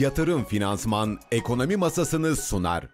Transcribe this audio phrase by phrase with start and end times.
[0.00, 2.88] Yatırım Finansman Ekonomi Masasını sunar.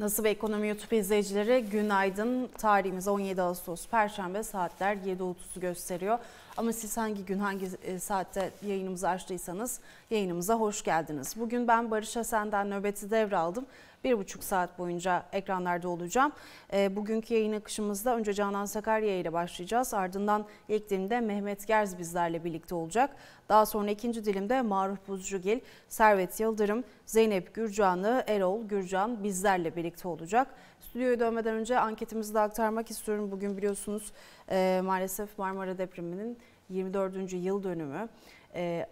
[0.00, 2.48] Nasıl ve Ekonomi YouTube izleyicileri günaydın.
[2.58, 6.18] Tarihimiz 17 Ağustos Perşembe saatler 7.30'u gösteriyor.
[6.60, 9.80] Ama siz hangi gün hangi e, saatte yayınımızı açtıysanız
[10.10, 11.34] yayınımıza hoş geldiniz.
[11.36, 13.66] Bugün ben Barış Hasen'den nöbeti devraldım
[14.04, 16.32] bir buçuk saat boyunca ekranlarda olacağım.
[16.72, 19.94] E, bugünkü yayın akışımızda önce Canan Sakarya ile başlayacağız.
[19.94, 23.10] Ardından ilk dilimde Mehmet Gerz bizlerle birlikte olacak.
[23.48, 30.46] Daha sonra ikinci dilimde Maruf Buzcugil, Servet Yıldırım, Zeynep Gürcanlı, Erol Gürcan bizlerle birlikte olacak.
[30.80, 33.30] Stüdyoya dönmeden önce anketimizi de aktarmak istiyorum.
[33.30, 34.12] Bugün biliyorsunuz
[34.50, 36.38] e, maalesef Marmara depreminin
[36.70, 37.32] 24.
[37.32, 38.08] yıl dönümü.
[38.54, 38.86] E,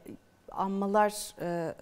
[0.52, 1.74] anmalar e,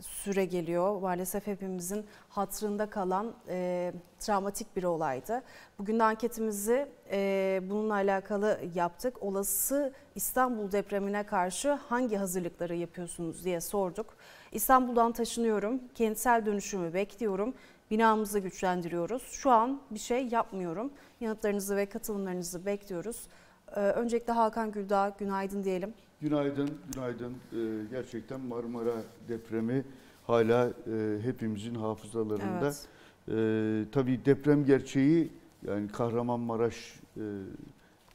[0.00, 1.00] süre geliyor.
[1.00, 5.42] Maalesef hepimizin hatırında kalan e, travmatik bir olaydı.
[5.78, 9.22] Bugün de anketimizi e, bununla alakalı yaptık.
[9.22, 14.06] Olası İstanbul depremine karşı hangi hazırlıkları yapıyorsunuz diye sorduk.
[14.52, 17.54] İstanbul'dan taşınıyorum, kentsel dönüşümü bekliyorum,
[17.90, 19.22] binamızı güçlendiriyoruz.
[19.32, 20.92] Şu an bir şey yapmıyorum.
[21.20, 23.26] Yanıtlarınızı ve katılımlarınızı bekliyoruz.
[23.76, 25.94] Ee, öncelikle Hakan Güldağ günaydın diyelim.
[26.20, 27.32] Günaydın, günaydın.
[27.52, 27.56] Ee,
[27.90, 28.94] gerçekten Marmara
[29.28, 29.84] depremi
[30.26, 32.60] hala e, hepimizin hafızalarında.
[32.62, 32.86] Evet.
[33.28, 35.32] Ee, tabii deprem gerçeği
[35.66, 37.20] yani Kahramanmaraş e,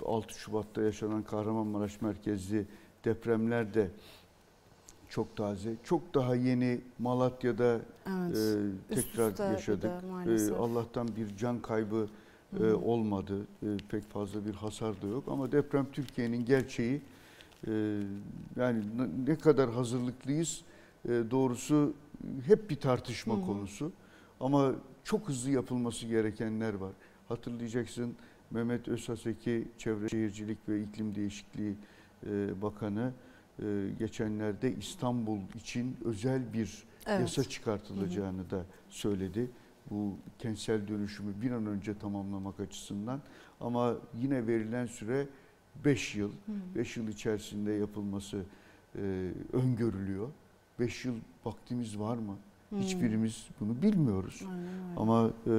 [0.06, 2.66] 6 Şubat'ta yaşanan Kahramanmaraş merkezli
[3.06, 3.88] depremler de
[5.10, 5.76] çok taze.
[5.84, 8.38] Çok daha yeni Malatya'da evet.
[8.92, 9.92] e, tekrar yaşadık.
[10.28, 12.08] E, Allah'tan bir can kaybı
[12.60, 13.48] e, olmadı.
[13.64, 17.02] E, pek fazla bir hasar da yok ama deprem Türkiye'nin gerçeği.
[17.68, 18.02] Ee,
[18.56, 18.84] yani
[19.28, 20.62] ne kadar hazırlıklıyız
[21.06, 21.94] e, doğrusu
[22.46, 23.46] hep bir tartışma hı.
[23.46, 23.92] konusu.
[24.40, 24.72] Ama
[25.04, 26.92] çok hızlı yapılması gerekenler var.
[27.28, 28.16] Hatırlayacaksın
[28.52, 31.76] Mehmet Özhaseki Çevre Şehircilik ve İklim Değişikliği
[32.26, 33.12] e, Bakanı
[33.60, 33.64] e,
[34.00, 37.22] geçenlerde İstanbul için özel bir evet.
[37.22, 38.52] yasa çıkartılacağını hı hı.
[38.52, 39.50] da söyledi.
[39.92, 43.22] Bu kentsel dönüşümü bir an önce tamamlamak açısından
[43.62, 45.28] ama yine verilen süre
[45.86, 46.32] 5 yıl,
[46.76, 48.38] 5 yıl içerisinde yapılması
[48.96, 50.28] e, öngörülüyor.
[50.80, 51.14] 5 yıl
[51.46, 52.36] vaktimiz var mı?
[52.70, 52.80] Hmm.
[52.80, 54.42] Hiçbirimiz bunu bilmiyoruz.
[54.42, 54.96] Aynen, aynen.
[54.98, 55.54] Ama e,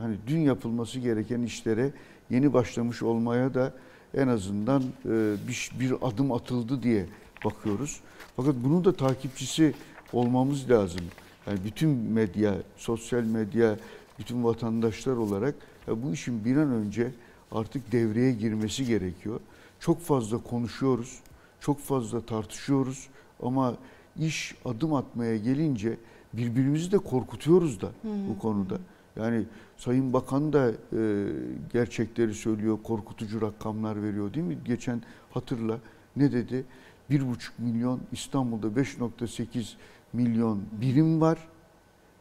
[0.00, 1.92] hani dün yapılması gereken işlere
[2.30, 3.74] yeni başlamış olmaya da
[4.14, 7.06] en azından e, bir, bir adım atıldı diye
[7.44, 8.00] bakıyoruz.
[8.36, 9.74] Fakat bunun da takipçisi
[10.12, 11.00] olmamız lazım.
[11.46, 13.76] Yani bütün medya, sosyal medya,
[14.18, 15.54] bütün vatandaşlar olarak
[15.88, 17.10] ya bu işin bir an önce
[17.52, 19.40] artık devreye girmesi gerekiyor
[19.80, 21.18] çok fazla konuşuyoruz,
[21.60, 23.08] çok fazla tartışıyoruz
[23.42, 23.74] ama
[24.18, 25.96] iş adım atmaya gelince
[26.32, 28.28] birbirimizi de korkutuyoruz da hmm.
[28.28, 28.78] bu konuda.
[29.16, 29.44] Yani
[29.76, 31.26] Sayın Bakan da e,
[31.72, 34.58] gerçekleri söylüyor, korkutucu rakamlar veriyor değil mi?
[34.64, 35.78] Geçen hatırla
[36.16, 36.64] ne dedi?
[37.10, 37.24] 1,5
[37.58, 39.72] milyon İstanbul'da 5.8
[40.12, 41.38] milyon birim var.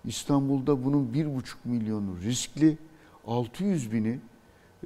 [0.05, 2.77] İstanbul'da bunun 1,5 milyonu riskli.
[3.27, 4.19] 600 bini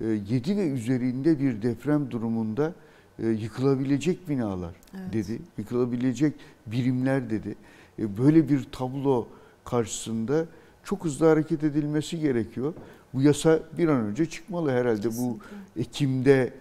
[0.02, 2.74] 7 e, ve üzerinde bir deprem durumunda
[3.20, 5.14] e, yıkılabilecek binalar evet.
[5.14, 5.40] dedi.
[5.58, 6.34] Yıkılabilecek
[6.68, 7.56] birimler dedi.
[8.00, 9.28] E, böyle bir tablo
[9.66, 10.46] karşısında
[10.84, 12.74] çok hızlı hareket edilmesi gerekiyor.
[13.14, 15.02] Bu yasa bir an önce çıkmalı herhalde.
[15.02, 15.40] Kesinlikle.
[15.76, 16.54] Bu Ekim'de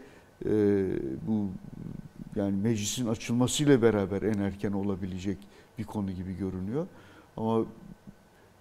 [1.26, 1.48] bu
[2.36, 5.38] yani meclisin açılmasıyla beraber en erken olabilecek
[5.82, 6.86] bir konu gibi görünüyor.
[7.36, 7.64] Ama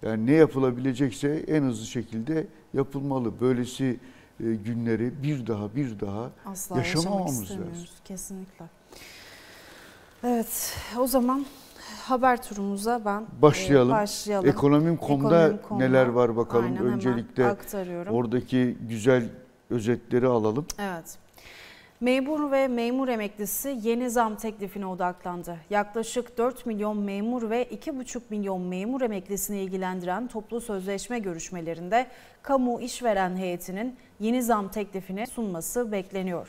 [0.02, 3.40] yani ne yapılabilecekse en hızlı şekilde yapılmalı.
[3.40, 4.00] Böylesi
[4.40, 7.64] e, günleri bir daha bir daha Asla yaşamamamız lazım.
[8.04, 8.64] Kesinlikle.
[10.24, 11.46] Evet o zaman
[12.02, 13.90] haber turumuza ben başlayalım.
[13.90, 14.48] E, başlayalım.
[14.48, 16.64] Ekonomim.com'da Ekonomim neler var bakalım.
[16.64, 17.56] Aynen, Öncelikle
[18.10, 19.28] oradaki güzel
[19.70, 20.66] özetleri alalım.
[20.78, 21.18] Evet.
[22.02, 25.56] Memur ve memur emeklisi yeni zam teklifine odaklandı.
[25.70, 32.06] Yaklaşık 4 milyon memur ve 2,5 milyon memur emeklisini ilgilendiren toplu sözleşme görüşmelerinde
[32.42, 36.48] kamu işveren heyetinin yeni zam teklifini sunması bekleniyor.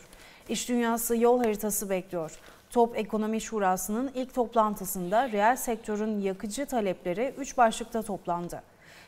[0.50, 2.40] İş dünyası yol haritası bekliyor.
[2.70, 8.64] Top Ekonomi Şurası'nın ilk toplantısında reel sektörün yakıcı talepleri 3 başlıkta toplandı.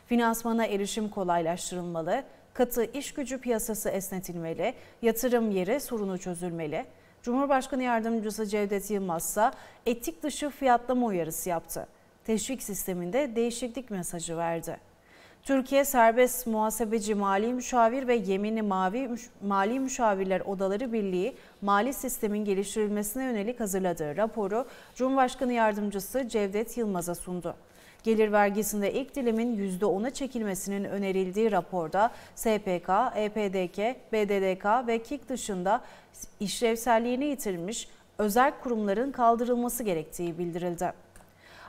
[0.06, 2.24] Finansmana erişim kolaylaştırılmalı,
[2.56, 6.86] katı iş gücü piyasası esnetilmeli, yatırım yeri sorunu çözülmeli.
[7.22, 9.50] Cumhurbaşkanı Yardımcısı Cevdet Yılmaz ise
[9.86, 11.86] etik dışı fiyatlama uyarısı yaptı.
[12.24, 14.76] Teşvik sisteminde değişiklik mesajı verdi.
[15.42, 19.10] Türkiye Serbest Muhasebeci Mali Müşavir ve Yeminli Mavi
[19.42, 27.56] Mali Müşavirler Odaları Birliği mali sistemin geliştirilmesine yönelik hazırladığı raporu Cumhurbaşkanı Yardımcısı Cevdet Yılmaz'a sundu.
[28.06, 33.78] Gelir vergisinde ilk dilimin %10'a çekilmesinin önerildiği raporda SPK, EPDK,
[34.12, 35.80] BDDK ve KİK dışında
[36.40, 40.92] işlevselliğini yitirmiş özel kurumların kaldırılması gerektiği bildirildi.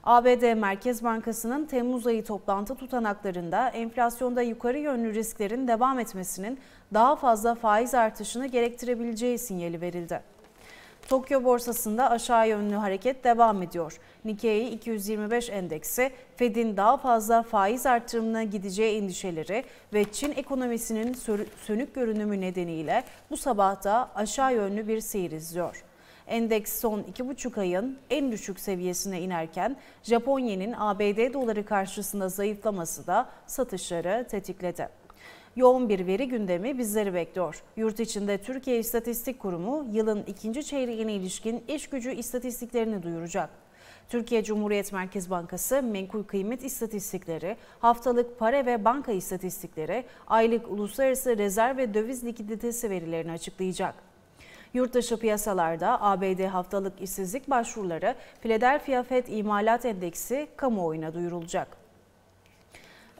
[0.03, 6.59] ABD Merkez Bankası'nın Temmuz ayı toplantı tutanaklarında enflasyonda yukarı yönlü risklerin devam etmesinin
[6.93, 10.21] daha fazla faiz artışını gerektirebileceği sinyali verildi.
[11.07, 13.99] Tokyo borsasında aşağı yönlü hareket devam ediyor.
[14.25, 21.13] Nikkei 225 endeksi Fed'in daha fazla faiz artırımına gideceği endişeleri ve Çin ekonomisinin
[21.65, 25.83] sönük görünümü nedeniyle bu sabah da aşağı yönlü bir seyir izliyor.
[26.27, 34.25] Endeks son 2,5 ayın en düşük seviyesine inerken Japonya'nın ABD doları karşısında zayıflaması da satışları
[34.29, 34.89] tetikledi.
[35.57, 37.63] Yoğun bir veri gündemi bizleri bekliyor.
[37.77, 43.49] Yurt içinde Türkiye İstatistik Kurumu yılın ikinci çeyreğine ilişkin iş gücü istatistiklerini duyuracak.
[44.09, 51.77] Türkiye Cumhuriyet Merkez Bankası menkul kıymet istatistikleri, haftalık para ve banka istatistikleri, aylık uluslararası rezerv
[51.77, 53.95] ve döviz likiditesi verilerini açıklayacak.
[54.73, 61.86] Yurtdışı piyasalarda ABD haftalık işsizlik başvuruları Philadelphia Fed İmalat Endeksi kamuoyuna duyurulacak.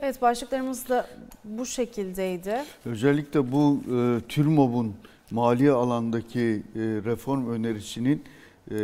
[0.01, 1.07] Evet başlıklarımız da
[1.43, 2.63] bu şekildeydi.
[2.85, 4.95] Özellikle bu e, TÜRMOB'un
[5.31, 8.23] mali alandaki e, reform önerisinin
[8.71, 8.75] e,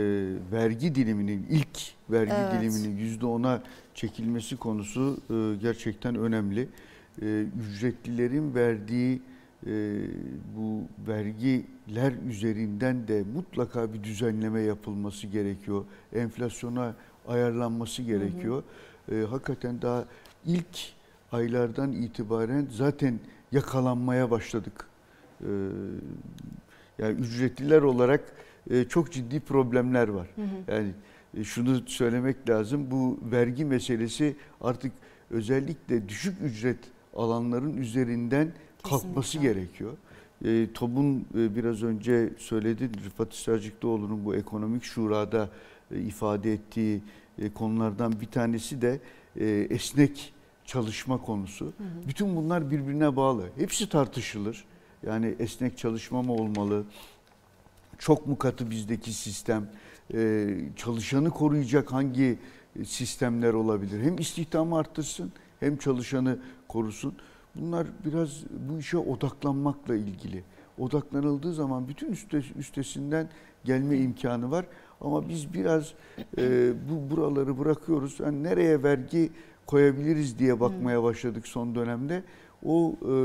[0.52, 1.80] vergi diliminin ilk
[2.10, 2.54] vergi evet.
[2.54, 3.62] diliminin yüzde ona
[3.96, 6.70] çekilmesi konusu e, gerçekten önemli.
[7.22, 9.22] E, ücretlilerin verdiği
[9.68, 9.72] e,
[10.58, 15.86] bu vergiler üzerinden de mutlaka bir düzenleme yapılması gerekiyor.
[16.14, 16.96] Enflasyona
[17.28, 18.64] ayarlanması gerekiyor.
[19.06, 19.22] Hı hı.
[19.22, 20.06] E, hakikaten daha
[20.46, 20.94] ilk
[21.34, 23.20] aylardan itibaren zaten
[23.52, 24.88] yakalanmaya başladık.
[25.42, 25.50] E,
[27.00, 28.22] yani ücretliler olarak
[28.70, 30.28] e, çok ciddi problemler var.
[30.36, 30.76] Hı hı.
[30.76, 30.92] Yani
[31.38, 32.92] e, şunu söylemek lazım.
[32.92, 34.92] Bu vergi meselesi artık
[35.32, 36.80] özellikle düşük ücret
[37.16, 38.52] alanların üzerinden
[38.84, 39.94] kalkması gerekiyor.
[40.46, 45.50] E, TOB'un e, biraz önce söyledi Rıfat Israrcıklıoğlu'nun bu ekonomik şurada
[45.92, 47.02] e, ifade ettiği
[47.40, 49.00] e, konulardan bir tanesi de
[49.40, 50.34] e, esnek
[50.74, 51.66] çalışma konusu.
[51.66, 52.08] Hı hı.
[52.08, 53.44] Bütün bunlar birbirine bağlı.
[53.58, 54.66] Hepsi tartışılır.
[55.08, 56.84] Yani esnek çalışma mı olmalı?
[57.98, 59.70] Çok mu katı bizdeki sistem?
[60.14, 62.40] E, çalışanı koruyacak hangi
[62.86, 64.04] sistemler olabilir?
[64.04, 67.16] Hem istihdamı arttırsın hem çalışanı korusun.
[67.56, 68.30] Bunlar biraz
[68.70, 70.44] bu işe odaklanmakla ilgili.
[70.78, 73.30] Odaklanıldığı zaman bütün üste, üstesinden
[73.64, 74.66] gelme imkanı var.
[75.02, 75.94] Ama biz biraz
[76.38, 78.20] e, bu buraları bırakıyoruz.
[78.20, 79.32] Yani nereye vergi
[79.66, 82.24] koyabiliriz diye bakmaya başladık son dönemde.
[82.66, 83.16] O e,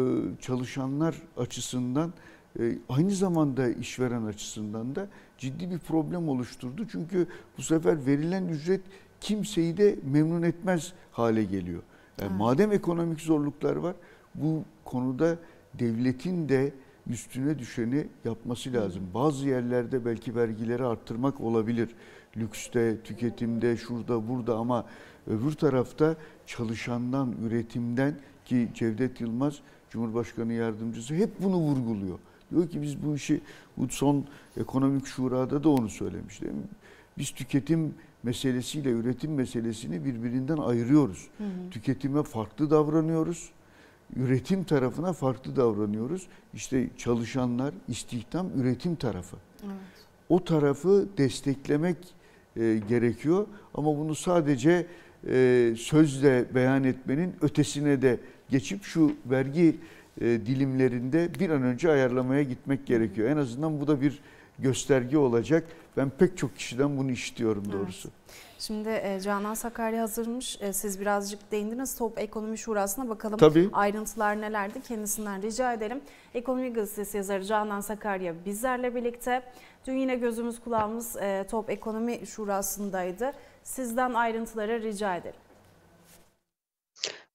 [0.40, 2.12] çalışanlar açısından
[2.60, 6.86] e, aynı zamanda işveren açısından da ciddi bir problem oluşturdu.
[6.92, 7.26] Çünkü
[7.58, 8.80] bu sefer verilen ücret
[9.20, 11.82] kimseyi de memnun etmez hale geliyor.
[12.20, 13.94] Yani madem ekonomik zorluklar var,
[14.34, 15.36] bu konuda
[15.78, 16.72] devletin de
[17.06, 19.02] üstüne düşeni yapması lazım.
[19.14, 21.88] Bazı yerlerde belki vergileri arttırmak olabilir.
[22.36, 24.84] Lükste, tüketimde, şurada, burada ama
[25.28, 26.16] öbür tarafta
[26.46, 29.58] çalışandan, üretimden ki Cevdet Yılmaz
[29.90, 32.18] Cumhurbaşkanı Yardımcısı hep bunu vurguluyor.
[32.50, 33.40] Diyor ki biz bu işi
[33.76, 34.24] bu son
[34.56, 36.52] ekonomik şurada da onu söylemişti.
[37.18, 41.28] Biz tüketim meselesiyle üretim meselesini birbirinden ayırıyoruz.
[41.38, 41.70] Hı hı.
[41.70, 43.50] Tüketime farklı davranıyoruz
[44.16, 46.26] üretim tarafına farklı davranıyoruz.
[46.54, 49.36] İşte çalışanlar, istihdam, üretim tarafı.
[49.64, 49.74] Evet.
[50.28, 51.96] O tarafı desteklemek
[52.56, 54.86] e, gerekiyor ama bunu sadece
[55.26, 58.20] e, sözle beyan etmenin ötesine de
[58.50, 59.76] geçip şu vergi
[60.20, 63.30] e, dilimlerinde bir an önce ayarlamaya gitmek gerekiyor.
[63.30, 64.20] En azından bu da bir
[64.58, 65.64] gösterge olacak.
[65.96, 68.08] Ben pek çok kişiden bunu istiyorum doğrusu.
[68.08, 68.48] Evet.
[68.58, 70.58] Şimdi e, Canan Sakarya hazırmış.
[70.60, 71.96] E, siz birazcık değindiniz.
[71.96, 73.68] Top Ekonomi Şurası'na bakalım Tabii.
[73.72, 76.00] ayrıntılar nelerdi kendisinden rica edelim.
[76.34, 79.42] Ekonomi Gazetesi yazarı Canan Sakarya bizlerle birlikte.
[79.86, 83.32] Dün yine gözümüz kulağımız e, Top Ekonomi Şurası'ndaydı.
[83.68, 85.40] Sizden ayrıntıları rica edelim.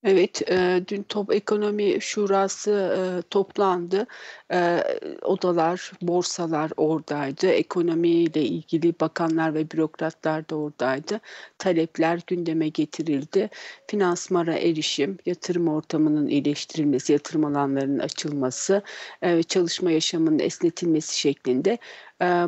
[0.04, 4.08] Evet, e, dün Top Ekonomi Şurası e, toplandı.
[4.54, 4.84] e,
[5.22, 7.48] odalar, borsalar oradaydı.
[7.48, 11.20] Ekonomiyle ilgili bakanlar ve bürokratlar da oradaydı.
[11.58, 13.50] Talepler gündeme getirildi.
[13.88, 18.82] Finansmara erişim, yatırım ortamının iyileştirilmesi, yatırım alanlarının açılması,
[19.22, 21.78] e, çalışma yaşamının esnetilmesi şeklinde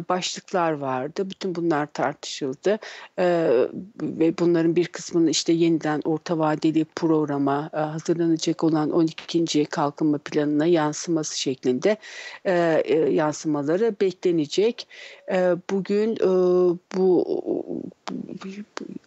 [0.09, 1.29] başlıklar vardı.
[1.29, 2.79] Bütün bunlar tartışıldı
[3.19, 3.49] e,
[4.01, 9.65] ve bunların bir kısmının işte yeniden orta vadeli programa e, hazırlanacak olan 12.
[9.65, 11.97] kalkınma planına yansıması şeklinde
[13.11, 14.87] yansımaları beklenecek.
[15.69, 16.17] Bugün
[16.95, 17.25] bu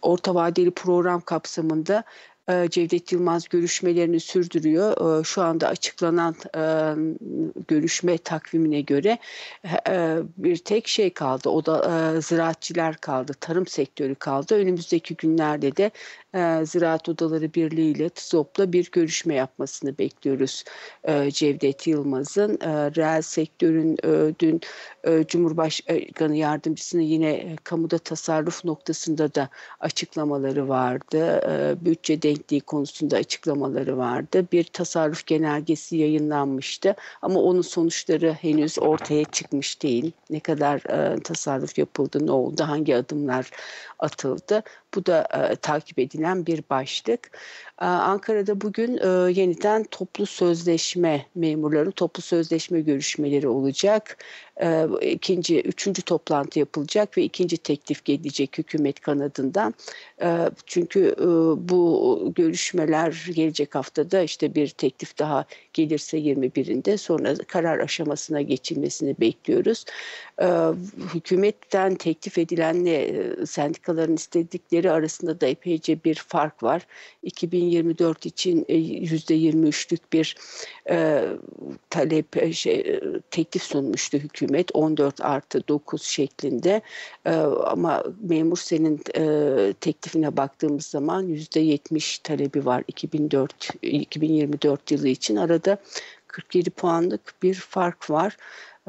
[0.01, 2.03] orta vadeli program kapsamında
[2.38, 2.38] e,
[2.69, 5.19] Cevdet Yılmaz görüşmelerini sürdürüyor.
[5.19, 6.61] E, şu anda açıklanan e,
[7.67, 9.17] görüşme takvimine göre
[10.37, 11.49] bir tek şey kaldı.
[11.49, 14.55] O da ziraatçiler kaldı, tarım sektörü kaldı.
[14.55, 15.91] Önümüzdeki günlerde de
[16.63, 20.63] Ziraat Odaları Birliği ile TİSOP'la bir görüşme yapmasını bekliyoruz
[21.29, 22.57] Cevdet Yılmaz'ın.
[22.95, 23.97] Reel sektörün
[24.39, 24.61] dün
[25.27, 31.41] Cumhurbaşkanı Yardımcısının yine kamuda tasarruf noktasında da açıklamaları vardı.
[31.85, 34.45] Bütçe denk gerektiği konusunda açıklamaları vardı.
[34.51, 40.11] Bir tasarruf genelgesi yayınlanmıştı ama onun sonuçları henüz ortaya çıkmış değil.
[40.29, 43.51] Ne kadar e, tasarruf yapıldı, ne oldu, hangi adımlar
[43.99, 44.63] atıldı.
[44.95, 47.31] Bu da e, takip edilen bir başlık.
[47.81, 54.17] E, Ankara'da bugün e, yeniden toplu sözleşme memurların toplu sözleşme görüşmeleri olacak.
[54.61, 59.73] E, ikinci, üçüncü toplantı yapılacak ve ikinci teklif gelecek hükümet kanadından.
[60.21, 61.25] E, çünkü e,
[61.69, 69.85] bu görüşmeler gelecek haftada işte bir teklif daha gelirse 21'inde sonra karar aşamasına geçilmesini bekliyoruz.
[71.13, 76.87] Hükümetten teklif edilenle e, sendikaların istedikleri arasında da epeyce bir fark var.
[77.69, 80.35] 2024 için e, %23'lük bir
[80.89, 81.25] e,
[81.89, 84.71] talep e, şey, e, teklif sunmuştu hükümet.
[84.73, 86.81] 14 artı 9 şeklinde.
[87.25, 87.31] E,
[87.65, 95.35] ama memur senin e, teklifine baktığımız zaman %70 talebi var 2004 2024 yılı için.
[95.35, 95.77] Arada
[96.27, 98.37] 47 puanlık bir fark var.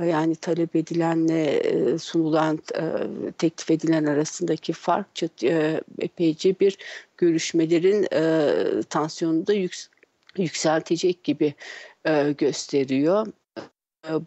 [0.00, 2.82] E, yani talep edilenle e, sunulan, e,
[3.38, 5.22] teklif edilen arasındaki fark
[5.98, 6.78] epeyce bir
[7.16, 8.06] görüşmelerin
[8.84, 9.52] tansiyonunu da
[10.36, 11.54] yükseltecek gibi
[12.38, 13.26] gösteriyor.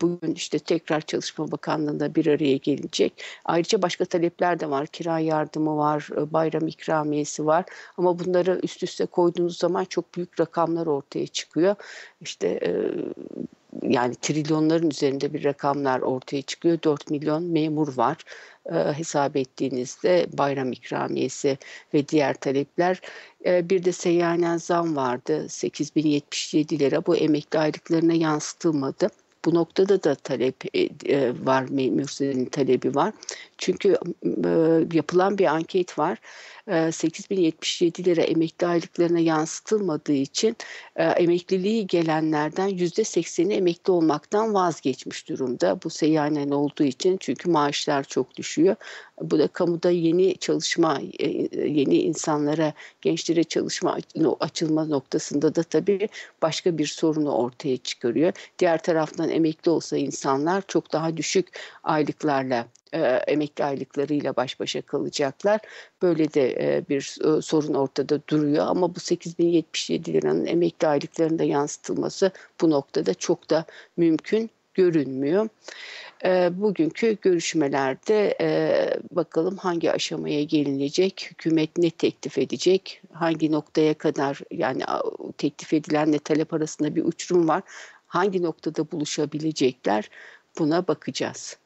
[0.02, 3.24] Bugün işte tekrar Çalışma Bakanlığı'nda bir araya gelecek.
[3.46, 4.88] Ayrıca başka talepler de var.
[4.88, 7.66] Kira yardımı var, bayram ikramiyesi var.
[7.98, 11.76] Ama bunları üst üste koyduğunuz zaman çok büyük rakamlar ortaya çıkıyor.
[12.22, 12.60] İşte
[13.82, 16.78] yani trilyonların üzerinde bir rakamlar ortaya çıkıyor.
[16.84, 18.18] 4 milyon memur var
[18.72, 21.58] e, hesap ettiğinizde bayram ikramiyesi
[21.94, 23.02] ve diğer talepler.
[23.46, 29.10] E, bir de seyyanen zam vardı 8077 lira bu emekli aylıklarına yansıtılmadı.
[29.46, 33.14] Bu noktada da talep e, e var, Mürsel'in talebi var.
[33.58, 33.98] Çünkü
[34.46, 34.50] e,
[34.94, 36.18] yapılan bir anket var.
[36.92, 40.56] 8077 e, lira emekli aylıklarına yansıtılmadığı için
[40.96, 45.80] e, emekliliği gelenlerden %80'i emekli olmaktan vazgeçmiş durumda.
[45.84, 48.76] Bu seyyanen olduğu için çünkü maaşlar çok düşüyor.
[49.24, 51.28] Bu da kamuda yeni çalışma, e,
[51.68, 53.98] yeni insanlara, gençlere çalışma
[54.40, 56.10] açılma noktasında da tabii
[56.42, 58.34] başka bir sorunu ortaya çıkarıyor.
[58.60, 65.60] Diğer taraftan emekli olsa insanlar çok daha düşük aylıklarla e, emekli aylıklarıyla baş başa kalacaklar.
[66.02, 72.32] Böyle de e, bir e, sorun ortada duruyor ama bu 8077 liranın emekli aylıklarında yansıtılması
[72.62, 73.66] bu noktada çok da
[73.98, 75.50] mümkün görünmüyor.
[76.52, 78.38] Bugünkü görüşmelerde
[79.12, 84.84] bakalım hangi aşamaya gelinecek, hükümet ne teklif edecek, hangi noktaya kadar yani
[85.38, 87.64] teklif edilenle talep arasında bir uçurum var,
[88.08, 90.10] hangi noktada buluşabilecekler
[90.60, 91.58] buna bakacağız.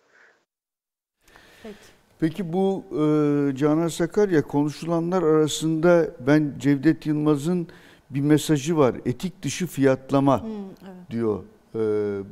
[1.64, 1.76] Peki.
[2.20, 7.68] Peki bu e, Canan Sakarya konuşulanlar arasında ben Cevdet Yılmaz'ın
[8.10, 8.96] bir mesajı var.
[9.06, 11.12] Etik dışı fiyatlama hmm, evet.
[11.12, 11.44] diyor.
[11.78, 11.80] E,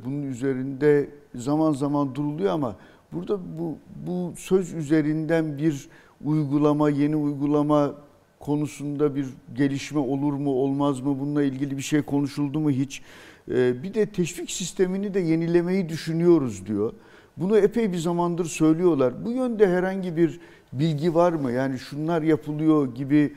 [0.04, 2.76] bunun üzerinde zaman zaman duruluyor ama
[3.12, 5.88] burada bu, bu söz üzerinden bir
[6.24, 7.94] uygulama, yeni uygulama
[8.40, 13.02] konusunda bir gelişme olur mu olmaz mı bununla ilgili bir şey konuşuldu mu hiç?
[13.50, 16.92] E, bir de teşvik sistemini de yenilemeyi düşünüyoruz diyor.
[17.36, 19.24] Bunu epey bir zamandır söylüyorlar.
[19.24, 20.40] Bu yönde herhangi bir
[20.72, 21.52] bilgi var mı?
[21.52, 23.32] Yani şunlar yapılıyor gibi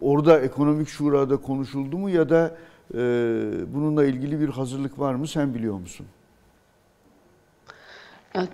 [0.00, 2.56] orada ekonomik şurada konuşuldu mu ya da
[3.74, 5.28] bununla ilgili bir hazırlık var mı?
[5.28, 6.06] Sen biliyor musun?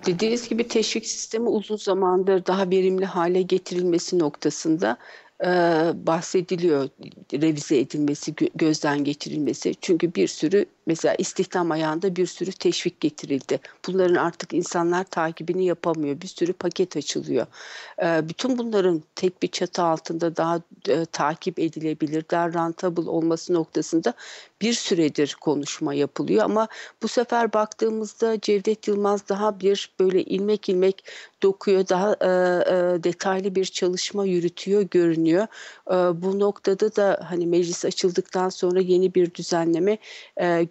[0.05, 4.97] Dediğiniz gibi teşvik sistemi uzun zamandır daha verimli hale getirilmesi noktasında
[5.41, 5.47] e,
[6.07, 6.89] bahsediliyor.
[7.33, 9.75] Revize edilmesi, gözden geçirilmesi.
[9.81, 13.59] Çünkü bir sürü Mesela istihdam ayağında bir sürü teşvik getirildi.
[13.87, 16.21] Bunların artık insanlar takibini yapamıyor.
[16.21, 17.47] Bir sürü paket açılıyor.
[18.03, 24.13] E, bütün bunların tek bir çatı altında daha e, takip edilebilir, daha rentable olması noktasında
[24.61, 26.67] bir süredir konuşma yapılıyor ama
[27.01, 31.03] bu sefer baktığımızda Cevdet Yılmaz daha bir böyle ilmek ilmek
[31.43, 35.47] dokuyor, daha e, e, detaylı bir çalışma yürütüyor görünüyor.
[35.87, 39.97] E, bu noktada da hani meclis açıldıktan sonra yeni bir düzenleme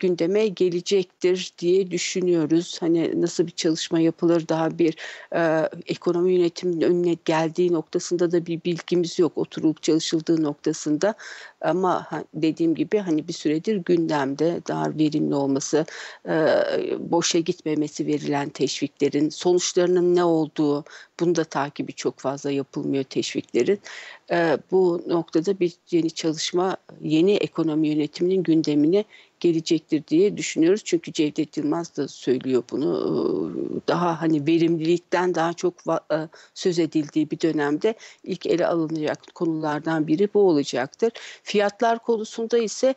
[0.03, 2.77] gündeme gelecektir diye düşünüyoruz.
[2.81, 4.97] Hani nasıl bir çalışma yapılır daha bir
[5.35, 11.15] e, ekonomi yönetiminin önüne geldiği noktasında da bir bilgimiz yok oturulup çalışıldığı noktasında
[11.61, 15.87] ama dediğim gibi hani bir süredir gündemde daha verimli olması,
[16.29, 16.33] e,
[16.99, 20.85] boşa gitmemesi verilen teşviklerin sonuçlarının ne olduğu,
[21.21, 23.81] bunu da takibi çok fazla yapılmıyor teşviklerin.
[24.31, 29.05] E, bu noktada bir yeni çalışma, yeni ekonomi yönetiminin gündemine
[29.43, 30.83] gelecektir diye düşünüyoruz.
[30.85, 33.53] Çünkü Cevdet Yılmaz da söylüyor bunu.
[33.89, 35.75] Daha hani verimlilikten daha çok
[36.55, 41.13] söz edildiği bir dönemde ilk ele alınacak konulardan biri bu olacaktır.
[41.43, 42.95] Fiyatlar konusunda ise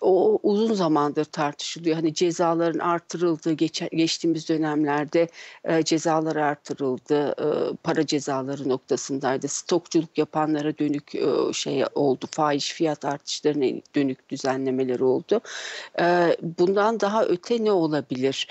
[0.00, 1.96] o uzun zamandır tartışılıyor.
[1.96, 5.28] Hani cezaların artırıldığı geç, geçtiğimiz dönemlerde
[5.64, 7.28] e, cezalar artırıldı.
[7.28, 9.48] E, para cezaları noktasındaydı.
[9.48, 12.26] Stokçuluk yapanlara dönük e, şey oldu.
[12.30, 15.40] Fahiş fiyat artışlarına dönük düzenlemeler oldu.
[16.42, 18.48] Bundan daha öte ne olabilir?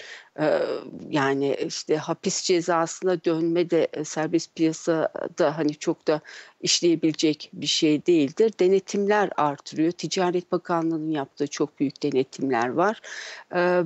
[1.09, 6.21] yani işte hapis cezasına dönme de serbest piyasada hani çok da
[6.61, 8.53] işleyebilecek bir şey değildir.
[8.59, 9.91] Denetimler artırıyor.
[9.91, 13.01] Ticaret Bakanlığı'nın yaptığı çok büyük denetimler var.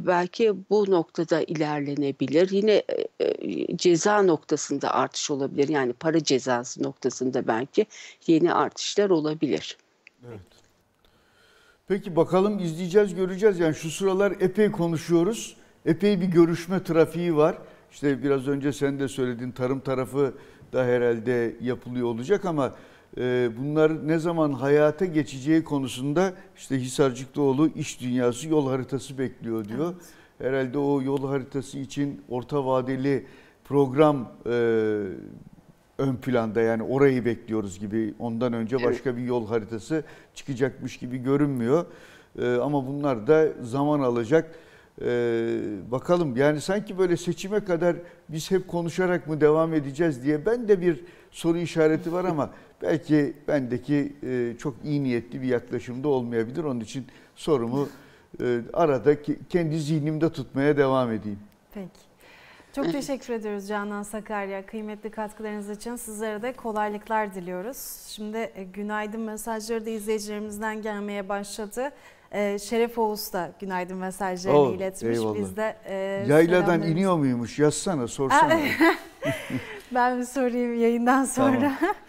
[0.08, 2.50] belki bu noktada ilerlenebilir.
[2.50, 2.84] Yine
[3.76, 5.68] ceza noktasında artış olabilir.
[5.68, 7.86] Yani para cezası noktasında belki
[8.28, 9.78] yeni artışlar olabilir.
[10.28, 10.63] Evet.
[11.88, 13.60] Peki bakalım izleyeceğiz, göreceğiz.
[13.60, 17.58] Yani şu sıralar epey konuşuyoruz epey bir görüşme trafiği var.
[17.92, 20.34] İşte biraz önce sen de söyledin tarım tarafı
[20.74, 22.76] da herhalde yapılıyor olacak ama
[23.18, 29.94] e, bunlar ne zaman hayata geçeceği konusunda işte Hisarcıklıoğlu iş dünyası yol haritası bekliyor diyor.
[29.94, 30.06] Evet.
[30.38, 33.26] Herhalde o yol haritası için orta vadeli
[33.64, 35.04] program e,
[35.98, 40.04] ön planda yani orayı bekliyoruz gibi ondan önce başka bir yol haritası
[40.36, 41.86] çıkacakmış gibi görünmüyor.
[42.40, 44.56] E, ama bunlar da zaman alacak.
[45.02, 45.58] Ee,
[45.92, 47.96] bakalım yani sanki böyle seçime kadar
[48.30, 52.50] biz hep konuşarak mı devam edeceğiz diye ben de bir soru işareti var ama
[52.82, 56.64] belki bendeki e, çok iyi niyetli bir yaklaşımda olmayabilir.
[56.64, 57.90] Onun için sorumu
[58.42, 59.16] e, arada
[59.50, 61.40] kendi zihnimde tutmaya devam edeyim.
[61.74, 62.13] Peki.
[62.76, 64.66] Çok teşekkür ediyoruz Canan Sakarya.
[64.66, 67.78] Kıymetli katkılarınız için sizlere de kolaylıklar diliyoruz.
[68.08, 71.92] Şimdi e, günaydın mesajları da izleyicilerimizden gelmeye başladı.
[72.32, 75.18] Ee, Şeref Oğuz da günaydın mesajlarını oh, iletmiş.
[75.18, 75.36] Eyvallah.
[75.36, 75.96] Biz de e,
[76.28, 77.60] Yayladan iniyor muymuş?
[77.60, 78.60] Yazsana, sorsana.
[79.92, 81.72] ben bir sorayım yayından sonra.
[81.80, 81.96] Tamam.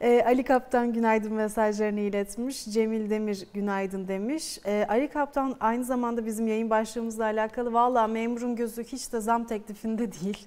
[0.00, 2.64] E, Ali Kaptan günaydın mesajlarını iletmiş.
[2.64, 4.58] Cemil Demir günaydın demiş.
[4.66, 9.44] E, Ali Kaptan aynı zamanda bizim yayın başlığımızla alakalı valla memurun gözü hiç de zam
[9.44, 10.46] teklifinde değil.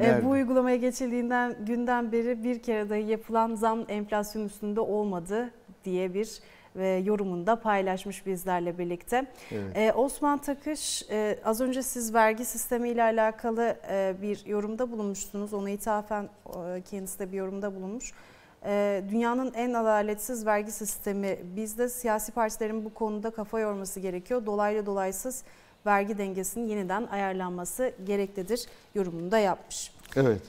[0.00, 5.50] E, bu uygulamaya geçildiğinden günden beri bir kere dahi yapılan zam enflasyon üstünde olmadı
[5.84, 6.40] diye bir
[6.76, 9.26] ve yorumunda paylaşmış bizlerle birlikte.
[9.50, 9.76] Evet.
[9.76, 15.54] Ee, Osman Takış e, az önce siz vergi sistemi ile alakalı e, bir yorumda bulunmuştunuz.
[15.54, 18.12] Ona ithafen e, kendisi de bir yorumda bulunmuş.
[18.64, 24.46] E, dünyanın en adaletsiz vergi sistemi bizde siyasi partilerin bu konuda kafa yorması gerekiyor.
[24.46, 25.42] Dolaylı dolaysız
[25.86, 29.92] vergi dengesinin yeniden ayarlanması gereklidir yorumunu da yapmış.
[30.16, 30.40] Evet.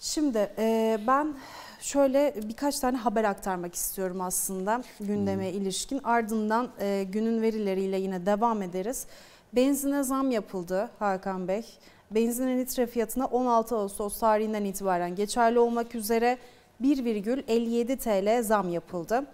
[0.00, 1.34] Şimdi e, ben
[1.80, 5.60] şöyle birkaç tane haber aktarmak istiyorum aslında gündeme hmm.
[5.60, 6.00] ilişkin.
[6.04, 9.06] Ardından e, günün verileriyle yine devam ederiz.
[9.52, 11.66] Benzine zam yapıldı Hakan Bey.
[12.10, 16.38] Benzinin litre fiyatına 16 Ağustos tarihinden itibaren geçerli olmak üzere
[16.82, 19.26] 1,57 TL zam yapıldı.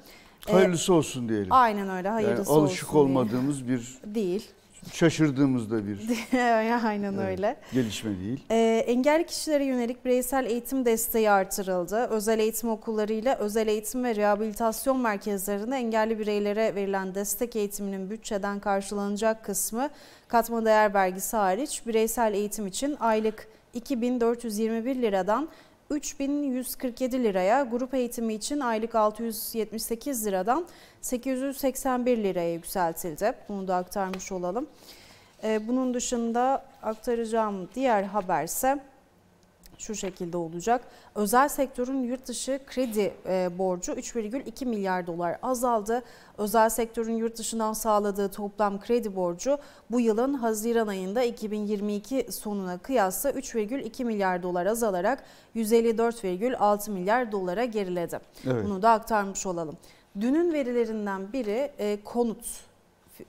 [0.48, 1.48] E, Hayırlısı olsun diyelim.
[1.50, 3.78] Aynen öyle hayırlısı yani alışık olsun olmadığımız diye.
[3.78, 4.50] bir değil
[4.92, 5.98] şaşırdığımızda bir
[6.87, 7.56] aynen evet, öyle.
[7.72, 8.44] Gelişme değil.
[8.50, 11.96] Ee, engelli kişilere yönelik bireysel eğitim desteği artırıldı.
[12.06, 19.44] Özel eğitim okullarıyla özel eğitim ve rehabilitasyon merkezlerinde engelli bireylere verilen destek eğitiminin bütçeden karşılanacak
[19.44, 19.88] kısmı
[20.28, 25.48] katma değer vergisi hariç bireysel eğitim için aylık 2421 liradan
[25.90, 30.66] 3147 liraya, grup eğitimi için aylık 678 liradan
[31.01, 33.33] 881 liraya yükseltildi.
[33.49, 34.66] Bunu da aktarmış olalım.
[35.44, 38.79] Ee, bunun dışında aktaracağım diğer haberse
[39.78, 40.84] şu şekilde olacak.
[41.14, 46.02] Özel sektörün yurt dışı kredi e, borcu 3,2 milyar dolar azaldı.
[46.38, 49.58] Özel sektörün yurt dışından sağladığı toplam kredi borcu
[49.90, 55.24] bu yılın Haziran ayında 2022 sonuna kıyasla 3,2 milyar dolar azalarak
[55.56, 58.20] 154,6 milyar dolara geriledi.
[58.46, 58.64] Evet.
[58.64, 59.76] Bunu da aktarmış olalım.
[60.20, 62.44] Dünün verilerinden biri e, konut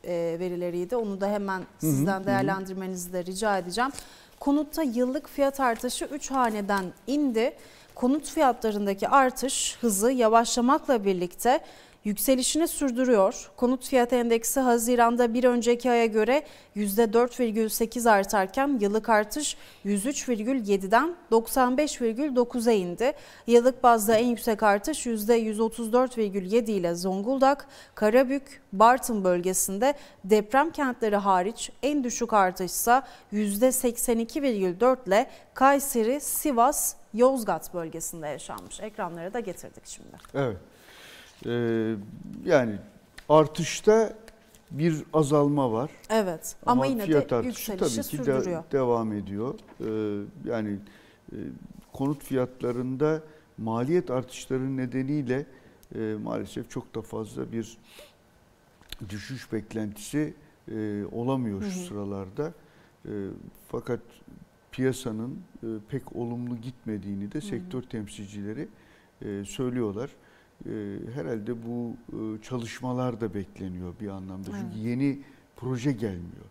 [0.03, 0.95] e, verileriydi.
[0.95, 3.91] Onu da hemen sizden değerlendirmenizi de rica edeceğim.
[4.39, 7.53] Konutta yıllık fiyat artışı 3 haneden indi.
[7.95, 11.59] Konut fiyatlarındaki artış hızı yavaşlamakla birlikte
[12.03, 13.51] yükselişini sürdürüyor.
[13.57, 16.43] Konut fiyat endeksi Haziran'da bir önceki aya göre
[16.75, 23.13] %4,8 artarken yıllık artış 103,7'den 95,9'a indi.
[23.47, 32.03] Yıllık bazda en yüksek artış %134,7 ile Zonguldak, Karabük, Bartın bölgesinde deprem kentleri hariç en
[32.03, 33.01] düşük artış ise
[33.33, 38.79] %82,4 ile Kayseri, Sivas, Yozgat bölgesinde yaşanmış.
[38.79, 40.17] Ekranlara da getirdik şimdi.
[40.33, 40.57] Evet.
[41.47, 41.95] Ee,
[42.45, 42.75] yani
[43.29, 44.13] artışta
[44.71, 45.91] bir azalma var.
[46.09, 48.63] Evet ama, yine fiyat de artışı tabii ki de- sürdürüyor.
[48.71, 49.53] devam ediyor.
[49.79, 50.77] Ee, yani
[51.31, 51.37] e,
[51.93, 53.23] konut fiyatlarında
[53.57, 55.45] maliyet artışları nedeniyle
[55.95, 57.77] e, maalesef çok da fazla bir
[59.09, 60.33] düşüş beklentisi
[60.71, 61.85] e, olamıyor şu Hı hı.
[61.87, 62.53] sıralarda.
[63.05, 63.11] E,
[63.67, 63.99] fakat
[64.71, 68.67] piyasanın e, pek olumlu gitmediğini de sektör temsilcileri
[69.21, 70.09] e, söylüyorlar.
[70.65, 74.45] E, herhalde bu e, çalışmalar da bekleniyor bir anlamda.
[74.45, 74.85] Çünkü Evet.
[74.85, 75.19] yeni
[75.55, 76.45] proje gelmiyor.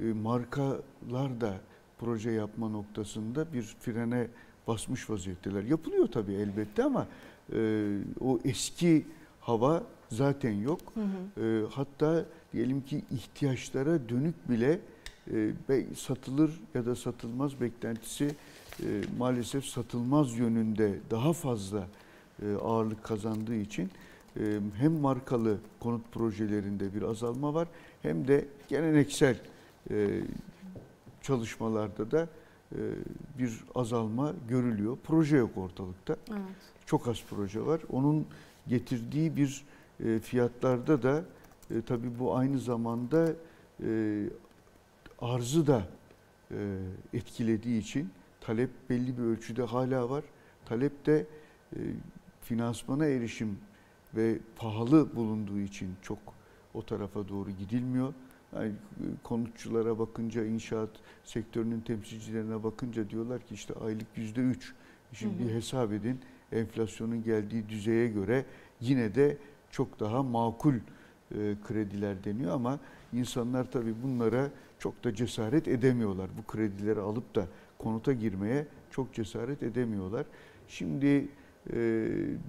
[0.00, 1.54] E, markalar da
[1.98, 4.26] proje yapma noktasında bir frene
[4.66, 5.62] basmış vaziyetteler.
[5.62, 7.06] Yapılıyor tabii elbette ama
[7.52, 9.06] e, o eski
[9.40, 10.80] hava zaten yok.
[10.94, 11.44] Hı hı.
[11.44, 14.80] E, hatta diyelim ki ihtiyaçlara dönük bile
[15.32, 18.34] e, satılır ya da satılmaz beklentisi
[19.18, 21.86] maalesef satılmaz yönünde daha fazla
[22.62, 23.90] ağırlık kazandığı için
[24.40, 27.68] e, hem markalı konut projelerinde bir azalma var
[28.02, 29.36] hem de geleneksel
[29.90, 30.20] e,
[31.22, 32.28] çalışmalarda da
[32.72, 32.78] e,
[33.38, 34.98] bir azalma görülüyor.
[35.04, 36.16] Proje yok ortalıkta.
[36.30, 36.40] Evet.
[36.86, 37.80] Çok az proje var.
[37.92, 38.26] Onun
[38.68, 39.64] getirdiği bir
[40.04, 41.24] e, fiyatlarda da
[41.70, 43.32] e, tabii bu aynı zamanda
[43.82, 44.24] e,
[45.20, 45.82] arzı da
[46.50, 46.78] e,
[47.14, 50.24] etkilediği için talep belli bir ölçüde hala var.
[50.64, 51.26] Talep de
[51.76, 51.78] e,
[52.48, 53.58] finansmana erişim
[54.16, 56.18] ve pahalı bulunduğu için çok
[56.74, 58.14] o tarafa doğru gidilmiyor.
[58.54, 60.90] Yani e, konutçulara bakınca, inşaat
[61.24, 64.72] sektörünün temsilcilerine bakınca diyorlar ki işte aylık yüzde üç.
[65.12, 65.52] Şimdi Hı hı.
[65.52, 66.20] hesap edin
[66.52, 68.44] enflasyonun geldiği düzeye göre
[68.80, 69.36] yine de
[69.70, 70.80] çok daha makul e,
[71.66, 72.78] krediler deniyor ama
[73.12, 76.30] insanlar tabii bunlara çok da cesaret edemiyorlar.
[76.38, 77.46] Bu kredileri alıp da
[77.78, 80.26] konuta girmeye çok cesaret edemiyorlar.
[80.68, 81.28] Şimdi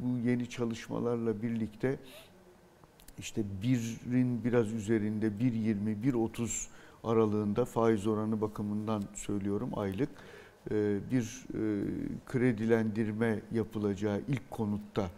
[0.01, 1.99] bu yeni çalışmalarla birlikte
[3.19, 6.67] işte birin biraz üzerinde 1.20, 1.30
[7.03, 10.09] aralığında faiz oranı bakımından söylüyorum aylık
[10.71, 11.85] e, bir e,
[12.25, 15.09] kredilendirme yapılacağı ilk konutta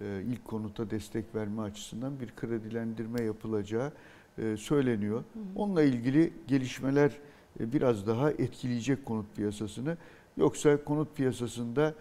[0.00, 3.92] e, ilk konuta destek verme açısından bir kredilendirme yapılacağı
[4.38, 5.24] e, söyleniyor.
[5.54, 7.12] Onunla ilgili gelişmeler
[7.60, 9.96] biraz daha etkileyecek konut piyasasını.
[10.36, 11.94] Yoksa konut piyasasında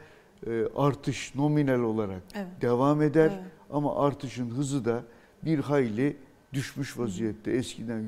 [0.75, 2.47] artış nominal olarak Evet.
[2.61, 3.51] devam eder Evet.
[3.69, 5.03] ama artışın hızı da
[5.45, 6.17] bir hayli
[6.53, 7.51] düşmüş vaziyette.
[7.51, 8.01] Eskiden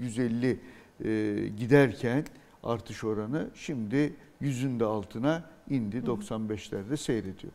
[0.00, 0.56] 140-150
[1.04, 2.24] e, giderken
[2.62, 7.52] artış oranı şimdi yüzün de altına indi 95'lerde seyrediyor.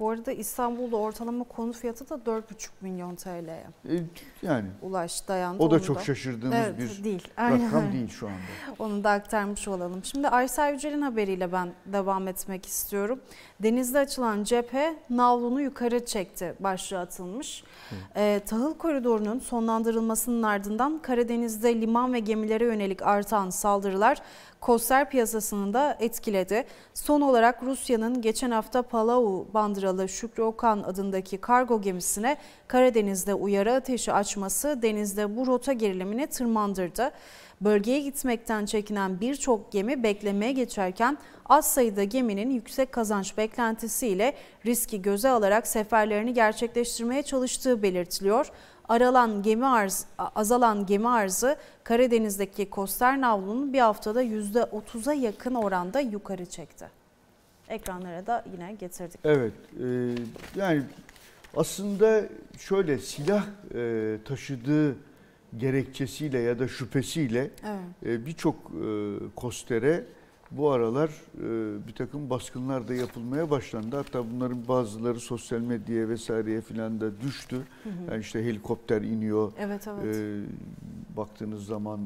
[0.00, 2.42] Bu arada İstanbul'da ortalama konut fiyatı da 4,5
[2.80, 3.94] milyon TL'ye E,
[4.42, 5.62] yani ulaştı dayandı.
[5.62, 7.28] o da çok şaşırdığımız Evet, bir değil.
[7.36, 8.36] Aynen rakam değil şu anda.
[8.78, 10.04] Onu da aktarmış olalım.
[10.04, 13.20] Şimdi Aysel Yücel'in haberiyle ben devam etmek istiyorum.
[13.62, 17.64] Denizde açılan cephe navlunu yukarı çekti başlığı atılmış.
[18.16, 24.18] Ee, tahıl koridorunun sonlandırılmasının ardından Karadeniz'de liman ve gemilere yönelik artan saldırılar
[24.66, 26.64] Koster piyasasını da etkiledi.
[26.94, 32.36] Son olarak Rusya'nın geçen hafta Palau bandıralı Şükrü Okan adındaki kargo gemisine
[32.68, 37.10] Karadeniz'de uyarı ateşi açması denizde bu rota gerilimini tırmandırdı.
[37.60, 44.34] Bölgeye gitmekten çekinen birçok gemi beklemeye geçerken az sayıda geminin yüksek kazanç beklentisiyle
[44.66, 48.50] riski göze alarak seferlerini gerçekleştirmeye çalıştığı belirtiliyor.
[48.88, 56.46] Aralan gemi arz, azalan gemi arzı Karadeniz'deki Koster navlunun bir haftada %30'a yakın oranda yukarı
[56.46, 56.86] çekti.
[57.68, 59.20] Ekranlara da yine getirdik.
[59.24, 60.14] Evet e,
[60.60, 60.82] yani
[61.56, 62.22] aslında
[62.58, 64.96] şöyle silah e, taşıdığı
[65.56, 68.06] gerekçesiyle ya da şüphesiyle Evet.
[68.06, 68.88] e, birçok e,
[69.36, 70.04] kostere
[70.56, 73.96] bu aralar e, bir takım baskınlar da yapılmaya başlandı.
[73.96, 77.56] Hatta bunların bazıları sosyal medyaya vesaireye filan da düştü.
[77.56, 78.10] Hı hı.
[78.10, 79.52] Yani işte helikopter iniyor.
[79.58, 80.16] Evet evet.
[80.16, 80.40] E,
[81.16, 82.04] baktığınız zaman e,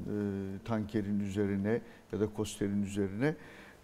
[0.64, 1.80] tankerin üzerine
[2.12, 3.26] ya da kosterin üzerine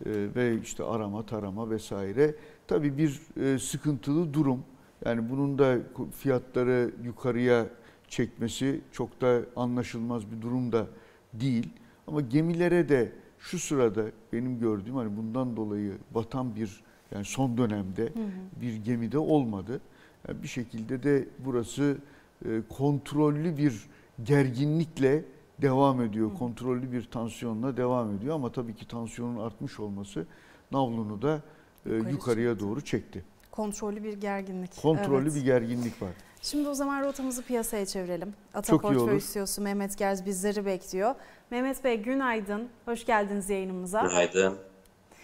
[0.07, 2.35] e, ve işte arama tarama vesaire.
[2.66, 4.64] Tabii bir e, sıkıntılı durum.
[5.05, 5.79] Yani bunun da
[6.18, 7.66] fiyatları yukarıya
[8.09, 10.87] çekmesi çok da anlaşılmaz bir durum da
[11.33, 11.68] değil.
[12.07, 18.03] Ama gemilere de şu sırada benim gördüğüm hani bundan dolayı batan bir yani son dönemde
[18.03, 18.61] hı hı.
[18.61, 19.81] bir gemide olmadı.
[20.29, 21.99] Yani bir şekilde de burası
[22.44, 23.87] e, kontrollü bir
[24.25, 25.25] gerginlikle
[25.62, 26.31] devam ediyor.
[26.31, 26.35] Hı.
[26.35, 30.27] Kontrollü bir tansiyonla devam ediyor ama tabii ki tansiyonun artmış olması
[30.72, 31.42] navlunu da
[31.87, 33.25] e, Yukarı yukarıya doğru çekti.
[33.53, 34.83] Kontrollü bir gerginlik.
[34.83, 35.35] Kontrollü evet.
[35.35, 36.11] bir gerginlik var.
[36.50, 38.35] Şimdi o zaman rotamızı piyasaya çevirelim.
[38.54, 41.14] Ata Portföy CEO'su Mehmet Gerz bizleri bekliyor.
[41.50, 42.68] Mehmet Bey günaydın.
[42.85, 44.00] Hoş geldiniz yayınımıza.
[44.00, 44.54] Günaydın.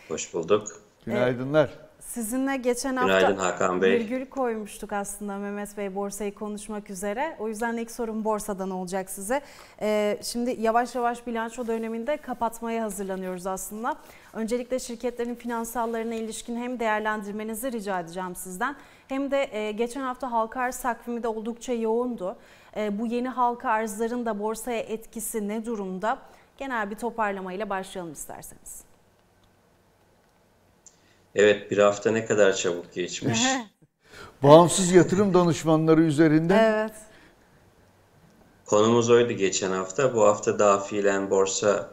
[0.08, 0.68] Hoş bulduk.
[1.06, 1.70] Günaydınlar.
[2.00, 3.92] Sizinle geçen hafta Günaydın Hakan Bey.
[3.92, 7.36] virgül koymuştuk aslında Mehmet Bey borsayı konuşmak üzere.
[7.38, 9.40] O yüzden ilk sorum borsadan olacak size.
[9.80, 13.96] Ee, şimdi yavaş yavaş bilanço döneminde kapatmaya hazırlanıyoruz aslında.
[14.32, 18.76] Öncelikle şirketlerin finansallarına ilişkin hem değerlendirmenizi rica edeceğim sizden.
[19.12, 22.36] Hem de e, geçen hafta halka arz takvimi de oldukça yoğundu.
[22.76, 26.18] E, bu yeni halka arzların da borsaya etkisi ne durumda?
[26.58, 28.84] Genel bir toparlamayla başlayalım isterseniz.
[31.34, 33.40] Evet bir hafta ne kadar çabuk geçmiş.
[34.42, 36.54] Bağımsız yatırım danışmanları üzerinde.
[36.54, 36.94] Evet.
[38.66, 40.14] Konumuz oydu geçen hafta.
[40.14, 41.90] Bu hafta daha fiilen borsa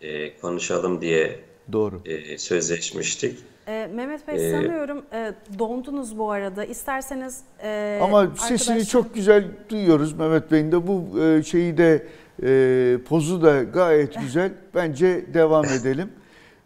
[0.00, 2.00] e, konuşalım diye Doğru.
[2.04, 3.38] E, sözleşmiştik.
[3.70, 6.64] E, Mehmet Bey ee, sanıyorum e, dondunuz bu arada.
[6.64, 8.48] İsterseniz e, Ama arkadaşlar...
[8.48, 12.06] sesini çok güzel duyuyoruz Mehmet Bey'in de bu e, şeyi de
[12.42, 14.52] e, pozu da gayet güzel.
[14.74, 16.12] Bence devam edelim.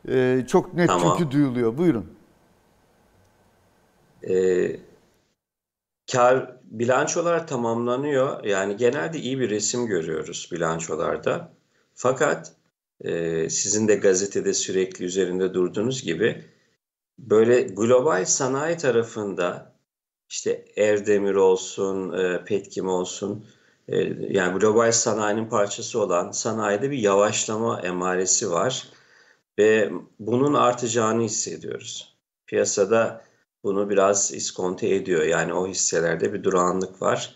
[0.08, 1.16] E, çok net tamam.
[1.18, 1.78] çünkü duyuluyor.
[1.78, 2.06] Buyurun.
[4.28, 4.34] E,
[6.12, 8.44] kar bilançolar tamamlanıyor.
[8.44, 11.52] Yani genelde iyi bir resim görüyoruz bilançolarda.
[11.94, 12.52] Fakat
[13.00, 16.53] e, sizin de gazetede sürekli üzerinde durduğunuz gibi
[17.18, 19.74] böyle global sanayi tarafında
[20.28, 23.46] işte Erdemir olsun, e, Petkim olsun
[23.88, 23.96] e,
[24.30, 28.88] yani global sanayinin parçası olan sanayide bir yavaşlama emaresi var
[29.58, 32.16] ve bunun artacağını hissediyoruz.
[32.46, 33.24] Piyasada
[33.64, 35.22] bunu biraz iskonte ediyor.
[35.22, 37.34] Yani o hisselerde bir durağanlık var.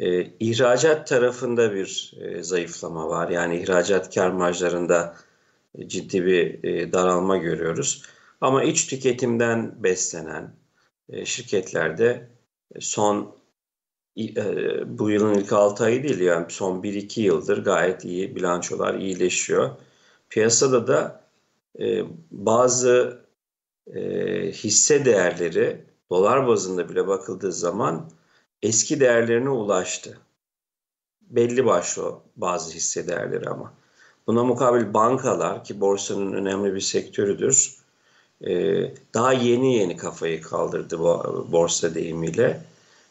[0.00, 3.28] E, ihracat tarafında bir e, zayıflama var.
[3.28, 5.16] Yani ihracat kar marjlarında
[5.86, 8.02] ciddi bir daralma görüyoruz.
[8.42, 10.56] Ama iç tüketimden beslenen
[11.08, 12.28] e, şirketlerde
[12.80, 13.36] son
[14.18, 19.70] e, bu yılın ilk 6 ayı değil yani son 1-2 yıldır gayet iyi bilançolar iyileşiyor.
[20.28, 21.24] Piyasada da
[21.80, 23.22] e, bazı
[24.52, 28.10] hisse değerleri dolar bazında bile bakıldığı zaman
[28.62, 30.18] eski değerlerine ulaştı.
[31.20, 33.72] Belli başlı bazı hisse değerleri ama.
[34.26, 37.81] Buna mukabil bankalar ki borsanın önemli bir sektörüdür
[39.14, 42.62] daha yeni yeni kafayı kaldırdı bu borsa deyimiyle.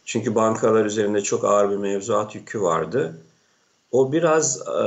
[0.06, 3.18] Çünkü bankalar üzerinde çok ağır bir mevzuat yükü vardı.
[3.92, 4.82] O biraz e,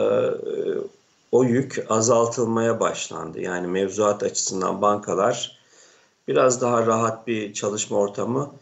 [1.32, 3.40] o yük azaltılmaya başlandı.
[3.40, 5.58] Yani mevzuat açısından bankalar
[6.28, 8.52] biraz daha rahat bir çalışma ortamı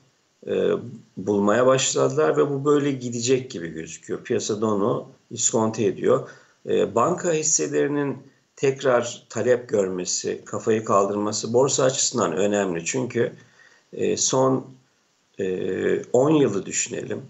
[0.46, 0.70] e,
[1.16, 4.24] bulmaya başladılar ve bu böyle gidecek gibi gözüküyor.
[4.24, 6.28] Piyasada onu iskonte ediyor.
[6.68, 8.18] E, banka hisselerinin
[8.62, 12.84] tekrar talep görmesi, kafayı kaldırması borsa açısından önemli.
[12.84, 13.32] Çünkü
[13.92, 14.66] e, son
[15.38, 17.22] e, 10 yılı düşünelim.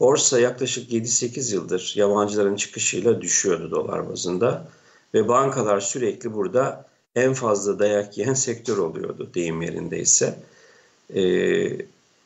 [0.00, 4.68] Borsa yaklaşık 7-8 yıldır yabancıların çıkışıyla düşüyordu dolar bazında.
[5.14, 10.38] Ve bankalar sürekli burada en fazla dayak yiyen sektör oluyordu deyim yerindeyse.
[11.14, 11.22] E,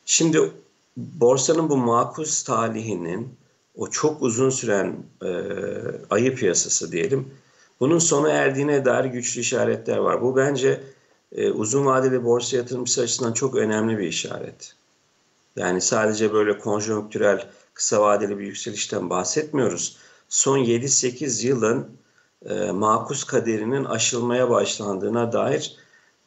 [0.06, 0.52] şimdi
[0.96, 3.28] borsanın bu makus talihinin
[3.76, 5.30] o çok uzun süren e,
[6.10, 7.28] ayı piyasası diyelim
[7.80, 10.22] bunun sona erdiğine dair güçlü işaretler var.
[10.22, 10.80] Bu bence
[11.32, 14.74] e, uzun vadeli borsa yatırımcısı açısından çok önemli bir işaret.
[15.56, 19.96] Yani sadece böyle konjonktürel kısa vadeli bir yükselişten bahsetmiyoruz.
[20.28, 21.88] Son 7-8 yılın
[22.46, 25.76] e, makus kaderinin aşılmaya başlandığına dair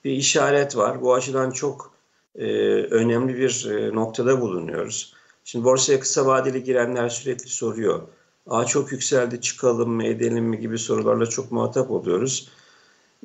[0.03, 1.01] bir işaret var.
[1.01, 1.91] Bu açıdan çok
[2.35, 5.13] e, önemli bir e, noktada bulunuyoruz.
[5.43, 8.01] Şimdi borsaya kısa vadeli girenler sürekli soruyor.
[8.47, 12.49] Aa çok yükseldi çıkalım mı edelim mi gibi sorularla çok muhatap oluyoruz.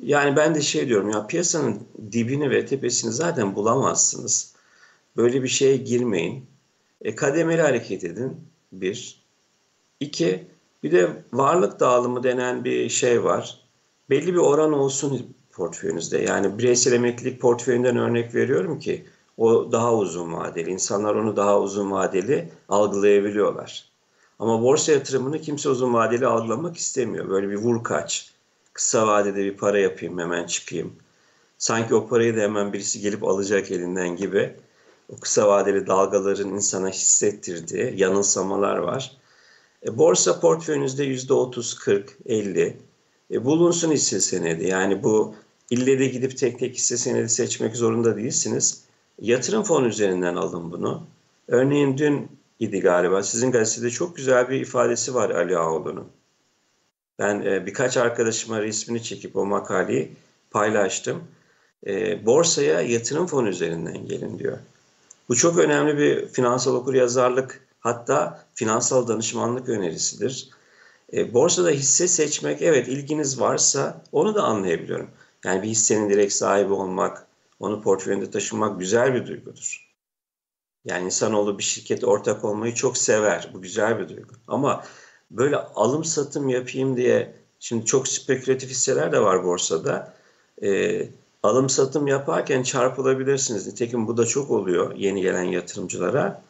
[0.03, 1.79] Yani ben de şey diyorum ya piyasanın
[2.11, 4.53] dibini ve tepesini zaten bulamazsınız.
[5.17, 6.45] Böyle bir şeye girmeyin.
[7.01, 8.37] E, kademeli hareket edin.
[8.71, 9.21] Bir.
[9.99, 10.47] İki.
[10.83, 13.61] Bir de varlık dağılımı denen bir şey var.
[14.09, 16.17] Belli bir oran olsun portföyünüzde.
[16.17, 19.05] Yani bireysel emeklilik portföyünden örnek veriyorum ki
[19.37, 20.69] o daha uzun vadeli.
[20.69, 23.96] İnsanlar onu daha uzun vadeli algılayabiliyorlar.
[24.39, 27.29] Ama borsa yatırımını kimse uzun vadeli algılamak istemiyor.
[27.29, 28.31] Böyle bir vur kaç.
[28.73, 30.93] Kısa vadede bir para yapayım hemen çıkayım.
[31.57, 34.55] Sanki o parayı da hemen birisi gelip alacak elinden gibi.
[35.09, 39.17] O kısa vadeli dalgaların insana hissettirdiği yanılsamalar var.
[39.85, 42.77] E, borsa portföyünüzde yüzde 30, 40, 50
[43.31, 44.67] e, bulunsun hisse senedi.
[44.67, 45.35] Yani bu
[45.69, 48.83] ille de gidip tek tek hisse senedi seçmek zorunda değilsiniz.
[49.21, 51.03] Yatırım fonu üzerinden alın bunu.
[51.47, 53.23] Örneğin dün idi galiba.
[53.23, 56.07] Sizin gazetede çok güzel bir ifadesi var Ali Ağoğlu'nun.
[57.19, 60.11] Ben e, birkaç arkadaşıma resmini çekip o makaleyi
[60.51, 61.23] paylaştım.
[61.87, 64.57] E, borsaya yatırım fonu üzerinden gelin diyor.
[65.29, 70.49] Bu çok önemli bir finansal okuryazarlık hatta finansal danışmanlık önerisidir.
[71.13, 75.09] E, borsada hisse seçmek evet ilginiz varsa onu da anlayabiliyorum.
[75.45, 77.27] Yani bir hissenin direkt sahibi olmak,
[77.59, 79.86] onu portföyünde taşımak güzel bir duygudur.
[80.87, 83.49] Yani insanoğlu bir şirkete ortak olmayı çok sever.
[83.53, 84.33] Bu güzel bir duygu.
[84.47, 84.83] Ama
[85.31, 90.13] böyle alım satım yapayım diye şimdi çok spekülatif hisseler de var borsada.
[90.63, 91.01] E,
[91.43, 93.67] alım satım yaparken çarpılabilirsiniz.
[93.67, 96.43] Nitekim bu da çok oluyor yeni gelen yatırımcılara.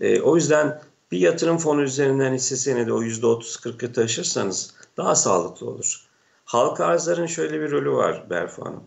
[0.00, 0.80] E, o yüzden
[1.12, 6.08] bir yatırım fonu üzerinden hisse senedi o %30-40'ı taşırsanız daha sağlıklı olur.
[6.44, 8.82] Halka arzların şöyle bir rolü var Berfu Hanım.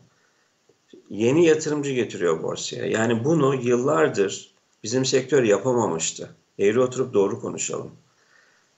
[1.09, 2.85] Yeni yatırımcı getiriyor borsaya.
[2.85, 4.50] Yani bunu yıllardır
[4.83, 6.29] bizim sektör yapamamıştı.
[6.59, 7.91] Eğri oturup doğru konuşalım.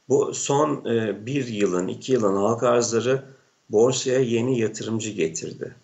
[0.10, 3.24] Bu son e, bir yılın, iki yılın halka arzları
[3.70, 5.76] borsaya yeni yatırımcı getirdi.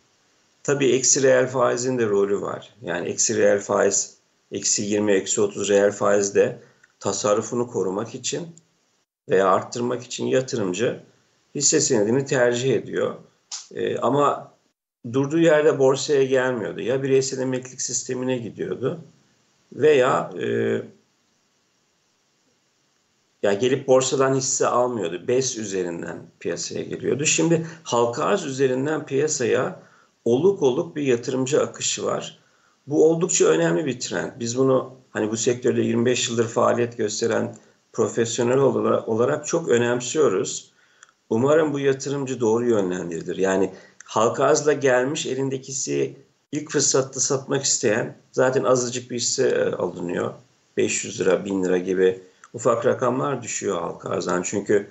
[0.63, 2.73] Tabii eksi reel faizin de rolü var.
[2.81, 4.17] Yani eksi reel faiz,
[4.51, 6.59] eksi 20, eksi 30 reel faizde
[6.99, 8.47] tasarrufunu korumak için
[9.29, 10.99] veya arttırmak için yatırımcı
[11.55, 13.15] hisse senedini tercih ediyor.
[13.71, 14.53] E, ama
[15.13, 16.81] durduğu yerde borsaya gelmiyordu.
[16.81, 19.01] Ya bireysel emeklilik sistemine gidiyordu
[19.73, 20.47] veya e,
[23.43, 25.27] ya gelip borsadan hisse almıyordu.
[25.27, 27.25] BES üzerinden piyasaya geliyordu.
[27.25, 29.79] Şimdi halka arz üzerinden piyasaya
[30.25, 32.39] oluk oluk bir yatırımcı akışı var.
[32.87, 34.31] Bu oldukça önemli bir trend.
[34.39, 37.55] Biz bunu hani bu sektörde 25 yıldır faaliyet gösteren
[37.93, 38.57] profesyonel
[39.07, 40.71] olarak çok önemsiyoruz.
[41.29, 43.37] Umarım bu yatırımcı doğru yönlendirilir.
[43.37, 43.73] Yani
[44.05, 46.15] halka arzla gelmiş elindekisi
[46.51, 50.33] ilk fırsatta satmak isteyen zaten azıcık bir hisse e, alınıyor.
[50.77, 52.21] 500 lira, 1000 lira gibi
[52.53, 54.41] ufak rakamlar düşüyor halka arzdan.
[54.41, 54.87] Çünkü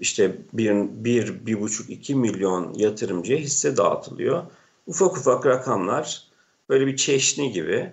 [0.00, 0.74] işte bir,
[1.04, 4.42] bir, bir buçuk, iki milyon yatırımcıya hisse dağıtılıyor.
[4.86, 6.26] Ufak ufak rakamlar
[6.68, 7.92] böyle bir çeşni gibi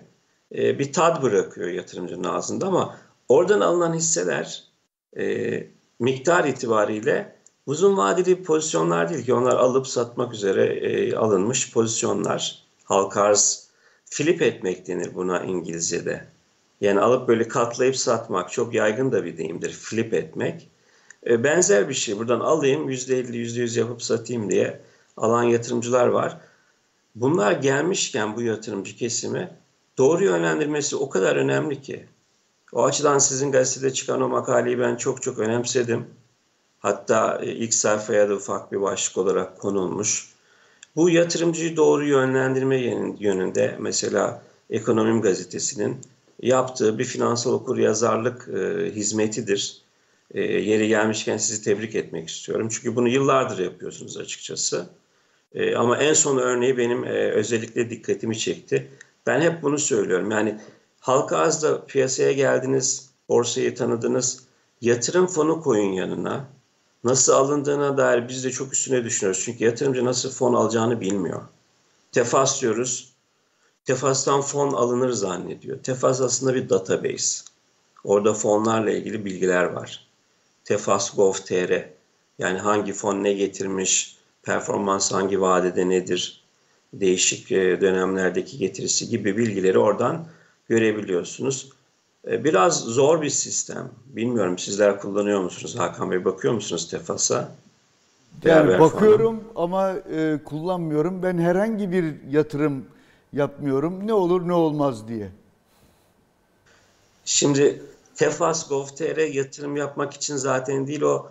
[0.54, 2.96] e, bir tad bırakıyor yatırımcının ağzında ama
[3.28, 4.64] oradan alınan hisseler
[5.18, 5.66] e,
[5.98, 12.63] miktar itibariyle uzun vadeli pozisyonlar değil ki onlar alıp satmak üzere alınmış pozisyonlar.
[12.84, 13.68] Halk arz
[14.04, 16.26] flip etmek denir buna İngilizce'de.
[16.80, 20.68] Yani alıp böyle katlayıp satmak çok yaygın da bir deyimdir flip etmek.
[21.26, 24.80] E, benzer bir şey buradan alayım %50 %100 yapıp satayım diye
[25.16, 26.40] alan yatırımcılar var.
[27.14, 29.50] Bunlar gelmişken bu yatırımcı kesimi
[29.98, 32.06] doğru yönlendirmesi o kadar önemli ki.
[32.72, 36.06] O açıdan sizin gazetede çıkan o makaleyi ben çok çok önemsedim.
[36.78, 40.33] Hatta e, ilk sayfaya da ufak bir başlık olarak konulmuş.
[40.96, 42.76] Bu yatırımcıyı doğru yönlendirme
[43.18, 45.96] yönünde mesela Ekonomim Gazetesi'nin
[46.42, 49.82] yaptığı bir finansal okur yazarlık e, hizmetidir.
[50.34, 52.68] E, yeri gelmişken sizi tebrik etmek istiyorum.
[52.70, 54.86] Çünkü bunu yıllardır yapıyorsunuz açıkçası.
[55.54, 58.90] E, ama en son örneği benim e, özellikle dikkatimi çekti.
[59.26, 60.30] Ben hep bunu söylüyorum.
[60.30, 60.60] Yani
[61.00, 64.44] halka az da piyasaya geldiniz, borsayı tanıdınız.
[64.80, 66.44] Yatırım fonu koyun yanına.
[67.04, 69.42] Nasıl alındığına dair biz de çok üstüne düşünüyoruz.
[69.44, 71.42] Çünkü yatırımcı nasıl fon alacağını bilmiyor.
[72.12, 73.12] Tefas diyoruz.
[73.84, 75.78] Tefas'tan fon alınır zannediyor.
[75.82, 77.44] Tefas aslında bir database.
[78.04, 80.06] Orada fonlarla ilgili bilgiler var.
[80.64, 81.84] Tefas Gov.tr
[82.38, 86.44] yani hangi fon ne getirmiş, performans hangi vadede nedir,
[86.92, 90.26] değişik e, dönemlerdeki getirisi gibi bilgileri oradan
[90.68, 91.70] görebiliyorsunuz.
[92.30, 93.90] E, biraz zor bir sistem.
[94.06, 96.24] Bilmiyorum sizler kullanıyor musunuz Hakan Bey?
[96.24, 97.52] Bakıyor musunuz Tefas'a?
[98.44, 101.22] Yani bakıyorum ama e, kullanmıyorum.
[101.22, 102.84] Ben herhangi bir yatırım
[103.32, 104.06] yapmıyorum.
[104.06, 105.30] Ne olur ne olmaz diye.
[107.24, 107.82] Şimdi
[108.14, 111.30] Tefas Gov.tr yatırım yapmak için zaten değil o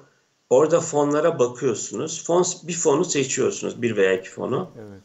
[0.50, 2.24] orada fonlara bakıyorsunuz.
[2.24, 3.82] Fon, bir fonu seçiyorsunuz.
[3.82, 4.70] Bir veya iki fonu.
[4.78, 5.02] Evet.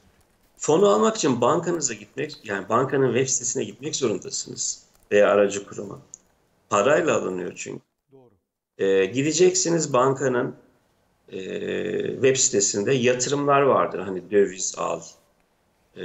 [0.56, 4.87] Fonu almak için bankanıza gitmek, yani bankanın web sitesine gitmek zorundasınız.
[5.12, 5.98] Veya aracı kuruma.
[6.70, 7.82] Parayla alınıyor çünkü.
[8.12, 8.30] Doğru.
[8.78, 10.54] Ee, gideceksiniz bankanın
[11.28, 11.40] e,
[12.12, 13.98] web sitesinde yatırımlar vardır.
[13.98, 15.00] Hani döviz al,
[15.96, 16.02] e,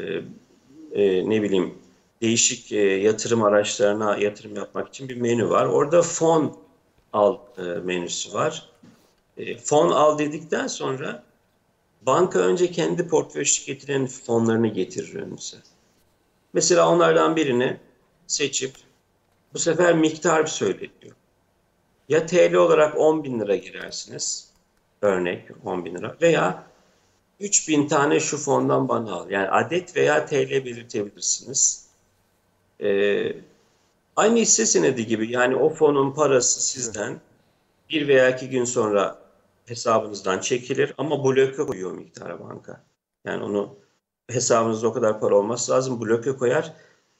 [0.91, 1.73] e, ne bileyim
[2.21, 5.65] değişik e, yatırım araçlarına yatırım yapmak için bir menü var.
[5.65, 6.57] Orada fon
[7.13, 8.69] al e, menüsü var.
[9.37, 11.23] E, fon al dedikten sonra
[12.01, 15.57] banka önce kendi portföy şirketinin fonlarını getirir önünüze.
[16.53, 17.77] Mesela onlardan birini
[18.27, 18.71] seçip
[19.53, 21.15] bu sefer miktar söyleniyor.
[22.09, 24.53] Ya TL olarak 10 bin lira girersiniz.
[25.01, 26.17] Örnek 10 bin lira.
[26.21, 26.63] Veya
[27.39, 29.29] 3 bin tane şu fondan bana al.
[29.29, 31.87] Yani adet veya TL belirtebilirsiniz.
[32.81, 33.35] Ee,
[34.15, 37.21] aynı hisse senedi gibi yani o fonun parası sizden
[37.89, 39.17] bir veya iki gün sonra
[39.65, 42.83] hesabınızdan çekilir ama bloke koyuyor miktara banka.
[43.25, 43.75] Yani onu
[44.29, 46.01] hesabınızda o kadar para olması lazım.
[46.01, 46.73] Bloke koyar.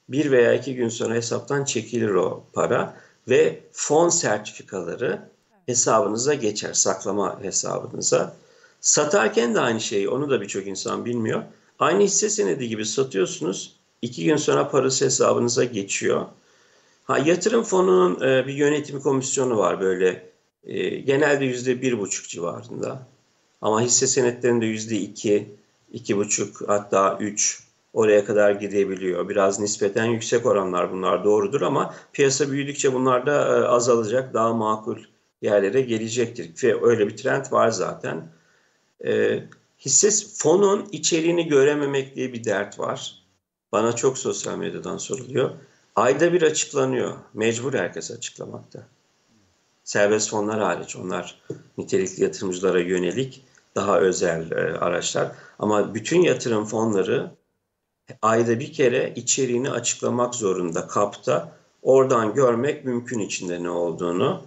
[0.08, 2.96] Bir veya iki gün sonra hesaptan çekilir o para
[3.28, 5.28] ve fon sertifikaları
[5.66, 6.72] hesabınıza geçer.
[6.72, 8.36] Saklama hesabınıza.
[8.80, 11.42] Satarken de aynı şeyi, onu da birçok insan bilmiyor.
[11.78, 13.76] Aynı hisse senedi gibi satıyorsunuz.
[14.02, 16.26] iki gün sonra parası hesabınıza geçiyor.
[17.04, 20.30] Ha, yatırım fonunun e, bir yönetim komisyonu var böyle.
[20.64, 23.06] E, genelde yüzde bir buçuk civarında.
[23.62, 25.48] Ama hisse senetlerinde yüzde iki,
[25.92, 27.63] iki buçuk hatta üç
[27.94, 29.28] oraya kadar gidebiliyor.
[29.28, 34.98] Biraz nispeten yüksek oranlar bunlar doğrudur ama piyasa büyüdükçe bunlar da e, azalacak, daha makul
[35.42, 36.50] yerlere gelecektir.
[36.62, 38.28] Ve öyle bir trend var zaten.
[39.06, 39.42] E,
[39.78, 43.24] hisse fonun içeriğini görememek diye bir dert var.
[43.72, 45.50] Bana çok sosyal medyadan soruluyor.
[45.96, 47.14] Ayda bir açıklanıyor.
[47.34, 48.86] Mecbur herkes açıklamakta.
[49.84, 50.96] Serbest fonlar hariç.
[50.96, 51.40] Onlar
[51.78, 55.32] nitelikli yatırımcılara yönelik daha özel e, araçlar.
[55.58, 57.30] Ama bütün yatırım fonları
[58.22, 61.52] ayda bir kere içeriğini açıklamak zorunda kapta.
[61.82, 64.42] Oradan görmek mümkün içinde ne olduğunu.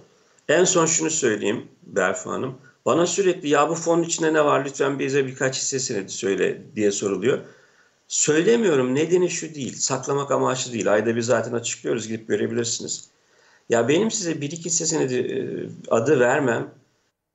[0.49, 2.55] En son şunu söyleyeyim Berfu Hanım.
[2.86, 6.91] Bana sürekli ya bu fonun içinde ne var lütfen bize birkaç hisse senedi söyle diye
[6.91, 7.39] soruluyor.
[8.08, 13.10] Söylemiyorum nedeni şu değil saklamak amaçlı değil ayda bir zaten açıklıyoruz gidip görebilirsiniz.
[13.70, 15.39] Ya benim size bir iki hisse senedi e,
[15.91, 16.72] adı vermem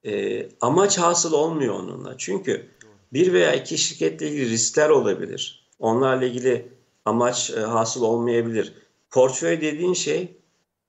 [0.04, 2.14] e, amaç hasıl olmuyor onunla.
[2.18, 2.66] Çünkü
[3.12, 5.61] bir veya iki şirketle ilgili riskler olabilir.
[5.82, 6.72] Onlarla ilgili
[7.04, 8.74] amaç e, hasıl olmayabilir.
[9.10, 10.36] Portföy dediğin şey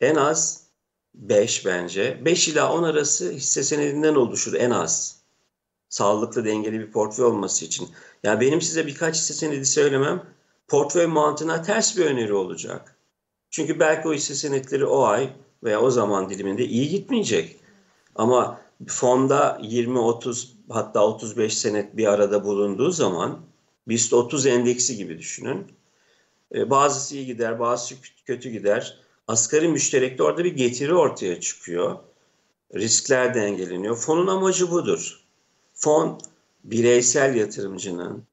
[0.01, 0.63] en az
[1.15, 2.21] 5 bence.
[2.25, 5.21] 5 ila 10 arası hisse senedinden oluşur en az.
[5.89, 7.89] Sağlıklı dengeli bir portföy olması için.
[8.23, 10.23] Yani benim size birkaç hisse senedi söylemem
[10.67, 12.95] portföy mantığına ters bir öneri olacak.
[13.49, 15.29] Çünkü belki o hisse senetleri o ay
[15.63, 17.59] veya o zaman diliminde iyi gitmeyecek.
[18.15, 23.39] Ama fonda 20-30 hatta 35 senet bir arada bulunduğu zaman
[23.87, 25.67] BIST 30 endeksi gibi düşünün.
[26.55, 28.97] Ee, bazısı iyi gider, bazısı kötü gider.
[29.27, 31.99] Asgari müşterekte orada bir getiri ortaya çıkıyor.
[32.75, 33.95] Riskler dengeleniyor.
[33.95, 35.19] Fonun amacı budur.
[35.73, 36.21] Fon
[36.63, 38.23] bireysel yatırımcının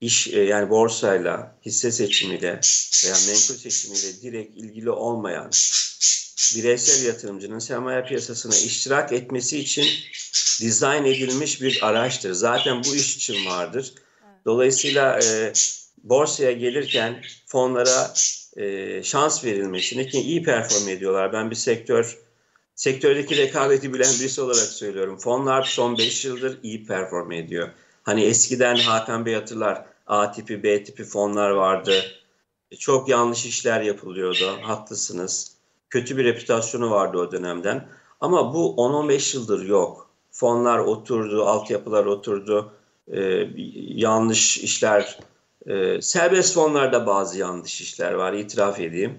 [0.00, 2.60] iş e, yani borsayla, hisse seçimiyle
[3.04, 5.50] veya menkul seçimiyle direkt ilgili olmayan
[6.56, 9.86] bireysel yatırımcının sermaye piyasasına iştirak etmesi için
[10.60, 12.32] dizayn edilmiş bir araçtır.
[12.32, 13.94] Zaten bu iş için vardır.
[14.48, 15.52] Dolayısıyla e,
[16.04, 18.14] borsaya gelirken fonlara
[18.56, 21.32] e, şans verilmesini ki iyi perform ediyorlar.
[21.32, 22.18] Ben bir sektör
[22.74, 25.18] sektördeki rekabeti bilen birisi olarak söylüyorum.
[25.18, 27.68] Fonlar son 5 yıldır iyi perform ediyor.
[28.02, 32.02] Hani eskiden Hakan Bey hatırlar A tipi B tipi fonlar vardı.
[32.70, 34.58] E, çok yanlış işler yapılıyordu.
[34.62, 35.52] Haklısınız.
[35.90, 37.88] Kötü bir reputasyonu vardı o dönemden.
[38.20, 40.10] Ama bu 10-15 yıldır yok.
[40.30, 42.77] Fonlar oturdu, altyapılar oturdu.
[43.12, 43.48] Ee,
[43.94, 45.18] yanlış işler,
[45.66, 49.18] e, serbest fonlarda bazı yanlış işler var, itiraf edeyim.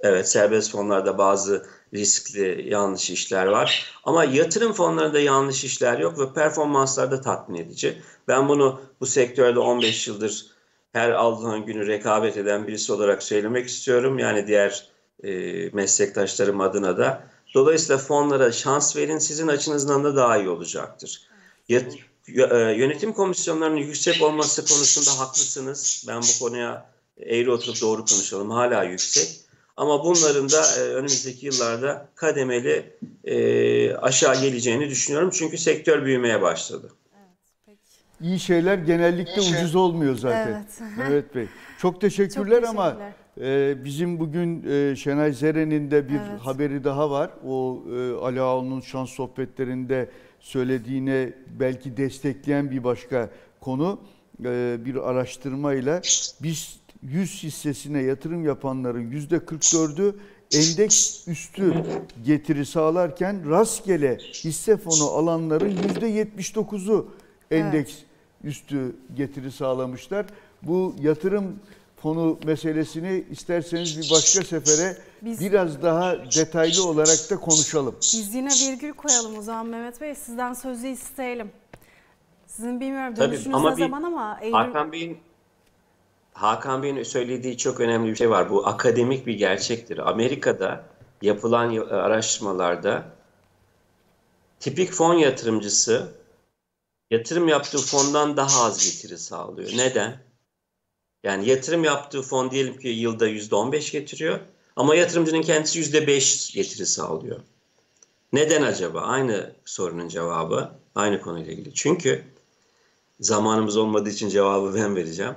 [0.00, 3.92] Evet, serbest fonlarda bazı riskli yanlış işler var.
[4.04, 8.02] Ama yatırım fonlarında yanlış işler yok ve performanslar da tatmin edici.
[8.28, 10.46] Ben bunu bu sektörde 15 yıldır
[10.92, 14.18] her aldığın günü rekabet eden birisi olarak söylemek istiyorum.
[14.18, 14.88] Yani diğer
[15.24, 15.30] e,
[15.72, 17.22] meslektaşlarım adına da.
[17.54, 21.22] Dolayısıyla fonlara şans verin sizin açınızdan da daha iyi olacaktır.
[21.68, 26.04] Yat, e, yönetim komisyonlarının yüksek olması konusunda haklısınız.
[26.08, 26.86] Ben bu konuya
[27.18, 28.50] eğri oturup doğru konuşalım.
[28.50, 29.40] Hala yüksek.
[29.76, 35.30] Ama bunların da e, önümüzdeki yıllarda kademeli e, aşağı geleceğini düşünüyorum.
[35.32, 36.92] Çünkü sektör büyümeye başladı.
[38.20, 40.48] İyi şeyler genellikle ucuz olmuyor zaten.
[40.48, 40.90] Evet.
[41.10, 41.46] Evet Bey.
[41.78, 42.98] Çok teşekkürler, Çok ama
[43.36, 43.70] teşekkürler.
[43.72, 46.40] e, bizim bugün e, Şenay Zeren'in de bir Evet.
[46.40, 47.30] haberi daha var.
[47.46, 50.10] O e, Ali Ağaoğlu'nun şans sohbetlerinde
[50.44, 53.30] söylediğine belki destekleyen bir başka
[53.60, 54.00] konu.
[54.44, 56.00] E, bir araştırmayla
[56.42, 60.14] biz 100 hissesine yatırım yapanların %44'ü
[60.54, 61.74] endeks üstü
[62.24, 67.08] getiri sağlarken rastgele hisse fonu alanların %79'u
[67.50, 67.94] endeks
[68.44, 70.26] üstü getiri sağlamışlar.
[70.62, 71.56] Bu yatırım
[72.04, 77.96] fonu meselesini isterseniz bir başka sefere Biz- biraz daha detaylı olarak da konuşalım.
[78.02, 80.14] Biz yine virgül koyalım o zaman Mehmet Bey.
[80.14, 81.52] Sizden sözü isteyelim.
[82.46, 84.52] Sizin bilmiyorum Tabii, dönüşünüz ama ne bir- zaman ama Eylül...
[84.54, 85.18] Hakan Bey'in
[86.32, 88.50] Hakan Bey'in söylediği çok önemli bir şey var.
[88.50, 89.98] Bu akademik bir gerçektir.
[90.10, 90.84] Amerika'da
[91.22, 93.04] yapılan araştırmalarda
[94.60, 96.08] tipik fon yatırımcısı
[97.10, 99.70] yatırım yaptığı fondan daha az getiri sağlıyor.
[99.76, 100.16] Neden?
[101.24, 104.40] Yani yatırım yaptığı fon diyelim ki yılda %15 getiriyor
[104.76, 107.40] ama yatırımcının kendisi %5 getiri sağlıyor.
[108.32, 109.00] Neden acaba?
[109.00, 111.74] Aynı sorunun cevabı aynı konuyla ilgili.
[111.74, 112.24] Çünkü
[113.20, 115.34] zamanımız olmadığı için cevabı ben vereceğim.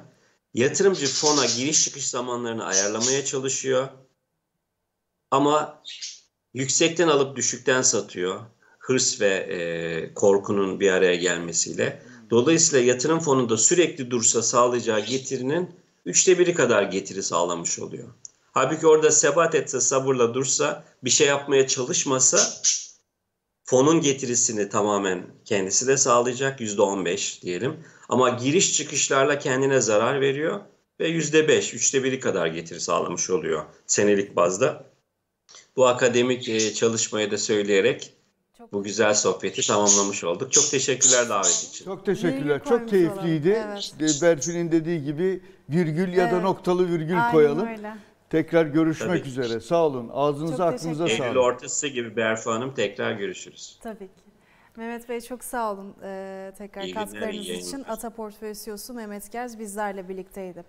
[0.53, 3.87] Yatırımcı fona giriş çıkış zamanlarını ayarlamaya çalışıyor.
[5.31, 5.83] Ama
[6.53, 8.41] yüksekten alıp düşükten satıyor.
[8.79, 12.01] Hırs ve e, korkunun bir araya gelmesiyle.
[12.29, 15.69] Dolayısıyla yatırım fonunda sürekli dursa sağlayacağı getirinin
[16.05, 18.07] üçte biri kadar getiri sağlamış oluyor.
[18.51, 22.39] Halbuki orada sebat etse, sabırla dursa, bir şey yapmaya çalışmasa
[23.63, 27.83] fonun getirisini tamamen kendisi de sağlayacak %15 diyelim.
[28.09, 30.61] Ama giriş çıkışlarla kendine zarar veriyor
[30.99, 34.85] ve %5, üçte biri kadar getiri sağlamış oluyor senelik bazda.
[35.75, 38.13] Bu akademik e, çalışmayı da söyleyerek
[38.71, 40.51] bu güzel sohbeti tamamlamış olduk.
[40.51, 41.85] Çok teşekkürler davet için.
[41.85, 42.55] Çok teşekkürler.
[42.55, 43.63] Virgül Çok keyifliydi.
[43.67, 43.93] evet.
[44.01, 46.43] E, Berfin'in dediği gibi virgül ya da Evet.
[46.43, 47.67] noktalı virgül Aynen koyalım.
[47.67, 47.93] öyle.
[48.29, 49.29] Tekrar görüşmek Tabii.
[49.29, 49.59] üzere.
[49.59, 50.09] Sağ olun.
[50.13, 51.53] Ağzınıza Çok aklınıza teşekkür Eylül sağlık.
[51.55, 53.79] ortası gibi Berfu Hanım tekrar görüşürüz.
[53.83, 54.13] Tabii ki.
[54.75, 57.83] Mehmet Bey çok sağ olun ee, tekrar İyi günler, katkılarınız iyi için.
[57.87, 60.63] Ata Portföy CEO'su Mehmet Gerz bizlerle birlikteydi.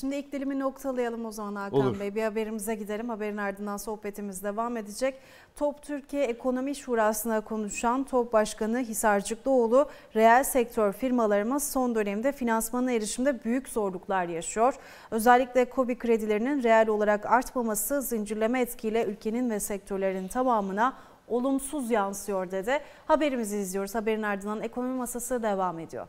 [0.00, 2.00] Şimdi ilk dilimi noktalayalım o zaman Hakan Olur.
[2.00, 2.14] Bey.
[2.14, 3.08] Bir haberimize gidelim.
[3.08, 5.14] Haberin ardından sohbetimiz devam edecek.
[5.56, 13.44] TOP Türkiye Ekonomi Şurası'na konuşan TOP Başkanı Hisarcıklıoğlu, reel sektör firmalarımız son dönemde finansmana erişimde
[13.44, 14.74] büyük zorluklar yaşıyor.
[15.10, 20.96] Özellikle KOBİ kredilerinin reel olarak artmaması zincirleme etkiyle ülkenin ve sektörlerin tamamına
[21.28, 22.80] olumsuz yansıyor dedi.
[23.06, 23.94] Haberimizi izliyoruz.
[23.94, 26.06] Haberin ardından ekonomi masası devam ediyor.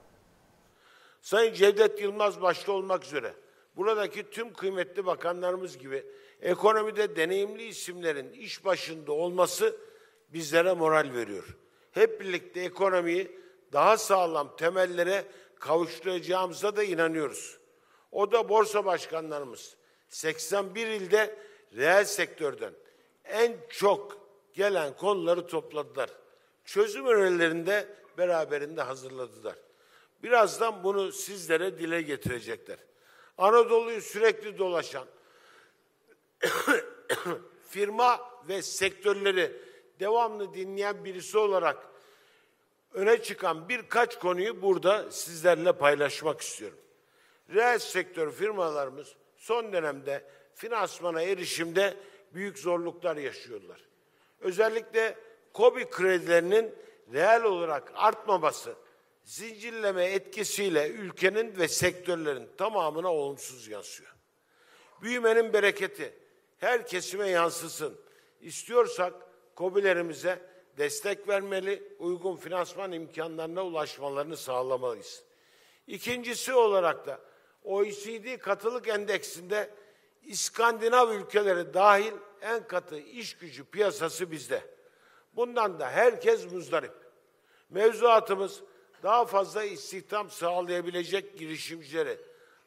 [1.22, 3.34] Sayın Cevdet Yılmaz başta olmak üzere
[3.78, 6.06] buradaki tüm kıymetli bakanlarımız gibi
[6.42, 9.78] ekonomide deneyimli isimlerin iş başında olması
[10.34, 11.58] bizlere moral veriyor.
[11.92, 13.40] Hep birlikte ekonomiyi
[13.74, 15.26] daha sağlam temellere
[15.60, 17.58] kavuşturacağımıza da inanıyoruz.
[18.12, 19.76] O da borsa başkanlarımız
[20.10, 21.36] 81 ilde
[21.76, 22.74] reel sektörden
[23.26, 24.18] en çok
[24.54, 26.10] gelen konuları topladılar.
[26.66, 29.56] Çözüm önerilerini de beraberinde hazırladılar.
[30.24, 32.78] Birazdan bunu sizlere dile getirecekler.
[33.38, 35.06] Anadolu'yu sürekli dolaşan
[37.70, 39.52] firma ve sektörleri
[40.00, 41.88] devamlı dinleyen birisi olarak
[42.94, 46.78] öne çıkan birkaç konuyu burada sizlerle paylaşmak istiyorum.
[47.54, 50.24] Reel sektör firmalarımız son dönemde
[50.56, 51.98] finansmana erişimde
[52.34, 53.82] büyük zorluklar yaşıyorlar.
[54.40, 55.18] Özellikle
[55.54, 56.76] KOBİ kredilerinin
[57.14, 58.76] reel olarak artmaması,
[59.28, 64.16] zincirleme etkisiyle ülkenin ve sektörlerin tamamına olumsuz yansıyor.
[65.02, 66.14] Büyümenin bereketi
[66.58, 68.02] her kesime yansısın.
[68.42, 69.14] İstiyorsak
[69.56, 70.40] KOBİ'lerimize
[70.78, 75.24] destek vermeli, uygun finansman imkanlarına ulaşmalarını sağlamalıyız.
[75.88, 77.20] İkincisi olarak da
[77.64, 79.70] OECD katılık endeksinde
[80.24, 84.62] İskandinav ülkeleri dahil en katı iş gücü piyasası bizde.
[85.36, 86.94] Bundan da herkes muzdarip.
[87.70, 88.64] Mevzuatımız
[89.08, 92.18] daha fazla istihdam sağlayabilecek girişimcileri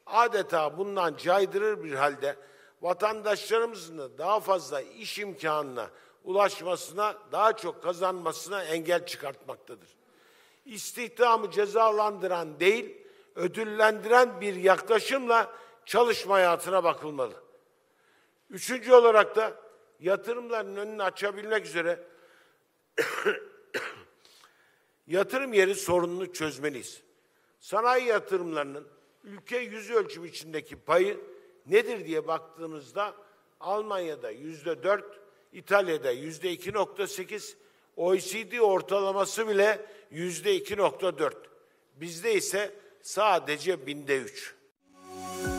[0.05, 2.35] adeta bundan caydırır bir halde
[2.81, 5.89] vatandaşlarımızın da daha fazla iş imkanına
[6.23, 9.89] ulaşmasına, daha çok kazanmasına engel çıkartmaktadır.
[10.65, 12.97] İstihdamı cezalandıran değil,
[13.35, 15.51] ödüllendiren bir yaklaşımla
[15.85, 17.33] çalışma hayatına bakılmalı.
[18.49, 19.53] Üçüncü olarak da
[19.99, 22.03] yatırımların önünü açabilmek üzere
[25.11, 27.01] yatırım yeri sorununu çözmeliyiz.
[27.59, 28.87] Sanayi yatırımlarının
[29.23, 31.19] ülke yüz ölçümü içindeki payı
[31.67, 33.13] nedir diye baktığımızda
[33.59, 35.19] Almanya'da yüzde dört,
[35.53, 37.55] İtalya'da yüzde iki nokta sekiz,
[37.97, 41.37] OECD ortalaması bile yüzde iki nokta dört.
[41.95, 44.55] Bizde ise sadece binde üç.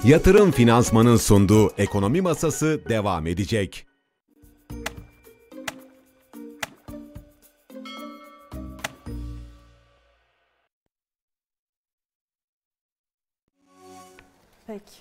[0.05, 3.87] Yatırım Finansman'ın sunduğu Ekonomi Masası devam edecek.
[14.73, 14.97] Peki.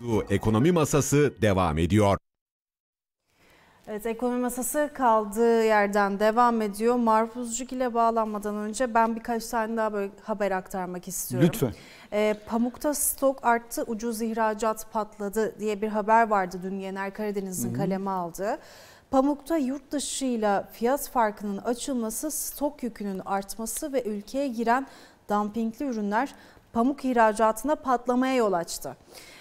[0.00, 2.18] Bu Ekonomi Masası devam ediyor.
[3.90, 6.96] Evet ekonomi masası kaldığı yerden devam ediyor.
[6.96, 11.48] Marpuzcuk ile bağlanmadan önce ben birkaç tane daha böyle haber aktarmak istiyorum.
[11.48, 11.74] Lütfen.
[12.12, 18.10] E, pamukta stok arttı, ucuz ihracat patladı diye bir haber vardı dün Yener Karadeniz'in kaleme
[18.10, 18.58] aldığı.
[19.10, 24.86] Pamukta yurt dışıyla fiyat farkının açılması, stok yükünün artması ve ülkeye giren
[25.30, 26.34] dumpingli ürünler
[26.72, 28.96] pamuk ihracatına patlamaya yol açtı.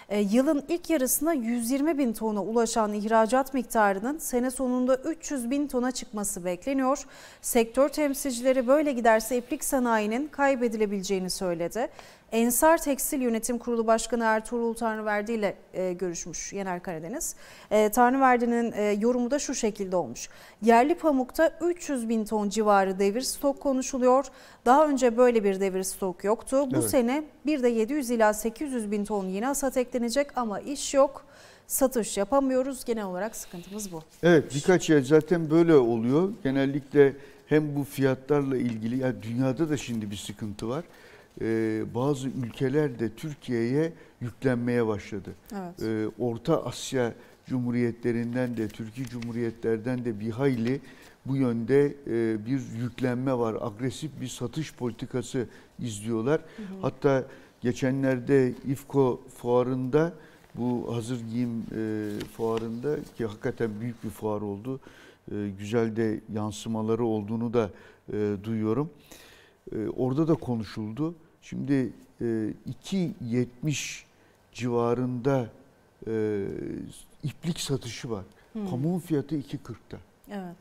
[0.09, 5.91] E, yılın ilk yarısında 120 bin tona ulaşan ihracat miktarının sene sonunda 300 bin tona
[5.91, 7.05] çıkması bekleniyor.
[7.41, 11.89] Sektör temsilcileri böyle giderse iplik sanayinin kaybedilebileceğini söyledi.
[12.31, 17.35] Ensar Tekstil Yönetim Kurulu Başkanı Ertuğrul Tanrıverdi ile e, görüşmüş Yener Karadeniz.
[17.71, 20.29] E, Tanrıverdi'nin e, yorumu da şu şekilde olmuş.
[20.61, 24.25] Yerli pamukta 300 bin ton civarı devir stok konuşuluyor.
[24.65, 26.67] Daha önce böyle bir devir stok yoktu.
[26.71, 26.89] Bu Evet.
[26.89, 31.25] sene bir de 700 ila 800 bin ton yeni hasat eklenecek ama iş yok.
[31.67, 32.85] Satış yapamıyoruz.
[32.85, 34.01] Genel olarak sıkıntımız bu.
[34.23, 36.29] Evet birkaç yer zaten böyle oluyor.
[36.43, 37.13] Genellikle
[37.47, 40.83] hem bu fiyatlarla ilgili yani dünyada da şimdi bir sıkıntı var.
[41.41, 45.35] Ee, bazı ülkeler de Türkiye'ye yüklenmeye başladı.
[45.53, 45.83] Evet.
[45.83, 47.13] Ee, Orta Asya
[47.45, 50.81] Cumhuriyetlerinden de Türkiye Cumhuriyetlerden de bir hayli
[51.25, 53.57] bu yönde e, bir yüklenme var.
[53.61, 55.47] Agresif bir satış politikası
[55.79, 56.41] izliyorlar.
[56.81, 57.25] Hatta
[57.61, 60.13] geçenlerde İFKO fuarında
[60.55, 64.79] bu hazır giyim e, fuarında ki hakikaten büyük bir fuar oldu.
[65.31, 67.69] E, güzel de yansımaları olduğunu da
[68.13, 68.89] e, duyuyorum.
[69.71, 71.15] E, orada da konuşuldu.
[71.49, 74.03] Şimdi e, 2.70
[74.51, 75.49] civarında
[76.07, 76.45] e,
[77.23, 78.25] iplik satışı var.
[78.69, 79.97] Pamuğun fiyatı 2.40'ta.
[80.31, 80.55] Evet.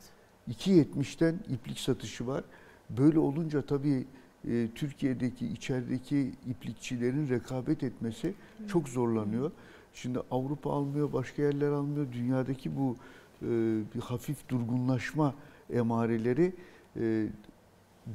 [0.49, 2.43] 2.70'ten iplik satışı var.
[2.89, 4.05] Böyle olunca tabii
[4.49, 8.33] e, Türkiye'deki içerideki iplikçilerin rekabet etmesi
[8.67, 9.51] çok zorlanıyor.
[9.93, 12.07] Şimdi Avrupa almıyor, başka yerler almıyor.
[12.11, 12.95] Dünyadaki bu
[13.41, 13.47] e,
[13.95, 15.33] bir hafif durgunlaşma
[15.69, 16.53] emareleri
[16.99, 17.27] e,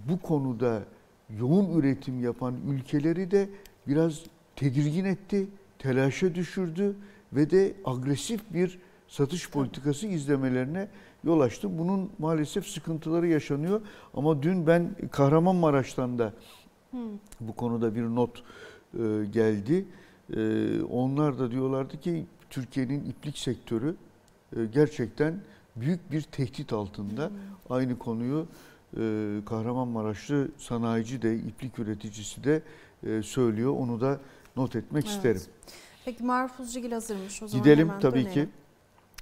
[0.09, 0.83] bu konuda
[1.39, 3.49] yoğun üretim yapan ülkeleri de
[3.89, 4.23] biraz
[4.57, 5.47] tedirgin etti,
[5.79, 6.97] telaşa düşürdü
[7.33, 8.79] ve de agresif bir
[9.09, 10.89] satış politikası izlemelerine
[11.25, 11.79] yol açtı.
[11.79, 13.81] Bunun maalesef sıkıntıları yaşanıyor.
[14.15, 16.33] Ama dün ben Kahramanmaraş'tan da
[17.41, 18.43] bu konuda bir not e,
[19.33, 19.85] geldi.
[20.37, 23.95] E, onlar da diyorlardı ki Türkiye'nin iplik sektörü
[24.57, 25.41] e, gerçekten
[25.77, 27.31] büyük bir tehdit altında.
[27.71, 28.47] Aynı konuyu
[28.97, 29.01] e,
[29.47, 32.63] Kahramanmaraşlı sanayici de iplik üreticisi de
[33.07, 33.75] e, söylüyor.
[33.79, 34.19] Onu da
[34.57, 35.17] not etmek Evet.
[35.17, 35.43] isterim.
[36.05, 37.43] Peki Marfuzcugil hazırmış.
[37.43, 38.33] O zaman Gidelim hemen tabii dönelim.
[38.33, 38.49] ki.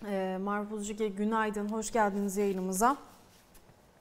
[0.07, 2.97] Ee, Marfuzcugil günaydın, hoş geldiniz yayınımıza.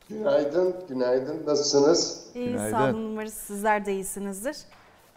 [0.09, 1.37] Günaydın, günaydın.
[1.47, 2.25] Nasılsınız?
[2.35, 2.71] İyi, Günaydın.
[2.77, 4.57] sağ olun umarız sizler de iyisinizdir.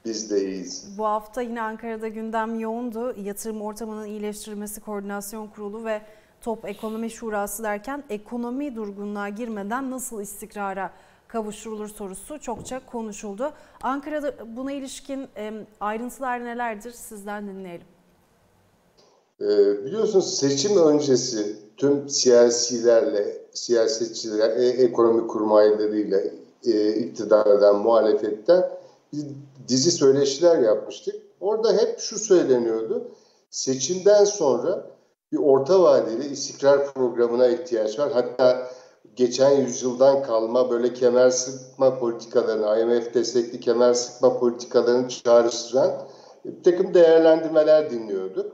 [0.05, 0.94] Biz de iyiyiz.
[0.98, 3.14] Bu hafta yine Ankara'da gündem yoğundu.
[3.20, 6.03] Yatırım ortamının iyileştirilmesi koordinasyon kurulu ve
[6.43, 10.93] Top Ekonomi Şurası derken ekonomi durgunluğa girmeden nasıl istikrara
[11.28, 13.53] kavuşturulur sorusu çokça konuşuldu.
[13.82, 15.28] Ankara'da buna ilişkin
[15.80, 17.86] ayrıntılar nelerdir sizden dinleyelim.
[19.40, 26.20] Ee, biliyorsunuz seçim öncesi tüm siyasilerle, siyasetçiler, e, ekonomi kurmaylarıyla
[26.66, 28.70] e, iktidardan, muhalefetten
[29.12, 29.26] bir
[29.68, 31.14] dizi söyleşiler yapmıştık.
[31.40, 33.09] Orada hep şu söyleniyordu.
[33.51, 34.91] Seçimden sonra
[35.33, 38.12] bir orta vadeli istikrar programına ihtiyaç var.
[38.12, 38.70] Hatta
[39.16, 46.09] geçen yüzyıldan kalma böyle kemer sıkma politikalarını, IMF destekli kemer sıkma politikalarını çağrıştıran
[46.45, 48.53] bir takım değerlendirmeler dinliyorduk.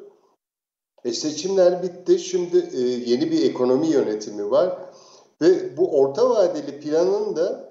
[1.05, 2.19] E seçimler bitti.
[2.19, 4.79] Şimdi e, yeni bir ekonomi yönetimi var.
[5.43, 7.68] Ve bu orta vadeli planın da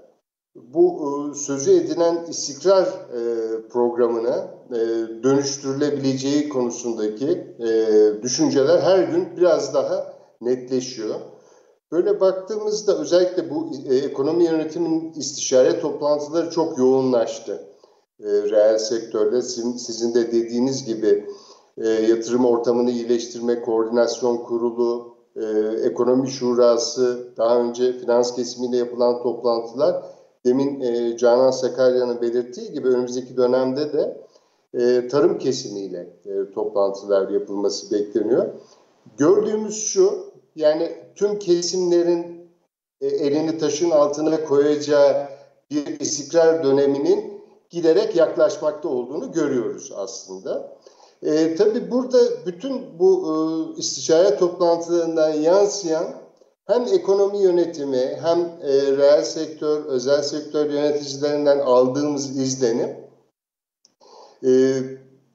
[0.64, 0.98] bu
[1.32, 3.22] e, sözü edilen istikrar e,
[3.68, 4.80] programına e,
[5.24, 7.58] dönüştürülebileceği konusundaki
[8.22, 11.16] düşünceler her gün biraz daha netleşiyor.
[11.92, 17.68] Böyle baktığımızda özellikle bu ekonomi yönetiminin istişare toplantıları çok yoğunlaştı.
[18.22, 21.30] Reel sektörde sizin, de dediğiniz gibi
[22.10, 25.18] yatırım ortamını iyileştirme koordinasyon kurulu,
[25.84, 30.04] ekonomi şurası, daha önce finans kesimiyle yapılan toplantılar,
[30.48, 34.18] demin e, Canan Sakarya'nın belirttiği gibi önümüzdeki dönemde de
[34.74, 38.46] e, tarım kesimiyle e, toplantılar yapılması bekleniyor.
[39.18, 40.14] Gördüğümüz şu,
[40.56, 42.50] yani tüm kesimlerin
[43.02, 45.28] e, elini taşın altına koyacağı
[45.72, 50.78] bir istikrar döneminin giderek yaklaşmakta olduğunu görüyoruz aslında.
[51.24, 53.34] E, tabii burada bütün bu e,
[53.80, 56.27] istişare toplantılarından yansıyan
[56.68, 62.90] hem ekonomi yönetimi hem e, reel sektör, özel sektör yöneticilerinden aldığımız izlenim
[64.44, 64.50] e,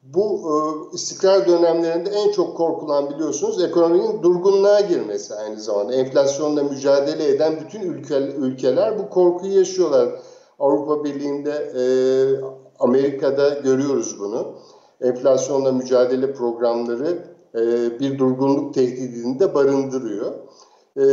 [0.03, 0.55] bu e,
[0.95, 5.95] istikrar dönemlerinde en çok korkulan biliyorsunuz ekonominin durgunluğa girmesi aynı zamanda.
[5.95, 10.09] Enflasyonla mücadele eden bütün ülke, ülkeler bu korkuyu yaşıyorlar.
[10.59, 11.83] Avrupa Birliği'nde, e,
[12.79, 14.55] Amerika'da görüyoruz bunu.
[15.01, 17.25] Enflasyonla mücadele programları
[17.55, 17.61] e,
[18.01, 20.33] bir durgunluk tehdidini de barındırıyor.
[20.97, 21.05] E,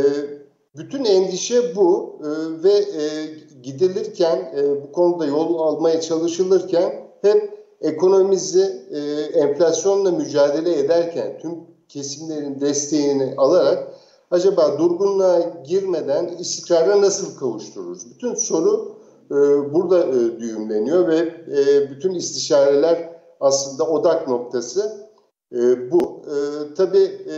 [0.75, 2.29] bütün endişe bu e,
[2.63, 3.25] ve e,
[3.63, 8.99] gidilirken e, bu konuda yol almaya çalışılırken hep ekonomimizi e,
[9.39, 11.51] enflasyonla mücadele ederken tüm
[11.87, 13.93] kesimlerin desteğini alarak
[14.31, 18.11] acaba durgunluğa girmeden istikrara nasıl kavuştururuz?
[18.11, 18.95] Bütün soru
[19.31, 19.35] e,
[19.73, 23.09] burada e, düğümleniyor ve e, bütün istişareler
[23.39, 25.09] aslında odak noktası
[25.51, 26.21] e, bu.
[26.25, 26.35] E,
[26.73, 27.37] tabii e,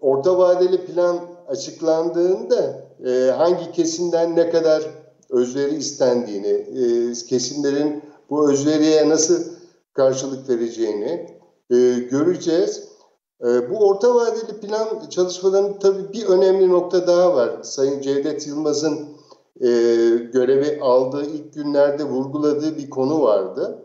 [0.00, 1.18] orta vadeli plan
[1.48, 4.82] açıklandığında e, hangi kesimden ne kadar
[5.30, 9.44] özveri istendiğini, e, kesimlerin bu özveriye nasıl
[9.92, 11.38] karşılık vereceğini
[11.70, 11.76] e,
[12.10, 12.88] göreceğiz.
[13.44, 17.50] E, bu orta vadeli plan çalışmalarının tabii bir önemli nokta daha var.
[17.62, 19.08] Sayın Cevdet Yılmaz'ın
[19.60, 19.68] e,
[20.32, 23.78] görevi aldığı ilk günlerde vurguladığı bir konu vardı.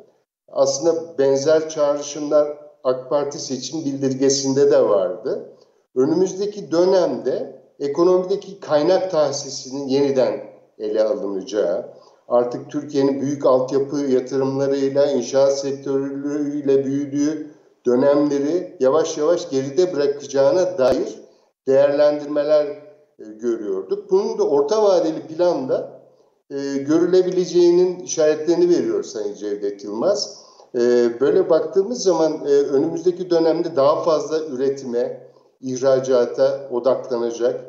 [0.48, 5.53] Aslında benzer çağrışımlar AK Parti seçim bildirgesinde de vardı.
[5.96, 10.40] Önümüzdeki dönemde ekonomideki kaynak tahsisinin yeniden
[10.80, 11.86] ele alınacağı,
[12.28, 17.48] artık Türkiye'nin büyük altyapı yatırımlarıyla, inşaat sektörüyle büyüdüğü
[17.86, 21.20] dönemleri yavaş yavaş geride bırakacağına dair
[21.68, 24.12] değerlendirmeler e, görüyorduk.
[24.12, 26.02] Bunun da orta vadeli planda
[26.50, 30.44] e, görülebileceğinin işaretlerini veriyor Sayın Cevdet Yılmaz.
[30.76, 30.80] E,
[31.20, 35.23] böyle baktığımız zaman e, önümüzdeki dönemde daha fazla üretime,
[35.64, 37.62] ihracata odaklanacak,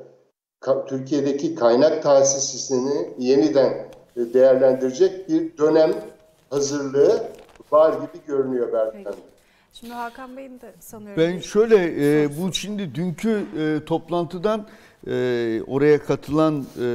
[0.61, 5.93] ka Türkiye'deki kaynak tahsisini yeniden değerlendirecek bir dönem
[6.51, 7.29] hazırlığı
[7.71, 9.15] var gibi görünüyor Berkan.
[9.73, 11.23] Şimdi Hakan Bey'in de sanıyorum.
[11.23, 11.77] Ben şöyle
[12.23, 14.67] e, bu şimdi dünkü e, toplantıdan
[15.07, 16.87] e, oraya katılan e,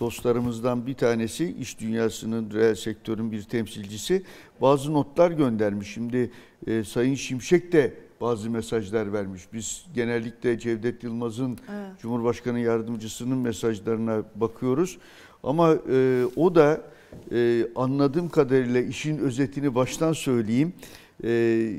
[0.00, 4.22] dostlarımızdan bir tanesi iş dünyasının reel sektörün bir temsilcisi
[4.60, 5.94] bazı notlar göndermiş.
[5.94, 6.30] Şimdi
[6.66, 9.42] e, Sayın Şimşek de bazı mesajlar vermiş.
[9.52, 12.00] Biz genellikle Cevdet Yılmaz'ın evet.
[12.00, 14.98] Cumhurbaşkanı yardımcısının mesajlarına bakıyoruz.
[15.42, 16.80] Ama e, o da
[17.32, 20.72] e, anladığım kadarıyla işin özetini baştan söyleyeyim.
[21.24, 21.70] E,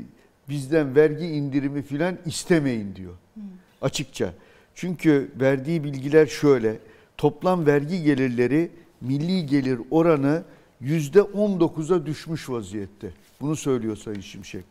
[0.50, 3.14] bizden vergi indirimi filan istemeyin diyor.
[3.34, 3.44] Hmm.
[3.82, 4.34] Açıkça.
[4.76, 6.80] Çünkü verdiği bilgiler şöyle.
[7.18, 8.72] Toplam vergi gelirleri
[9.02, 10.44] milli gelir oranı
[10.82, 13.12] yüzde 19'a düşmüş vaziyette.
[13.42, 14.66] Bunu söylüyor Sayın Şimşek.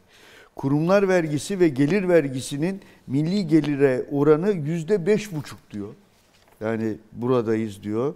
[0.59, 5.89] Kurumlar vergisi ve gelir vergisinin milli gelire oranı yüzde beş buçuk diyor.
[6.61, 8.15] Yani buradayız diyor.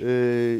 [0.00, 0.58] Ee,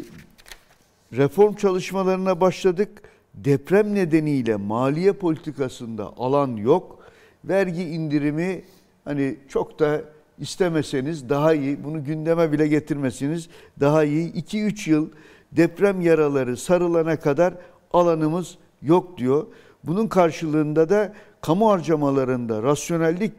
[1.13, 3.03] reform çalışmalarına başladık.
[3.35, 6.99] Deprem nedeniyle maliye politikasında alan yok.
[7.45, 8.63] Vergi indirimi
[9.05, 10.03] hani çok da
[10.39, 13.49] istemeseniz daha iyi, bunu gündeme bile getirmesiniz
[13.81, 14.33] daha iyi.
[14.33, 15.09] 2-3 yıl
[15.53, 17.55] deprem yaraları sarılana kadar
[17.93, 19.47] alanımız yok diyor.
[19.87, 23.33] Bunun karşılığında da kamu harcamalarında rasyonellik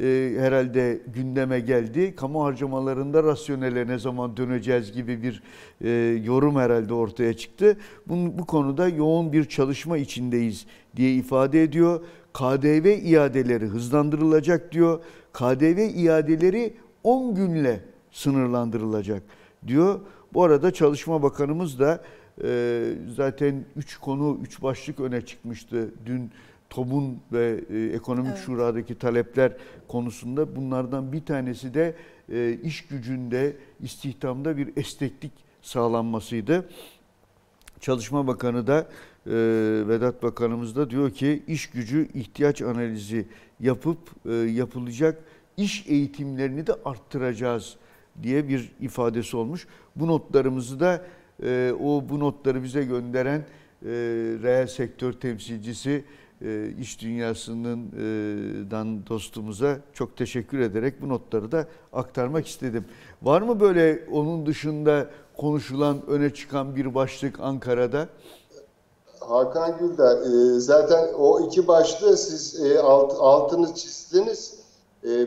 [0.00, 2.16] e, herhalde gündeme geldi.
[2.16, 5.42] Kamu harcamalarında rasyonele ne zaman döneceğiz gibi bir
[5.80, 5.90] e,
[6.24, 7.76] yorum herhalde ortaya çıktı.
[8.06, 10.66] Bunun, bu konuda yoğun bir çalışma içindeyiz
[10.96, 12.00] diye ifade ediyor.
[12.32, 15.00] KDV iadeleri hızlandırılacak diyor.
[15.32, 17.80] KDV iadeleri 10 günle
[18.10, 19.22] sınırlandırılacak
[19.66, 20.00] diyor.
[20.34, 22.00] Bu arada Çalışma Bakanımız da
[22.44, 26.30] e, zaten 3 konu, 3 başlık öne çıkmıştı dün
[26.70, 28.42] TOB'un ve e, Ekonomik evet.
[28.46, 29.52] Şura'daki talepler
[29.88, 31.94] konusunda bunlardan bir tanesi de
[32.32, 36.68] e, iş gücünde, istihdamda bir esneklik sağlanmasıydı.
[37.80, 38.78] Çalışma Bakanı da
[39.26, 39.32] e,
[39.88, 43.26] Vedat Bakanımız da diyor ki iş gücü ihtiyaç analizi
[43.60, 45.24] yapıp e, yapılacak
[45.56, 47.76] iş eğitimlerini de arttıracağız
[48.22, 49.66] diye bir ifadesi olmuş.
[49.96, 51.04] Bu notlarımızı da
[51.42, 53.90] e, o bu notları bize gönderen e,
[54.42, 56.04] reel sektör temsilcisi
[56.44, 58.00] e, iş dünyasından e,
[58.70, 62.84] dan dostumuza çok teşekkür ederek bu notları da aktarmak istedim.
[63.22, 68.08] Var mı böyle onun dışında konuşulan öne çıkan bir başlık Ankara'da?
[69.20, 74.62] Hakan Gülder, e, zaten o iki başlığı siz alt, altını çizdiniz.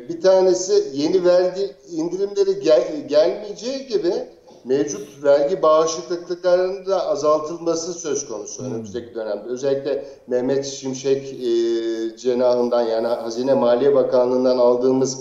[0.09, 4.13] Bir tanesi yeni vergi indirimleri gel, gelmeyeceği gibi
[4.65, 8.71] mevcut vergi bağışıklıklarının da azaltılması söz konusu hmm.
[8.71, 9.49] önümüzdeki dönemde.
[9.49, 15.19] Özellikle Mehmet Şimşek e, cenahından yani Hazine Maliye Bakanlığı'ndan aldığımız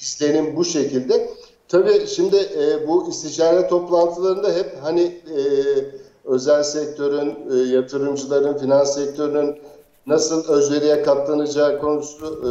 [0.00, 1.30] istenim bu şekilde.
[1.68, 5.40] Tabii şimdi e, bu istişare toplantılarında hep hani e,
[6.24, 9.56] özel sektörün, e, yatırımcıların, finans sektörünün
[10.06, 12.50] nasıl özveriye katlanacağı konusu e,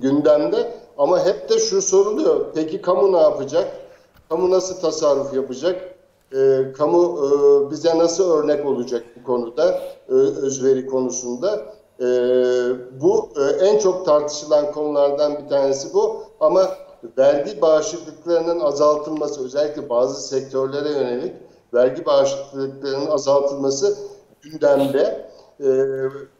[0.00, 0.74] gündemde.
[0.98, 2.46] Ama hep de şu soruluyor.
[2.54, 3.83] Peki kamu ne yapacak?
[4.28, 5.94] Kamu nasıl tasarruf yapacak?
[6.32, 11.62] E, kamu e, bize nasıl örnek olacak bu konuda, e, özveri konusunda?
[12.00, 12.06] E,
[13.00, 16.22] bu e, en çok tartışılan konulardan bir tanesi bu.
[16.40, 16.70] Ama
[17.18, 21.32] vergi bağışıklıklarının azaltılması, özellikle bazı sektörlere yönelik
[21.74, 23.96] vergi bağışıklıklarının azaltılması
[24.42, 25.30] gündemde.
[25.60, 25.66] E,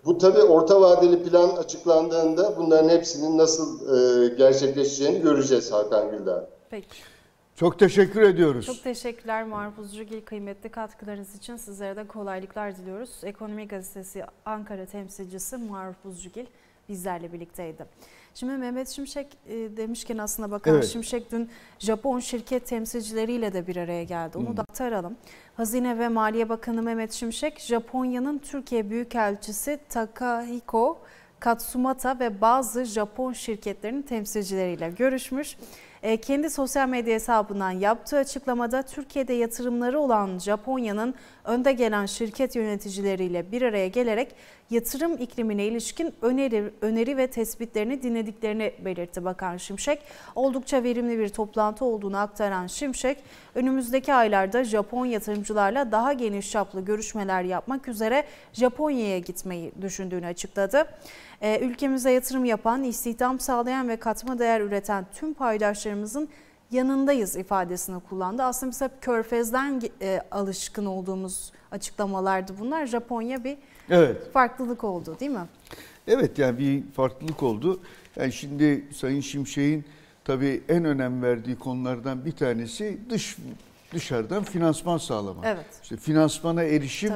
[0.05, 6.49] bu tabii orta vadeli plan açıklandığında bunların hepsinin nasıl e, gerçekleşeceğini göreceğiz Hakan Güldağ.
[6.71, 7.14] Peki.
[7.57, 8.67] Çok teşekkür ediyoruz.
[8.67, 13.11] Çok teşekkürler Maruf Uzcugil kıymetli katkılarınız için sizlere de kolaylıklar diliyoruz.
[13.23, 16.47] Ekonomi Gazetesi Ankara temsilcisi Maruf Uzcugil
[16.89, 17.87] bizlerle birlikteydi.
[18.35, 20.85] Şimdi Mehmet Şimşek e, demişken aslında Bakan evet.
[20.85, 24.39] Şimşek dün Japon şirket temsilcileriyle de bir araya geldi.
[24.39, 24.57] Onu hmm.
[24.57, 25.17] da aktaralım.
[25.57, 30.99] Hazine ve Maliye Bakanı Mehmet Şimşek, Japonya'nın Türkiye Büyükelçisi Takahiko
[31.41, 35.57] Katsumata ve bazı Japon şirketlerinin temsilcileriyle görüşmüş.
[36.05, 41.15] E, kendi sosyal medya hesabından yaptığı açıklamada Türkiye'de yatırımları olan Japonya'nın
[41.45, 44.35] önde gelen şirket yöneticileriyle bir araya gelerek
[44.71, 50.03] yatırım iklimine ilişkin öneri, öneri ve tespitlerini dinlediklerini belirtti Bakan Şimşek.
[50.35, 53.19] Oldukça verimli bir toplantı olduğunu aktaran Şimşek,
[53.55, 60.87] önümüzdeki aylarda Japon yatırımcılarla daha geniş çaplı görüşmeler yapmak üzere Japonya'ya gitmeyi düşündüğünü açıkladı.
[61.41, 66.29] Ee, ülkemize yatırım yapan, istihdam sağlayan ve katma değer üreten tüm paydaşlarımızın
[66.75, 68.43] yanındayız ifadesini kullandı.
[68.43, 72.87] Aslında biz hep körfezden e, alışkın olduğumuz açıklamalardı bunlar.
[72.87, 73.57] Japonya bir
[73.91, 74.33] evet.
[74.33, 75.47] farklılık oldu değil mi?
[76.09, 77.81] Evet yani bir farklılık oldu.
[78.17, 79.85] Yani şimdi Sayın Şimşek'in
[80.25, 83.37] tabii en önem verdiği konulardan bir tanesi dış
[83.95, 85.45] dışarıdan finansman sağlamak.
[85.47, 85.67] Evet.
[85.83, 87.13] İşte finansmana erişim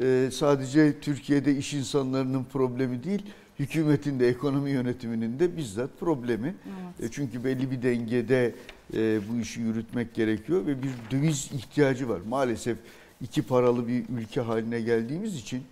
[0.00, 3.22] e, sadece Türkiye'de iş insanlarının problemi değil
[3.58, 6.54] hükümetin de ekonomi yönetiminin de bizzat problemi.
[6.98, 7.10] Evet.
[7.10, 8.54] E, çünkü belli bir dengede
[8.94, 12.20] e, bu işi yürütmek gerekiyor ve bir döviz ihtiyacı var.
[12.28, 12.78] Maalesef
[13.20, 15.62] iki paralı bir ülke haline geldiğimiz için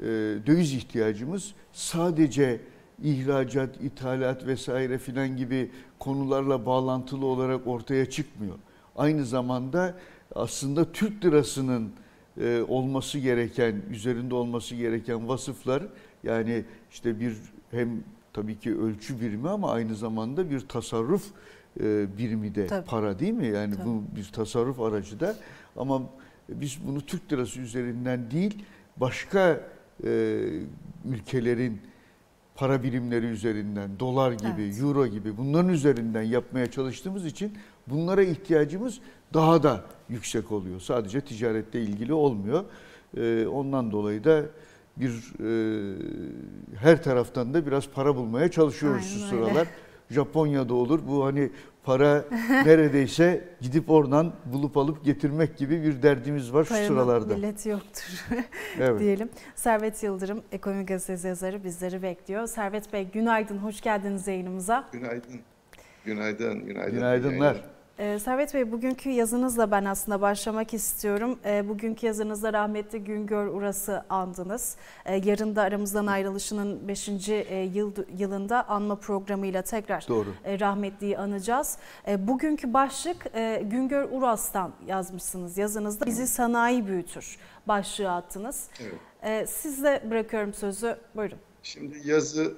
[0.00, 0.04] e,
[0.46, 2.60] döviz ihtiyacımız sadece
[3.02, 8.54] ihracat, ithalat vesaire filan gibi konularla bağlantılı olarak ortaya çıkmıyor.
[8.96, 9.94] Aynı zamanda
[10.34, 11.92] aslında Türk lirasının
[12.68, 15.82] olması gereken, üzerinde olması gereken vasıflar
[16.24, 17.36] yani işte bir
[17.70, 17.88] hem
[18.32, 21.24] tabii ki ölçü birimi ama aynı zamanda bir tasarruf
[21.80, 22.86] e, birimi de tabii.
[22.86, 23.46] para değil mi?
[23.46, 23.86] Yani tabii.
[23.86, 25.36] bu bir tasarruf aracı da
[25.76, 26.02] ama
[26.48, 28.64] biz bunu Türk lirası üzerinden değil
[28.96, 29.60] başka
[30.04, 30.40] e,
[31.04, 31.80] ülkelerin
[32.54, 34.80] para birimleri üzerinden, dolar gibi, evet.
[34.80, 37.52] euro gibi bunların üzerinden yapmaya çalıştığımız için
[37.86, 39.00] bunlara ihtiyacımız
[39.34, 40.80] daha da yüksek oluyor.
[40.80, 42.64] Sadece ticarette ilgili olmuyor.
[43.16, 44.42] E, ondan dolayı da
[44.96, 49.50] bir e, her taraftan da biraz para bulmaya çalışıyoruz Aynen şu sıralar.
[49.60, 49.68] Öyle.
[50.10, 51.00] Japonya'da olur.
[51.08, 51.50] Bu hani
[51.84, 57.34] para neredeyse gidip oradan bulup alıp getirmek gibi bir derdimiz var Paranın şu sıralarda.
[57.34, 58.24] millet yoktur
[58.78, 59.00] evet.
[59.00, 59.28] diyelim.
[59.54, 62.46] Servet Yıldırım, Ekonomi Gazetesi yazarı bizleri bekliyor.
[62.46, 64.88] Servet Bey günaydın, hoş geldiniz yayınımıza.
[64.92, 65.40] Günaydın.
[66.04, 66.94] Günaydın, günaydın.
[66.94, 67.64] Günaydınlar.
[67.98, 71.38] Ee, Servet Bey bugünkü yazınızla ben aslında başlamak istiyorum.
[71.44, 74.76] Ee, bugünkü yazınızda rahmetli Güngör Uras'ı andınız.
[75.06, 77.08] Ee, yarın da aramızdan ayrılışının 5.
[77.28, 80.34] E, yıl, yılında anma programıyla tekrar Doğru.
[80.44, 81.78] E, rahmetliyi anacağız.
[82.08, 86.06] E, bugünkü başlık e, Güngör Uras'tan yazmışsınız yazınızda.
[86.06, 87.36] Bizi sanayi büyütür
[87.68, 88.68] başlığı attınız.
[88.80, 88.94] Evet.
[89.22, 90.96] E, sizle bırakıyorum sözü.
[91.16, 91.38] Buyurun.
[91.62, 92.54] Şimdi yazı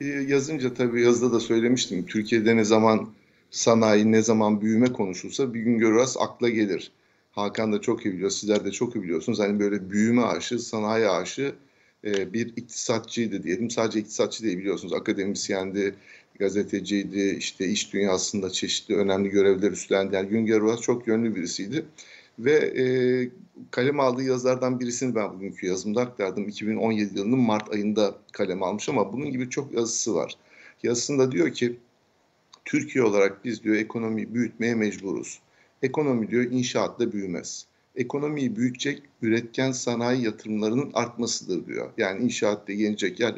[0.00, 2.06] e, yazınca tabii yazıda da söylemiştim.
[2.06, 3.08] Türkiye'de ne zaman
[3.50, 6.92] sanayi ne zaman büyüme konuşulsa bir gün görürüz akla gelir.
[7.32, 9.38] Hakan da çok iyi biliyor, sizler de çok iyi biliyorsunuz.
[9.38, 11.54] Hani böyle büyüme aşı, sanayi aşı
[12.04, 13.70] e, bir iktisatçıydı diyelim.
[13.70, 14.92] Sadece iktisatçı değil biliyorsunuz.
[14.92, 15.94] Akademisyendi,
[16.38, 20.14] gazeteciydi, işte iş dünyasında çeşitli önemli görevler üstlendi.
[20.14, 21.84] Yani Güngör Uras çok yönlü birisiydi.
[22.38, 22.84] Ve e,
[23.70, 26.48] kalem aldığı yazılardan birisini ben bugünkü yazımda aktardım.
[26.48, 30.34] 2017 yılının Mart ayında kalem almış ama bunun gibi çok yazısı var.
[30.82, 31.76] Yazısında diyor ki
[32.68, 35.40] Türkiye olarak biz diyor ekonomiyi büyütmeye mecburuz.
[35.82, 37.66] Ekonomi diyor inşaatla büyümez.
[37.96, 41.90] Ekonomiyi büyütecek üretken sanayi yatırımlarının artmasıdır diyor.
[41.98, 43.34] Yani inşaatta yenecek yer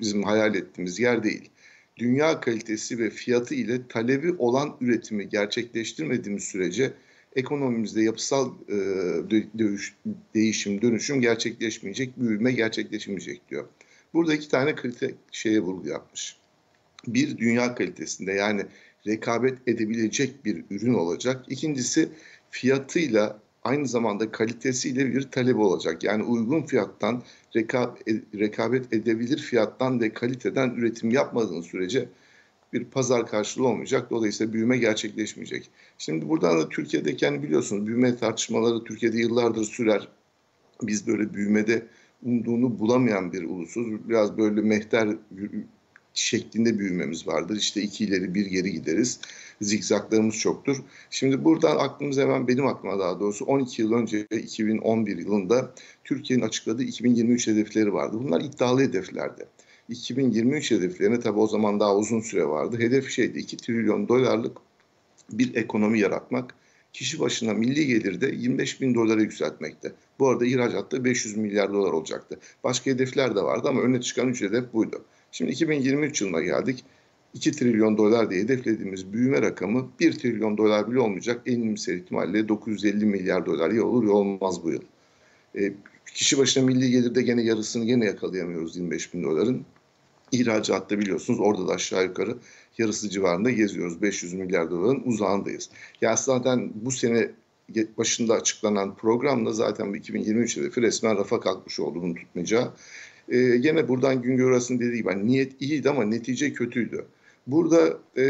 [0.00, 1.50] bizim hayal ettiğimiz yer değil.
[1.96, 6.92] Dünya kalitesi ve fiyatı ile talebi olan üretimi gerçekleştirmediğimiz sürece
[7.36, 8.74] ekonomimizde yapısal e,
[9.58, 9.94] dövüş,
[10.34, 13.68] değişim, dönüşüm gerçekleşmeyecek, büyüme gerçekleşmeyecek diyor.
[14.14, 16.41] Burada iki tane kritik şeye vurgu yapmış
[17.06, 18.66] bir dünya kalitesinde yani
[19.06, 21.44] rekabet edebilecek bir ürün olacak.
[21.48, 22.08] İkincisi
[22.50, 26.04] fiyatıyla aynı zamanda kalitesiyle bir talebi olacak.
[26.04, 27.22] Yani uygun fiyattan,
[28.34, 32.08] rekabet edebilir fiyattan ve kaliteden üretim yapmadığınız sürece
[32.72, 34.10] bir pazar karşılığı olmayacak.
[34.10, 35.70] Dolayısıyla büyüme gerçekleşmeyecek.
[35.98, 40.08] Şimdi buradan da Türkiye'deki yani biliyorsunuz büyüme tartışmaları Türkiye'de yıllardır sürer.
[40.82, 41.86] Biz böyle büyümede
[42.22, 44.08] umduğunu bulamayan bir ulusuz.
[44.08, 45.08] Biraz böyle mehter
[46.14, 47.56] şeklinde büyümemiz vardır.
[47.56, 49.20] İşte iki ileri bir geri gideriz.
[49.60, 50.76] Zikzaklarımız çoktur.
[51.10, 56.82] Şimdi buradan aklımız hemen benim aklıma daha doğrusu 12 yıl önce 2011 yılında Türkiye'nin açıkladığı
[56.82, 58.16] 2023 hedefleri vardı.
[58.24, 59.46] Bunlar iddialı hedeflerdi.
[59.88, 62.78] 2023 hedeflerine tabi o zaman daha uzun süre vardı.
[62.78, 64.56] Hedef şeydi 2 trilyon dolarlık
[65.32, 66.54] bir ekonomi yaratmak.
[66.92, 69.92] Kişi başına milli gelirde 25 bin dolara yükseltmekte.
[70.18, 72.38] Bu arada ihracatta 500 milyar dolar olacaktı.
[72.64, 75.04] Başka hedefler de vardı ama öne çıkan üç hedef buydu.
[75.32, 76.84] Şimdi 2023 yılına geldik.
[77.34, 81.42] 2 trilyon dolar diye hedeflediğimiz büyüme rakamı 1 trilyon dolar bile olmayacak.
[81.46, 84.82] En iyimser ihtimalle 950 milyar dolar ya olur ya olmaz bu yıl.
[85.58, 85.72] E,
[86.14, 89.64] kişi başına milli gelirde gene yarısını gene yakalayamıyoruz 25 bin doların.
[90.32, 92.36] İhracatta biliyorsunuz orada da aşağı yukarı
[92.78, 94.02] yarısı civarında geziyoruz.
[94.02, 95.70] 500 milyar doların uzağındayız.
[96.00, 97.30] Ya zaten bu sene
[97.98, 102.72] başında açıklanan programla zaten bu 2023 hedefi resmen rafa kalkmış oldu bunu tutmayacağı.
[103.28, 107.04] Ee, gene buradan Güngör Aras'ın dediği gibi hani niyet iyiydi ama netice kötüydü.
[107.46, 108.24] Burada e,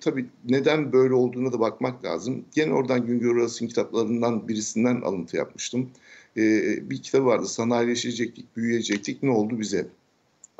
[0.00, 2.44] tabii neden böyle olduğuna da bakmak lazım.
[2.54, 5.90] Gene oradan Güngör Aras'ın kitaplarından birisinden alıntı yapmıştım.
[6.36, 6.42] E,
[6.90, 9.86] bir kitabı vardı sanayileşecektik, büyüyecektik ne oldu bize?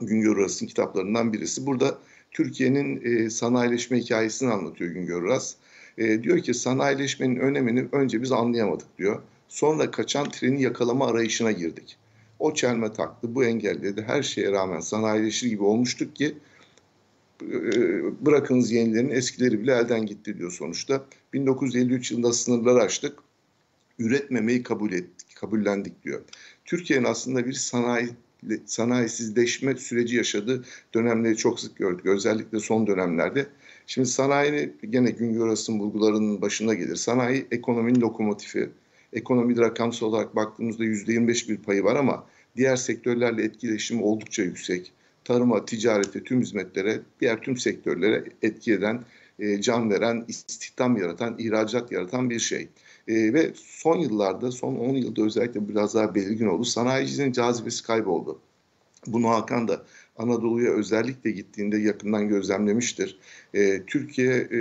[0.01, 1.66] Güngör Aras'ın kitaplarından birisi.
[1.66, 1.99] Burada
[2.30, 5.55] Türkiye'nin e, sanayileşme hikayesini anlatıyor Güngör Aras.
[5.99, 9.22] E, diyor ki sanayileşmenin önemini önce biz anlayamadık diyor.
[9.49, 11.97] Sonra kaçan treni yakalama arayışına girdik.
[12.39, 14.03] O çelme taktı, bu engelledi.
[14.03, 16.34] Her şeye rağmen sanayileşir gibi olmuştuk ki
[17.43, 21.05] e, bırakınız yenilerin eskileri bile elden gitti diyor sonuçta.
[21.32, 23.18] 1953 yılında sınırları açtık.
[23.99, 26.20] Üretmemeyi kabul ettik, kabullendik diyor.
[26.64, 28.09] Türkiye'nin aslında bir sanayi
[28.66, 30.64] sanayisizleşme süreci yaşadığı
[30.95, 32.07] dönemleri çok sık gördük.
[32.07, 33.47] Özellikle son dönemlerde.
[33.87, 36.97] Şimdi sanayi gene Güngör Asım bulgularının başına gelir.
[36.97, 38.70] Sanayi ekonominin lokomotifi.
[39.17, 44.93] Ekonomide rakamsal olarak baktığımızda %25 bir payı var ama diğer sektörlerle etkileşimi oldukça yüksek.
[45.25, 49.05] Tarıma, ticarete, tüm hizmetlere, diğer tüm sektörlere etki eden,
[49.39, 52.69] e, can veren, istihdam yaratan, ihracat yaratan bir şey.
[53.09, 56.64] E, ve son yıllarda, son 10 yılda özellikle biraz daha belirgin oldu.
[56.64, 58.39] Sanayicinin cazibesi kayboldu.
[59.07, 59.85] Bunu Hakan da
[60.19, 63.19] Anadolu'ya özellikle gittiğinde yakından gözlemlemiştir.
[63.55, 64.61] E, Türkiye e,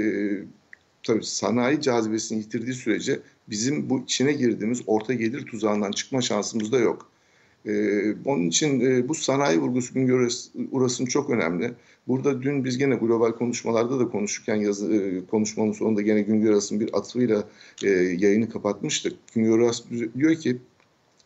[1.03, 3.19] tabii sanayi cazibesini yitirdiği sürece
[3.49, 7.11] bizim bu içine girdiğimiz orta gelir tuzağından çıkma şansımız da yok.
[7.65, 10.31] Ee, onun için e, bu sanayi vurgusu Güngör
[10.71, 11.73] Uras'ın çok önemli.
[12.07, 16.79] Burada dün biz gene global konuşmalarda da konuşurken yazı, e, konuşmanın sonunda gene Güngör Uras'ın
[16.79, 17.49] bir atıyla
[17.83, 19.13] e, yayını kapatmıştık.
[19.35, 19.73] Güngör
[20.17, 20.57] diyor ki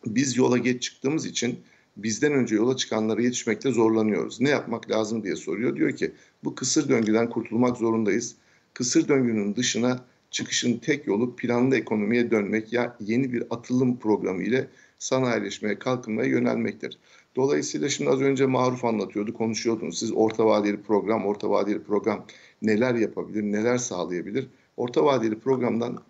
[0.06, 1.58] biz yola geç çıktığımız için
[1.96, 4.40] bizden önce yola çıkanlara yetişmekte zorlanıyoruz.
[4.40, 5.76] Ne yapmak lazım diye soruyor.
[5.76, 6.12] Diyor ki
[6.44, 8.36] bu kısır döngüden kurtulmak zorundayız.
[8.74, 14.68] Kısır döngünün dışına çıkışın tek yolu planlı ekonomiye dönmek ya yeni bir atılım programı ile
[14.98, 16.98] sanayileşmeye, kalkınmaya yönelmektir.
[17.36, 19.98] Dolayısıyla şimdi az önce Maruf anlatıyordu, konuşuyordunuz.
[19.98, 22.24] Siz orta vadeli program, orta vadeli program
[22.62, 24.46] neler yapabilir, neler sağlayabilir?
[24.76, 26.02] Orta vadeli programdan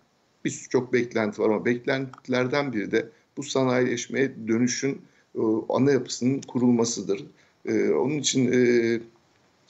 [0.45, 5.01] birçok beklenti var ama beklentilerden biri de bu sanayileşmeye dönüşün
[5.35, 7.25] e, ana yapısının kurulmasıdır.
[7.65, 8.99] E, onun için e,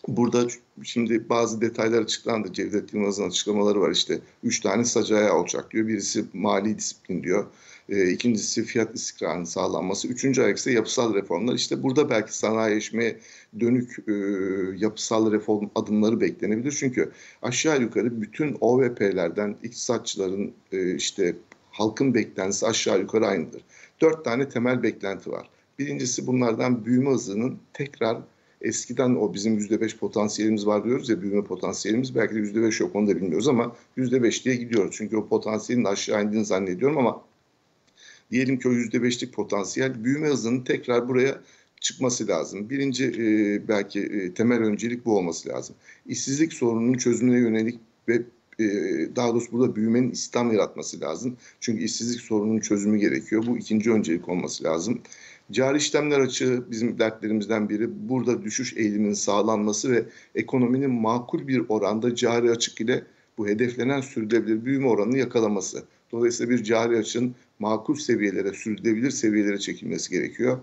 [0.07, 0.47] burada
[0.83, 2.53] şimdi bazı detaylar açıklandı.
[2.53, 4.19] Cevdet Yılmaz'ın açıklamaları var işte.
[4.43, 5.87] Üç tane sac olacak diyor.
[5.87, 7.45] Birisi mali disiplin diyor.
[7.89, 10.07] E, ikincisi fiyat istikrarının sağlanması.
[10.07, 11.55] Üçüncü ayak ise yapısal reformlar.
[11.55, 13.19] İşte burada belki sanayileşmeye
[13.59, 14.13] dönük e,
[14.77, 16.71] yapısal reform adımları beklenebilir.
[16.71, 21.35] Çünkü aşağı yukarı bütün OVP'lerden iktisatçıların e, işte
[21.71, 23.61] halkın beklentisi aşağı yukarı aynıdır.
[24.01, 25.49] Dört tane temel beklenti var.
[25.79, 28.17] Birincisi bunlardan büyüme hızının tekrar
[28.61, 32.79] eskiden o bizim yüzde beş potansiyelimiz var diyoruz ya büyüme potansiyelimiz belki de yüzde beş
[32.79, 34.95] yok onu da bilmiyoruz ama yüzde beş diye gidiyoruz.
[34.97, 37.21] Çünkü o potansiyelin aşağı indiğini zannediyorum ama
[38.31, 41.41] diyelim ki o yüzde beşlik potansiyel büyüme hızının tekrar buraya
[41.81, 42.69] çıkması lazım.
[42.69, 45.75] Birinci e, belki e, temel öncelik bu olması lazım.
[46.07, 48.21] İşsizlik sorununun çözümüne yönelik ve
[48.59, 48.65] e,
[49.15, 51.37] daha doğrusu burada büyümenin İslam yaratması lazım.
[51.59, 53.43] Çünkü işsizlik sorununun çözümü gerekiyor.
[53.47, 55.01] Bu ikinci öncelik olması lazım.
[55.51, 58.09] Cari işlemler açığı bizim dertlerimizden biri.
[58.09, 63.03] Burada düşüş eğiliminin sağlanması ve ekonominin makul bir oranda cari açık ile
[63.37, 65.83] bu hedeflenen sürdürülebilir büyüme oranını yakalaması.
[66.11, 70.59] Dolayısıyla bir cari açığın makul seviyelere, sürdürülebilir seviyelere çekilmesi gerekiyor.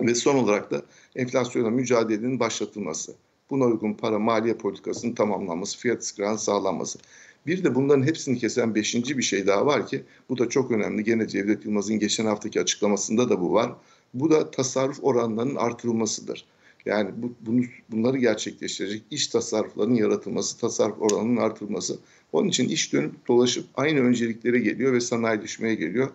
[0.00, 0.82] Ve son olarak da
[1.16, 3.14] enflasyona mücadelenin başlatılması.
[3.50, 6.98] Buna uygun para maliye politikasının tamamlanması, fiyat istikrarının sağlanması.
[7.46, 11.04] Bir de bunların hepsini kesen beşinci bir şey daha var ki bu da çok önemli.
[11.04, 13.72] Gene Cevdet Yılmaz'ın geçen haftaki açıklamasında da bu var.
[14.14, 16.44] Bu da tasarruf oranlarının artırılmasıdır.
[16.86, 21.98] Yani bu, bunu, bunları gerçekleştirecek iş tasarruflarının yaratılması, tasarruf oranının artırılması.
[22.32, 26.10] Onun için iş dönüp dolaşıp aynı önceliklere geliyor ve sanayileşmeye geliyor.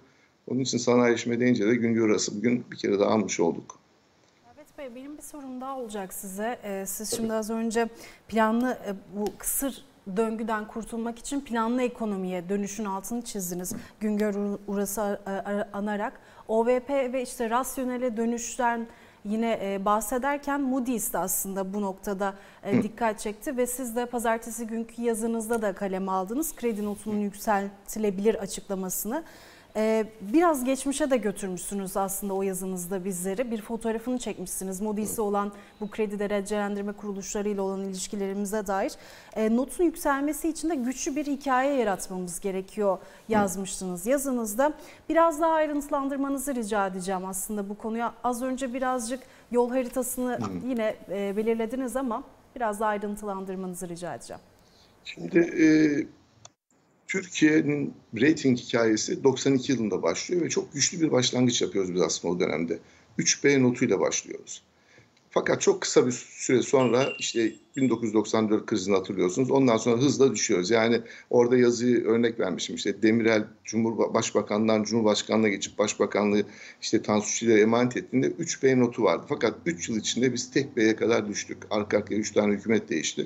[0.47, 3.79] Onun için sanayileşme deyince de Güngör Arası bugün bir kere daha almış olduk.
[4.55, 6.59] Evet Bey benim bir sorum daha olacak size.
[6.63, 7.89] Ee, siz şimdi az önce
[8.27, 9.85] planlı e, bu kısır
[10.17, 13.73] döngüden kurtulmak için planlı ekonomiye dönüşün altını çizdiniz.
[13.99, 15.01] Güngör Urası
[15.73, 16.21] anarak.
[16.49, 18.87] OVP ve işte rasyonele dönüşten
[19.25, 24.67] yine e, bahsederken Moody's de aslında bu noktada e, dikkat çekti ve siz de pazartesi
[24.67, 26.55] günkü yazınızda da kaleme aldınız.
[26.55, 29.23] Kredi notunun yükseltilebilir açıklamasını.
[29.79, 33.51] Ee, biraz geçmişe de götürmüşsünüz aslında o yazınızda bizleri.
[33.51, 34.81] Bir fotoğrafını çekmişsiniz.
[34.81, 35.51] Moody's'e olan
[35.81, 38.91] bu kredi derecelendirme kuruluşlarıyla olan ilişkilerimize dair.
[39.35, 42.97] Ee, notun yükselmesi için de güçlü bir hikaye yaratmamız gerekiyor
[43.29, 44.73] yazmıştınız yazınızda.
[45.09, 48.13] Biraz daha ayrıntılandırmanızı rica edeceğim aslında bu konuya.
[48.23, 49.19] Az önce birazcık
[49.51, 52.23] yol haritasını yine e, belirlediniz ama
[52.55, 54.41] biraz daha ayrıntılandırmanızı rica edeceğim.
[55.05, 55.65] Şimdi e,
[57.09, 62.39] Türkiye'nin rating hikayesi 92 yılında başlıyor ve çok güçlü bir başlangıç yapıyoruz biz aslında o
[62.39, 62.79] dönemde.
[63.19, 64.63] 3B notuyla başlıyoruz.
[65.29, 69.51] Fakat çok kısa bir süre sonra işte 1994 krizini hatırlıyorsunuz.
[69.51, 70.71] Ondan sonra hızla düşüyoruz.
[70.71, 72.75] Yani orada yazıyı örnek vermişim.
[72.75, 76.43] İşte Demirel Cumhur Başbakan'dan Cumhurbaşkanlığına geçip Başbakanlığı
[76.81, 79.25] işte Tansu Çiller'e emanet ettiğinde 3B notu vardı.
[79.29, 81.57] Fakat 3 yıl içinde biz tek B'ye kadar düştük.
[81.69, 83.25] Arka arkaya 3 tane hükümet değişti.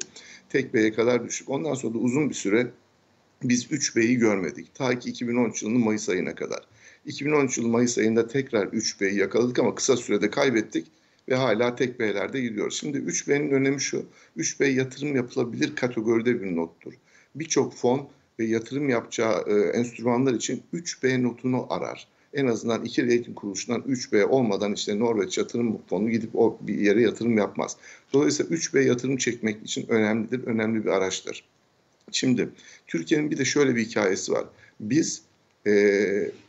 [0.49, 1.49] Tek B'ye kadar düştük.
[1.49, 2.72] Ondan sonra da uzun bir süre
[3.49, 4.76] biz 3B'yi görmedik.
[4.76, 6.60] Ta ki 2013 yılının Mayıs ayına kadar.
[7.06, 10.88] 2013 yılı Mayıs ayında tekrar 3B'yi yakaladık ama kısa sürede kaybettik
[11.30, 12.78] ve hala tek B'lerde gidiyoruz.
[12.80, 14.06] Şimdi 3B'nin önemi şu.
[14.38, 16.94] 3B yatırım yapılabilir kategoride bir nottur.
[17.36, 18.10] Birçok fon
[18.40, 22.07] ve yatırım yapacağı e, enstrümanlar için 3B notunu arar.
[22.34, 27.02] En azından iki rating kuruluşundan 3B olmadan işte Norveç yatırım fonu gidip o bir yere
[27.02, 27.78] yatırım yapmaz.
[28.14, 31.44] Dolayısıyla 3B yatırım çekmek için önemlidir, önemli bir araçtır.
[32.15, 32.49] Şimdi
[32.88, 34.45] Türkiye'nin bir de şöyle bir hikayesi var.
[34.80, 35.22] Biz
[35.65, 35.72] e,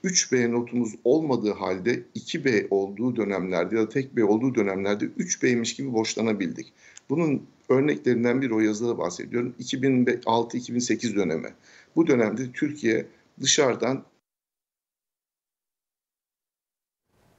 [0.04, 5.92] 3B notumuz olmadığı halde 2B olduğu dönemlerde ya da tek B olduğu dönemlerde 3B'ymiş gibi
[5.92, 6.72] borçlanabildik.
[7.10, 9.54] Bunun örneklerinden bir o yazıda bahsediyorum.
[9.60, 11.48] 2006-2008 dönemi.
[11.96, 13.06] Bu dönemde Türkiye
[13.40, 14.04] dışarıdan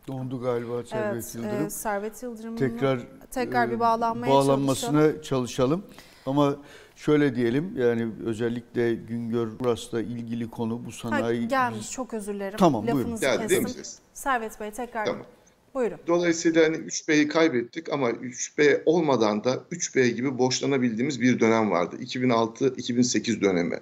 [0.07, 1.65] Dondu galiba Servet evet, Yıldırım.
[1.65, 5.22] E, Servet Yıldırım'ın tekrar tekrar bir bağlanmaya bağlanmasına çalışalım.
[5.22, 5.84] çalışalım.
[6.26, 6.57] Ama
[6.95, 11.41] şöyle diyelim yani özellikle Güngör Uras'la ilgili konu bu sanayi...
[11.41, 12.57] Ha, gelmiş çok özür dilerim.
[12.57, 13.47] Tamam Lafınızı buyurun.
[13.47, 13.84] Geldi kestim.
[14.14, 15.26] Servet Bey tekrar Tamam.
[15.73, 15.97] buyurun.
[16.07, 21.95] Dolayısıyla hani 3B'yi kaybettik ama 3B olmadan da 3B gibi borçlanabildiğimiz bir dönem vardı.
[22.02, 23.80] 2006-2008 dönemi.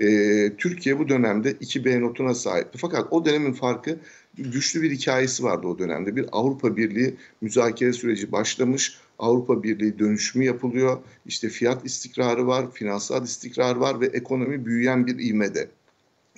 [0.00, 2.78] Ee, Türkiye bu dönemde 2B notuna sahipti.
[2.78, 3.98] Fakat o dönemin farkı
[4.38, 6.16] güçlü bir hikayesi vardı o dönemde.
[6.16, 8.98] Bir Avrupa Birliği müzakere süreci başlamış.
[9.18, 10.98] Avrupa Birliği dönüşümü yapılıyor.
[11.26, 15.68] İşte fiyat istikrarı var, finansal istikrar var ve ekonomi büyüyen bir ivmede.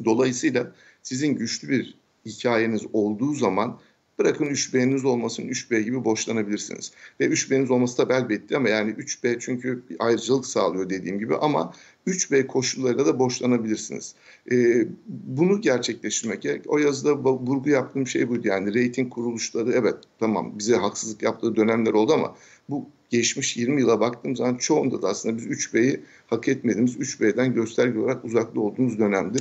[0.04, 0.72] Dolayısıyla
[1.02, 1.94] sizin güçlü bir
[2.26, 3.80] hikayeniz olduğu zaman
[4.18, 6.92] bırakın 3B'niz olmasın 3B gibi borçlanabilirsiniz.
[7.20, 11.74] Ve 3B'niz olması da elbette ama yani 3B çünkü bir ayrıcalık sağlıyor dediğim gibi ama
[12.08, 14.14] 3B koşullarıyla da borçlanabilirsiniz.
[14.52, 18.48] Ee, bunu gerçekleştirmek, o yazıda vurgu yaptığım şey buydu.
[18.48, 22.36] Yani reyting kuruluşları evet tamam bize haksızlık yaptığı dönemler oldu ama
[22.70, 27.98] bu geçmiş 20 yıla baktığım zaman çoğunda da aslında biz 3B'yi hak etmediğimiz 3B'den gösterge
[27.98, 29.38] olarak uzakta olduğumuz dönemdi.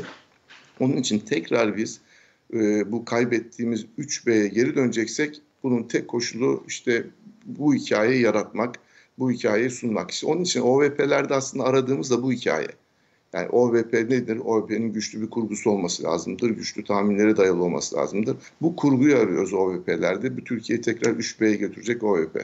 [0.80, 2.00] Onun için tekrar biz
[2.54, 7.06] e, bu kaybettiğimiz 3B'ye geri döneceksek bunun tek koşulu işte
[7.46, 8.80] bu hikayeyi yaratmak,
[9.20, 10.12] bu hikayeyi sunmak.
[10.12, 12.68] İşte onun için OVP'lerde aslında aradığımız da bu hikaye.
[13.34, 14.38] Yani OVP nedir?
[14.38, 16.50] OVP'nin güçlü bir kurgusu olması lazımdır.
[16.50, 18.38] Güçlü tahminlere dayalı olması lazımdır.
[18.62, 20.38] Bu kurguyu arıyoruz OVP'lerde.
[20.38, 22.36] Bu Türkiye'yi tekrar 3B'ye götürecek OVP.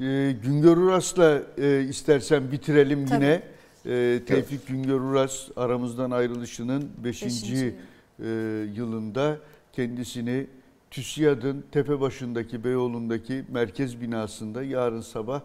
[0.00, 3.24] E, Güngör Uras'la e, istersen bitirelim Tabii.
[3.24, 3.42] yine.
[3.86, 7.24] E, Tevfik Güngör Uras aramızdan ayrılışının 5.
[7.24, 7.74] Beşinci.
[8.18, 8.26] E,
[8.74, 9.38] yılında
[9.72, 10.46] kendisini
[10.94, 15.40] TÜSİAD'ın tepe başındaki Beyoğlu'ndaki merkez binasında yarın sabah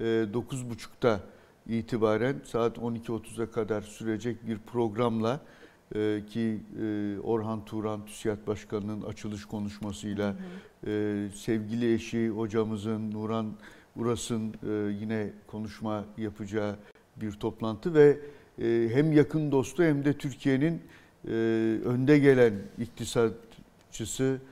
[0.00, 1.20] e, 9.30'da
[1.68, 5.40] itibaren saat 12.30'a kadar sürecek bir programla
[5.94, 10.36] e, ki e, Orhan Turan TÜSİAD Başkanı'nın açılış konuşmasıyla
[10.86, 13.52] e, sevgili eşi hocamızın Nuran
[13.96, 16.76] Uras'ın e, yine konuşma yapacağı
[17.16, 18.18] bir toplantı ve
[18.58, 20.82] e, hem yakın dostu hem de Türkiye'nin
[21.28, 21.30] e,
[21.84, 24.51] önde gelen iktisatçısı e,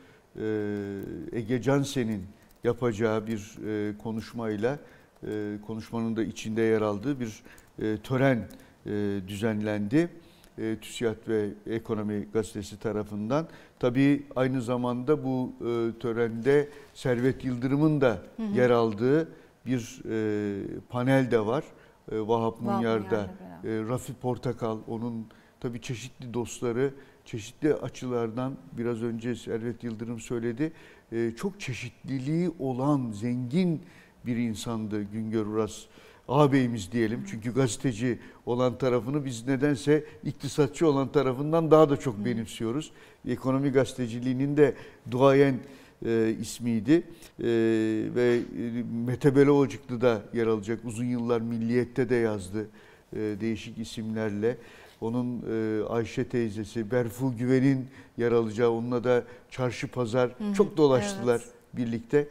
[1.33, 2.27] Ege Cansen'in
[2.65, 4.79] yapacağı bir e, konuşmayla
[5.27, 7.43] e, konuşmanın da içinde yer aldığı bir
[7.83, 8.49] e, tören
[8.87, 10.09] e, düzenlendi.
[10.59, 13.49] E, TÜSİAD ve Ekonomi Gazetesi tarafından.
[13.79, 18.57] Tabii aynı zamanda bu e, törende Servet Yıldırım'ın da Hı hı.
[18.57, 19.29] yer aldığı
[19.67, 21.65] bir e, panel de var.
[22.13, 23.21] E, Vahap Munyar'da,
[23.65, 25.27] e, Rafi Portakal, onun
[25.61, 26.95] tabii çeşitli dostları,
[27.31, 30.73] çeşitli açılardan biraz önce Servet Yıldırım söyledi.
[31.13, 33.83] E, çok çeşitliliği olan zengin
[34.27, 35.85] bir insandı Güngör Uras
[36.29, 37.25] ağabeyimiz diyelim.
[37.31, 42.93] Çünkü gazeteci olan tarafını biz nedense iktisatçı olan tarafından daha da çok benimsiyoruz.
[43.29, 44.75] Ekonomi gazeteciliğinin de
[45.11, 45.61] duayen
[46.07, 46.93] e, ismiydi.
[46.93, 47.45] E,
[48.15, 50.85] ve e, Mete Beloğacıklı da yer alacak.
[50.85, 52.69] Uzun yıllar Milliyet'te de yazdı
[53.13, 54.57] e, değişik isimlerle.
[55.01, 57.87] Onun e, Ayşe teyzesi Berfu Güven'in
[58.17, 61.53] yer alacağı onunla da çarşı pazar Hı hı, çok dolaştılar evet.
[61.75, 62.29] birlikte.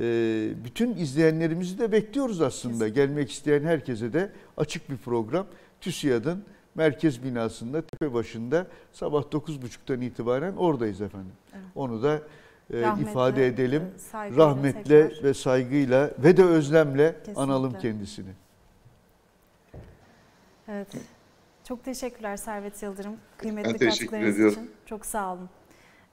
[0.00, 0.04] E,
[0.64, 2.72] bütün izleyenlerimizi de bekliyoruz aslında.
[2.74, 3.02] Kesinlikle.
[3.02, 5.46] Gelmek isteyen herkese de açık bir program.
[5.80, 6.44] TÜSİAD'ın
[6.74, 11.32] merkez binasında tepe başında sabah 9.30'dan itibaren oradayız efendim.
[11.54, 11.64] Evet.
[11.74, 12.22] Onu da
[12.72, 13.82] e, Rahmetle, ifade edelim.
[13.82, 15.24] e, saygıyla Rahmetle tekrar.
[15.24, 17.42] ve saygıyla ve de özlemle Kesinlikle.
[17.42, 18.30] analım kendisini.
[20.68, 20.88] Evet.
[21.64, 23.16] Çok teşekkürler Servet Yıldırım.
[23.38, 24.52] Kıymetli Ben katkılarınız ediyorum.
[24.52, 24.70] için.
[24.86, 25.48] Çok sağ olun.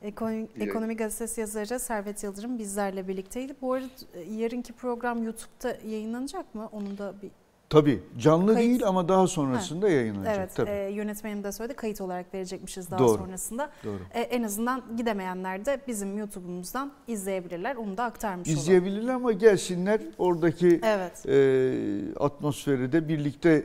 [0.02, 3.56] Ekonomi, Ekonomi Gazetesi yazarı Servet Yıldırım bizlerle birlikteydi.
[3.62, 3.88] Bu arada
[4.30, 6.70] yarınki program YouTube'da yayınlanacak mı?
[6.72, 7.32] Onun da bir
[7.70, 10.38] Tabii canlı Kayıt- değil ama daha sonrasında yayınlanacak.
[10.38, 10.70] evet Tabii.
[10.70, 13.18] e, yönetmenim de söyledi kayıt olarak verecekmişiz daha Doğru.
[13.18, 13.70] sonrasında.
[13.86, 14.00] Doğru.
[14.14, 17.76] E, en azından gidemeyenler de bizim YouTube'umuzdan izleyebilirler.
[17.76, 18.60] Onu da aktarmış olalım.
[18.62, 21.26] İzleyebilirler ama gelsinler oradaki Evet.
[21.30, 23.64] e, atmosferi de birlikte e,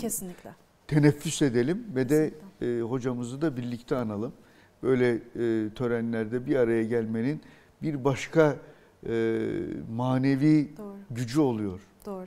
[0.00, 0.50] Kesinlikle.
[0.88, 2.30] teneffüs edelim ve de
[2.62, 4.32] e, hocamızı da birlikte analım.
[4.82, 5.20] Böyle e,
[5.74, 7.40] törenlerde bir araya gelmenin
[7.82, 8.56] bir başka
[9.06, 9.12] e,
[9.96, 10.96] manevi Doğru.
[11.10, 11.80] gücü oluyor.
[12.06, 12.26] Doğru.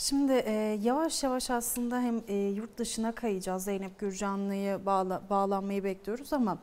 [0.00, 3.64] Şimdi e, yavaş yavaş aslında hem e, yurt dışına kayacağız.
[3.64, 6.58] Zeynep Gürcanlı'yı bağla, bağlanmayı bekliyoruz ama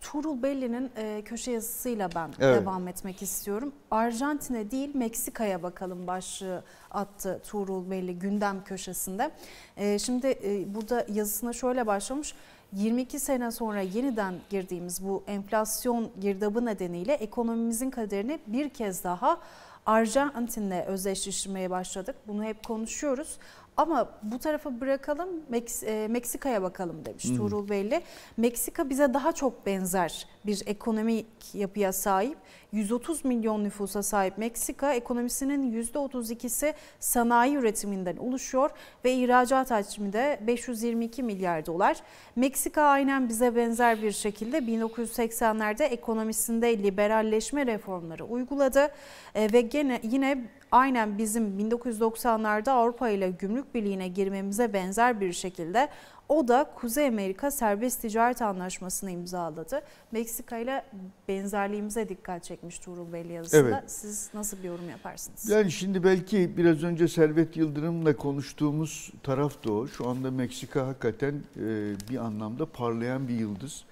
[0.00, 2.62] Tuğrul Belli'nin e, köşe yazısıyla ben Evet.
[2.62, 3.72] devam etmek istiyorum.
[3.90, 9.30] Arjantin'e değil Meksika'ya bakalım başlığı attı Tuğrul Belli gündem köşesinde.
[9.76, 12.34] E, şimdi e, burada yazısına şöyle başlamış.
[12.72, 19.40] 22 sene sonra yeniden girdiğimiz bu enflasyon girdabı nedeniyle ekonomimizin kaderini bir kez daha
[19.90, 22.16] Arjantin'le özdeşleştirmeye başladık.
[22.26, 23.38] Bunu hep konuşuyoruz.
[23.80, 25.28] Ama bu tarafa bırakalım
[25.86, 27.36] e, Meksika'ya bakalım demiş Hı.
[27.36, 28.02] Tuğrul Belli.
[28.36, 32.38] Meksika bize daha çok benzer bir ekonomik yapıya sahip.
[32.72, 38.70] 130 milyon nüfusa sahip Meksika ekonomisinin %32'si sanayi üretiminden oluşuyor
[39.04, 41.96] ve ihracat hacmi de 522 milyar dolar.
[42.36, 48.90] Meksika aynen bize benzer bir şekilde 1980'lerde ekonomisinde liberalleşme reformları uyguladı
[49.34, 55.88] E, ve gene yine aynen bizim 1990'larda Avrupa ile gümrük birliğine girmemize benzer bir şekilde
[56.30, 59.82] o da Kuzey Amerika Serbest Ticaret Anlaşması'nı imzaladı.
[60.12, 60.84] Meksika ile
[61.28, 63.68] benzerliğimize dikkat çekmiş Tuğrul Belli yazısında.
[63.68, 63.90] Evet.
[63.90, 65.48] Siz nasıl bir yorum yaparsınız?
[65.48, 69.86] Yani şimdi belki biraz önce Servet Yıldırım'la konuştuğumuz taraf da o.
[69.86, 73.84] Şu anda Meksika hakikaten e, bir anlamda parlayan bir yıldız.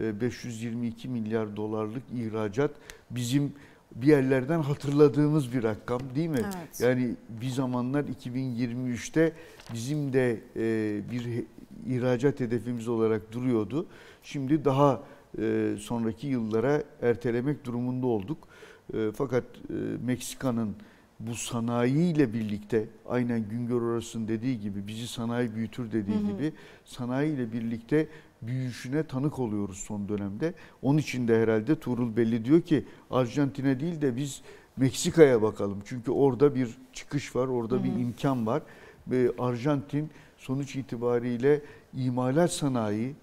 [0.00, 2.70] E, 522 milyar dolarlık ihracat
[3.10, 3.52] bizim
[3.94, 6.40] bir yerlerden hatırladığımız bir rakam değil mi?
[6.44, 6.80] Evet.
[6.80, 9.32] Yani bir zamanlar 2023'te
[9.72, 11.44] bizim de e, bir
[11.86, 13.86] ihracat hedefimiz olarak duruyordu.
[14.22, 15.02] Şimdi daha
[15.38, 18.48] e, sonraki yıllara ertelemek durumunda olduk.
[18.94, 19.72] E, Fakat e,
[20.06, 20.76] Meksika'nın
[21.20, 26.32] bu sanayiyle birlikte aynen Güngör Oras'ın dediği gibi bizi sanayi büyütür dediği Hı hı.
[26.32, 26.52] gibi
[26.84, 28.08] sanayiyle birlikte
[28.42, 30.54] büyüyüşüne tanık oluyoruz son dönemde.
[30.82, 34.42] Onun için de herhalde Tuğrul Belli diyor ki Arjantin'e değil de biz
[34.76, 35.78] Meksika'ya bakalım.
[35.84, 37.84] Çünkü orada bir çıkış var, orada Hı hı.
[37.84, 38.62] bir imkan var.
[39.06, 41.62] Ve Arjantin sonuç itibariyle
[41.94, 43.14] imalat sanayi,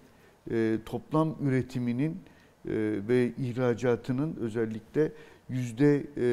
[0.51, 2.17] e, toplam üretiminin e,
[3.07, 5.11] ve ihracatının özellikle
[5.49, 6.25] yüzde e,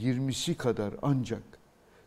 [0.00, 1.42] yirmisi kadar ancak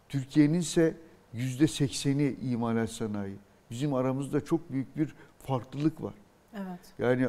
[0.10, 0.98] Türkiye'nin ise
[1.34, 3.36] yüzde sekseni imalat sanayi.
[3.72, 5.14] Bizim aramızda çok büyük bir
[5.48, 6.14] farklılık var.
[6.54, 6.80] Evet.
[7.00, 7.28] Yani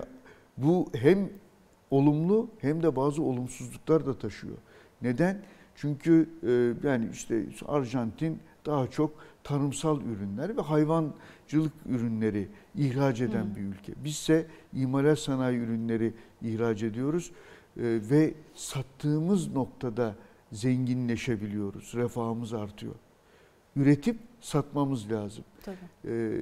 [0.57, 1.31] bu hem
[1.91, 4.57] olumlu hem de bazı olumsuzluklar da taşıyor.
[5.03, 5.43] Neden?
[5.75, 9.11] Çünkü e, yani işte Arjantin daha çok
[9.45, 13.57] tarımsal ürünler ve hayvancılık ürünleri ihraç eden Hı.
[13.57, 13.93] bir ülke.
[14.05, 17.31] Bizse imalat sanayi ürünleri ihraç ediyoruz
[17.77, 20.15] e, ve sattığımız noktada
[20.53, 21.93] zenginleşebiliyoruz.
[21.95, 22.95] Refahımız artıyor.
[23.77, 25.45] Üretip satmamız lazım.
[25.63, 25.77] Tabii.
[26.05, 26.41] Ee,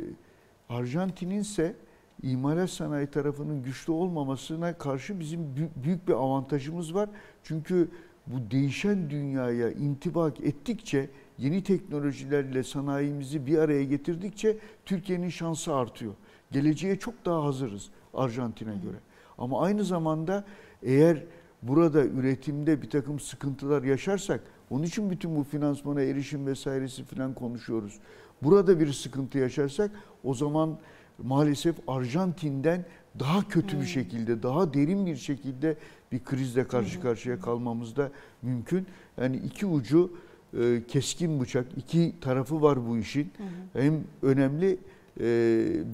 [0.68, 1.76] Arjantin'in ise
[2.22, 7.08] imalat sanayi tarafının güçlü olmamasına karşı bizim bü- büyük bir avantajımız var.
[7.42, 7.88] Çünkü
[8.26, 16.14] bu değişen dünyaya intibak ettikçe yeni teknolojilerle sanayimizi bir araya getirdikçe Türkiye'nin şansı artıyor.
[16.52, 18.96] Geleceğe çok daha hazırız Arjantin'e göre.
[19.38, 20.44] Ama aynı zamanda
[20.82, 21.24] eğer
[21.62, 24.40] burada üretimde bir takım sıkıntılar yaşarsak
[24.70, 27.98] onun için bütün bu finansmana erişim vesairesi falan konuşuyoruz.
[28.42, 29.90] Burada bir sıkıntı yaşarsak
[30.24, 30.78] o zaman
[31.22, 32.84] maalesef Arjantin'den
[33.18, 35.76] daha kötü bir şekilde, daha derin bir şekilde
[36.12, 38.10] bir krizle karşı karşıya kalmamız da
[38.42, 38.86] mümkün.
[39.20, 40.12] Yani iki ucu
[40.60, 43.32] e, keskin bıçak, iki tarafı var bu işin.
[43.72, 44.78] Hem önemli
[45.20, 45.24] e,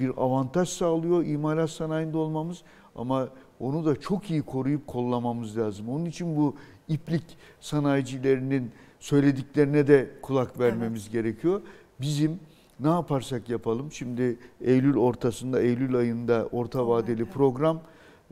[0.01, 2.63] bir avantaj sağlıyor imalat sanayinde olmamız
[2.97, 3.29] ama
[3.61, 5.89] onu da çok iyi koruyup kollamamız lazım.
[5.89, 6.57] Onun için bu
[6.89, 7.25] iplik
[7.61, 8.71] sanayicilerinin
[9.01, 11.13] söylediklerine de kulak vermemiz evet.
[11.13, 11.63] gerekiyor.
[12.03, 12.41] Bizim
[12.81, 17.81] ne yaparsak yapalım şimdi Eylül ortasında, Eylül ayında orta vadeli program,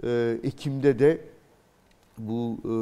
[0.05, 1.21] e, Ekim'de de
[2.19, 2.73] bu e,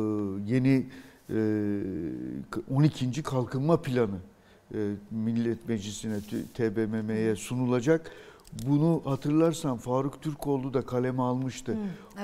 [0.52, 0.86] yeni
[1.30, 3.22] e, 12.
[3.22, 4.18] kalkınma planı
[4.74, 4.78] e,
[5.10, 6.20] Millet Meclisi'ne,
[6.54, 8.10] TBMM'ye sunulacak.
[8.66, 11.72] Bunu hatırlarsan Faruk Türkoğlu da kaleme almıştı.
[11.72, 11.76] Hı,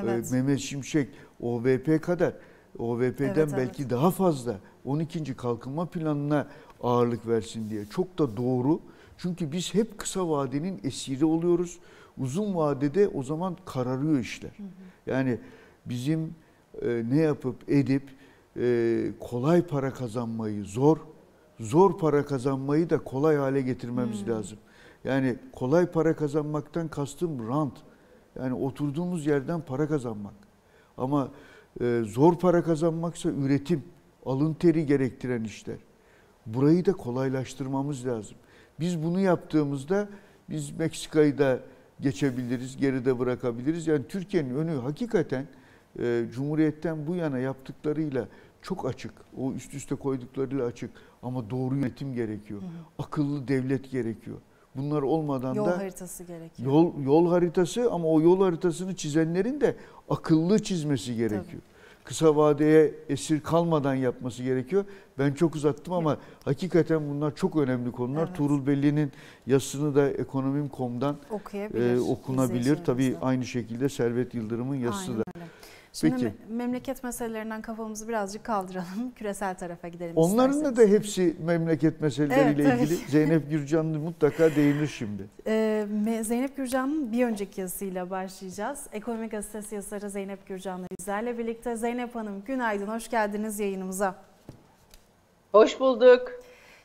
[0.02, 0.32] evet.
[0.32, 1.08] Ee, Mehmet Şimşek
[1.40, 2.32] OVP kadar
[2.78, 3.90] OVP'den evet, belki evet.
[3.90, 5.36] daha fazla 12.
[5.36, 6.48] kalkınma planına
[6.82, 7.86] ağırlık versin diye.
[7.86, 8.80] Çok da doğru.
[9.18, 11.78] Çünkü biz hep kısa vadenin esiri oluyoruz.
[12.18, 14.50] Uzun vadede o zaman kararıyor işler.
[14.56, 15.10] Hı hı.
[15.10, 15.38] Yani
[15.86, 16.34] bizim
[16.82, 18.02] e, ne yapıp edip
[18.56, 20.96] e, kolay para kazanmayı zor,
[21.60, 24.30] zor para kazanmayı da kolay hale getirmemiz hı.
[24.30, 24.58] lazım.
[25.04, 27.74] Yani kolay para kazanmaktan kastım rant.
[28.38, 30.34] Yani oturduğumuz yerden para kazanmak.
[30.96, 31.30] Ama
[31.80, 33.84] e, zor para kazanmaksa üretim,
[34.26, 35.76] alın teri gerektiren işler.
[36.46, 38.36] Burayı da kolaylaştırmamız lazım.
[38.80, 40.08] Biz bunu yaptığımızda
[40.50, 41.60] biz Meksika'yı da
[42.00, 43.86] geçebiliriz, geride bırakabiliriz.
[43.86, 45.46] Yani Türkiye'nin önü hakikaten
[45.98, 48.28] e, Cumhuriyet'ten bu yana yaptıklarıyla
[48.62, 49.12] çok açık.
[49.36, 50.90] O üst üste koyduklarıyla açık.
[51.22, 52.60] Ama doğru yönetim gerekiyor.
[52.60, 53.04] Hı hı.
[53.04, 54.36] Akıllı devlet gerekiyor.
[54.76, 56.72] Bunlar olmadan yol da yol haritası gerekiyor.
[56.72, 59.76] Yol yol haritası ama o yol haritasını çizenlerin de
[60.08, 61.44] akıllı çizmesi gerekiyor.
[61.44, 61.73] Tabii.
[62.04, 64.84] Kısa vadeye esir kalmadan yapması gerekiyor.
[65.18, 66.22] Ben çok uzattım ama evet.
[66.44, 68.26] hakikaten bunlar çok önemli konular.
[68.26, 68.36] Evet.
[68.36, 69.12] Tuğrul Belli'nin
[69.46, 71.16] yazısını da ekonomim.com'dan
[71.74, 72.78] e, okunabilir.
[72.84, 75.24] Tabii aynı şekilde Servet Yıldırım'ın yazısı Aynen da.
[75.36, 75.46] Öyle.
[75.94, 76.32] Şimdi Peki.
[76.48, 79.12] memleket meselelerinden kafamızı birazcık kaldıralım.
[79.16, 82.96] Küresel tarafa gidelim Onların da da hepsi memleket meseleleriyle evet, ilgili.
[83.10, 85.28] Zeynep Gürcanlı mutlaka değinir şimdi.
[85.46, 85.86] Ee,
[86.22, 88.86] Zeynep Gürcan'ın bir önceki yazısıyla başlayacağız.
[88.92, 91.76] Ekonomik Gazetesi yazarı Zeynep Gürcan'la bizlerle birlikte.
[91.76, 94.14] Zeynep Hanım günaydın, hoş geldiniz yayınımıza.
[95.52, 96.32] Hoş bulduk.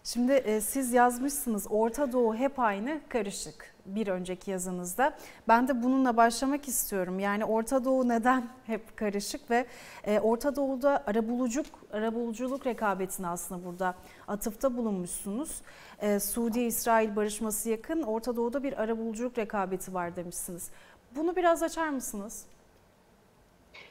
[0.04, 5.14] Şimdi e, siz yazmışsınız Orta Doğu hep aynı karışık bir önceki yazınızda.
[5.48, 7.20] Ben de bununla başlamak istiyorum.
[7.20, 9.66] Yani Orta Doğu neden hep karışık ve
[10.04, 13.96] e, Orta Doğu'da arabuluculuk, arabuluculuk rekabetini aslında burada
[14.28, 15.62] atıfta bulunmuşsunuz.
[16.02, 20.70] E, Suudi-İsrail barışması yakın Orta Doğu'da bir arabuluculuk rekabeti var demişsiniz.
[21.16, 22.46] Bunu biraz açar mısınız?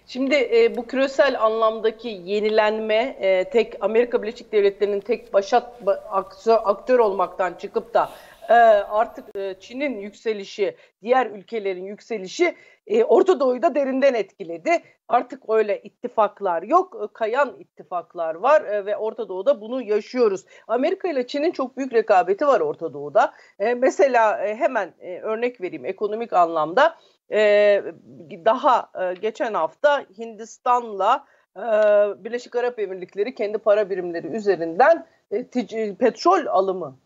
[0.07, 6.99] Şimdi e, bu küresel anlamdaki yenilenme e, tek Amerika Birleşik Devletleri'nin tek başat aktör, aktör
[6.99, 8.11] olmaktan çıkıp da
[8.49, 12.55] e, artık e, Çin'in yükselişi, diğer ülkelerin yükselişi
[12.87, 14.83] e, Orta Doğu'yu da derinden etkiledi.
[15.09, 20.45] Artık öyle ittifaklar yok, e, kayan ittifaklar var ve Orta Doğu'da bunu yaşıyoruz.
[20.69, 23.33] Amerika ile Çin'in çok büyük rekabeti var Orta Doğu'da.
[23.77, 26.97] Mesela hemen örnek vereyim ekonomik anlamda.
[28.45, 31.25] Daha geçen hafta Hindistan'la
[32.25, 35.07] Birleşik Arap Emirlikleri kendi para birimleri üzerinden
[35.99, 36.97] petrol alımı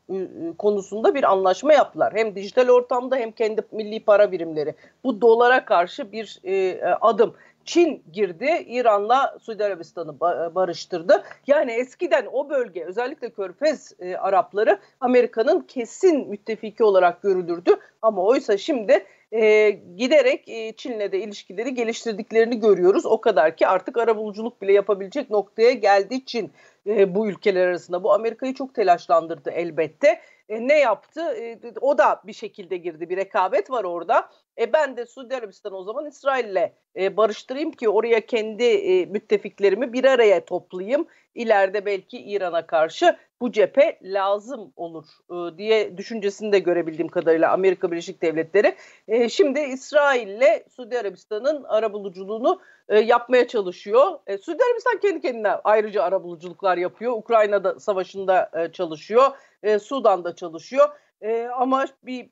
[0.58, 2.12] konusunda bir anlaşma yaptılar.
[2.16, 4.74] Hem dijital ortamda hem kendi milli para birimleri.
[5.04, 7.34] Bu dolara karşı bir e, adım.
[7.64, 10.20] Çin girdi, İran'la Suudi Arabistan'ı
[10.54, 11.24] barıştırdı.
[11.46, 17.76] Yani eskiden o bölge özellikle Körfez e, Arapları Amerika'nın kesin müttefiki olarak görülürdü.
[18.02, 23.06] Ama oysa şimdi e, giderek e, Çin'le de ilişkileri geliştirdiklerini görüyoruz.
[23.06, 26.52] O kadar ki artık arabuluculuk bile yapabilecek noktaya geldi Çin
[26.86, 28.04] e, bu ülkeler arasında.
[28.04, 30.20] Bu Amerika'yı çok telaşlandırdı elbette.
[30.48, 31.20] E, ne yaptı?
[31.20, 33.10] E, o da bir şekilde girdi.
[33.10, 34.30] Bir rekabet var orada.
[34.58, 39.92] E ben de Suudi Arabistan o zaman İsrail'le e, barıştırayım ki oraya kendi e, müttefiklerimi
[39.92, 41.06] bir araya toplayayım.
[41.34, 47.90] İleride belki İran'a karşı bu cephe lazım olur e, diye düşüncesini de görebildiğim kadarıyla Amerika
[47.90, 48.74] Birleşik Devletleri.
[49.08, 54.18] E, şimdi İsrail'le Suudi Arabistan'ın arabuluculuğunu e, yapmaya çalışıyor.
[54.26, 57.12] E, Suudi Arabistan kendi kendine ayrıca arabuluculuklar yapıyor.
[57.12, 59.30] Ukrayna'da savaşında e, çalışıyor.
[59.62, 60.88] E, Sudan'da çalışıyor.
[61.20, 62.30] E, ama bir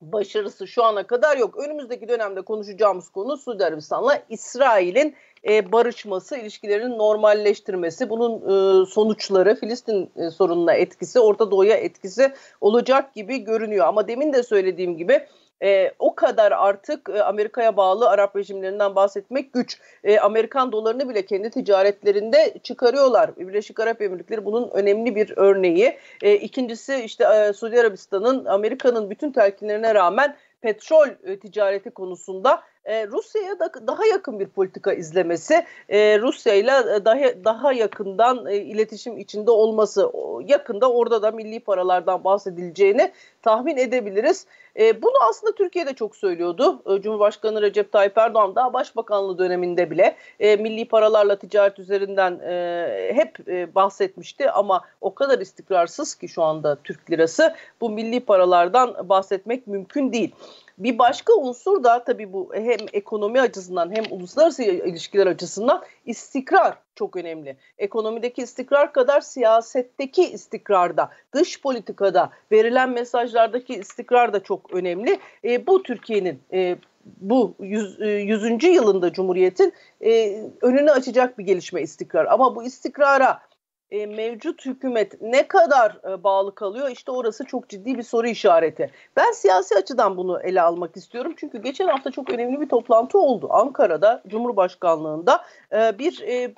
[0.00, 1.56] başarısı şu ana kadar yok.
[1.56, 5.14] Önümüzdeki dönemde konuşacağımız konu Suudi Arabistan'la İsrail'in
[5.48, 13.14] e, barışması, ilişkilerin normalleştirmesi, bunun e, sonuçları Filistin e, sorununa etkisi, Orta Doğu'ya etkisi olacak
[13.14, 13.86] gibi görünüyor.
[13.86, 15.26] Ama demin de söylediğim gibi
[15.62, 19.80] e, o kadar artık e, Amerika'ya bağlı Arap rejimlerinden bahsetmek güç.
[20.04, 23.36] E, Amerikan dolarını bile kendi ticaretlerinde çıkarıyorlar.
[23.36, 25.98] Birleşik Arap Emirlikleri bunun önemli bir örneği.
[26.22, 33.06] E, ikincisi işte e, Suudi Arabistan'ın Amerika'nın bütün telkinlerine rağmen petrol e, ticareti konusunda e,
[33.06, 39.18] Rusya'ya da daha yakın bir politika izlemesi, e, Rusya ile daha daha yakından e, iletişim
[39.18, 40.10] içinde olması,
[40.46, 43.12] yakında orada da milli paralardan bahsedileceğini
[43.42, 44.46] tahmin edebiliriz.
[44.78, 46.82] E, bunu aslında Türkiye'de çok söylüyordu.
[46.86, 53.12] E, Cumhurbaşkanı Recep Tayyip Erdoğan daha başbakanlığı döneminde bile e, milli paralarla ticaret üzerinden e,
[53.14, 59.08] hep e, bahsetmişti ama o kadar istikrarsız ki şu anda Türk lirası bu milli paralardan
[59.08, 60.34] bahsetmek mümkün değil.
[60.78, 67.16] Bir başka unsur da tabii bu hem ekonomi açısından hem uluslararası ilişkiler açısından istikrar çok
[67.16, 67.56] önemli.
[67.78, 75.18] Ekonomideki istikrar kadar siyasetteki istikrarda, dış politikada verilen mesajlardaki istikrar da çok önemli.
[75.44, 76.76] E, bu Türkiye'nin e,
[77.20, 78.00] bu 100.
[78.00, 82.26] Yüz, e, yılında Cumhuriyet'in e, önünü açacak bir gelişme istikrar.
[82.26, 83.40] Ama bu istikrara
[83.90, 86.90] e, mevcut hükümet ne kadar e, bağlı kalıyor?
[86.90, 88.90] İşte orası çok ciddi bir soru işareti.
[89.16, 91.34] Ben siyasi açıdan bunu ele almak istiyorum.
[91.36, 93.48] Çünkü geçen hafta çok önemli bir toplantı oldu.
[93.50, 96.54] Ankara'da Cumhurbaşkanlığında e, bir e,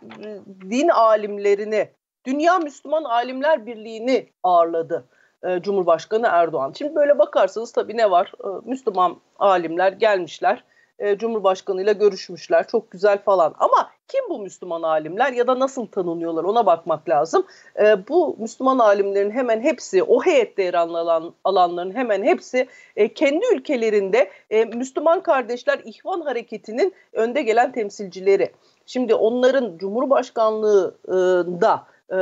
[0.71, 1.89] din alimlerini,
[2.27, 5.05] Dünya Müslüman Alimler Birliği'ni ağırladı.
[5.43, 6.73] E, Cumhurbaşkanı Erdoğan.
[6.79, 8.33] Şimdi böyle bakarsanız tabii ne var?
[8.45, 10.65] E, Müslüman alimler gelmişler
[10.99, 12.67] e, Cumhurbaşkanı ile görüşmüşler.
[12.67, 13.55] Çok güzel falan.
[13.59, 17.47] Ama kim bu Müslüman alimler ya da nasıl tanınıyorlar ona bakmak lazım.
[17.81, 23.45] E, bu Müslüman alimlerin hemen hepsi, o heyette yer alan alanların hemen hepsi e, kendi
[23.55, 28.53] ülkelerinde e, Müslüman kardeşler İhvan Hareketi'nin önde gelen temsilcileri.
[28.87, 32.17] Şimdi onların Cumhurbaşkanlığında e,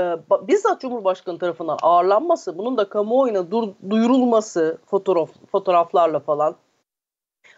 [0.49, 6.57] bizzat Cumhurbaşkanı tarafından ağırlanması, bunun da kamuoyuna dur, duyurulması fotoğraf fotoğraflarla falan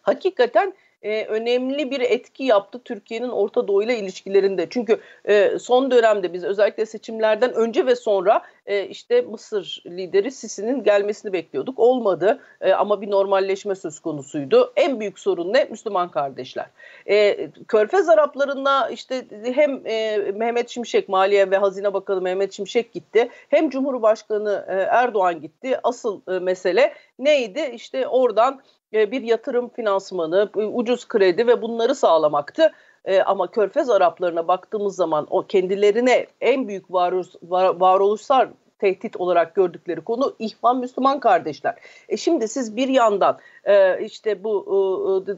[0.03, 4.67] hakikaten e, önemli bir etki yaptı Türkiye'nin Orta Doğu ile ilişkilerinde.
[4.71, 10.83] Çünkü e, son dönemde biz özellikle seçimlerden önce ve sonra e, işte Mısır lideri Sisi'nin
[10.83, 11.79] gelmesini bekliyorduk.
[11.79, 14.73] Olmadı e, ama bir normalleşme söz konusuydu.
[14.77, 15.65] En büyük sorun ne?
[15.65, 16.67] Müslüman kardeşler.
[17.07, 23.29] E, Körfez Araplarına işte hem e, Mehmet Şimşek, Maliye ve Hazine Bakanı Mehmet Şimşek gitti.
[23.49, 25.81] Hem Cumhurbaşkanı e, Erdoğan gitti.
[25.83, 27.71] Asıl e, mesele neydi?
[27.75, 28.61] İşte oradan
[28.93, 32.73] bir yatırım finansmanı, ucuz kredi ve bunları sağlamaktı.
[33.05, 38.49] E, ama Körfez Araplarına baktığımız zaman o kendilerine en büyük varoluş, var, varoluşsal
[38.79, 41.75] tehdit olarak gördükleri konu ihvan Müslüman kardeşler.
[42.09, 45.35] E şimdi siz bir yandan e, işte bu e,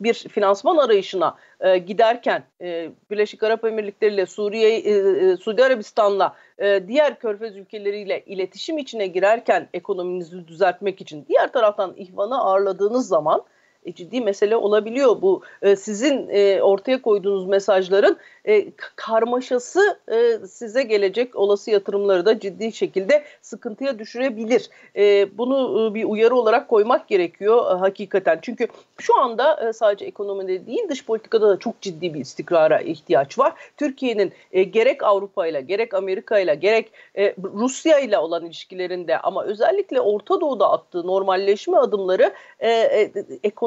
[0.00, 6.34] bir finansman arayışına e, giderken e, Birleşik Arap Emirlikleri ile Suriye, e, e, Suudi Arabistan'la
[6.58, 13.40] e, diğer körfez ülkeleriyle iletişim içine girerken ekonominizi düzeltmek için diğer taraftan ihvanı ağırladığınız zaman
[13.40, 13.55] e,
[13.94, 15.22] ciddi mesele olabiliyor.
[15.22, 22.40] Bu e, sizin e, ortaya koyduğunuz mesajların e, karmaşası e, size gelecek olası yatırımları da
[22.40, 24.70] ciddi şekilde sıkıntıya düşürebilir.
[24.96, 28.38] E, bunu e, bir uyarı olarak koymak gerekiyor e, hakikaten.
[28.42, 28.68] Çünkü
[28.98, 33.52] şu anda e, sadece ekonomide değil dış politikada da çok ciddi bir istikrara ihtiyaç var.
[33.76, 39.44] Türkiye'nin e, gerek Avrupa ile gerek Amerika ile gerek e, Rusya ile olan ilişkilerinde ama
[39.44, 43.12] özellikle Orta Doğu'da attığı normalleşme adımları e, e,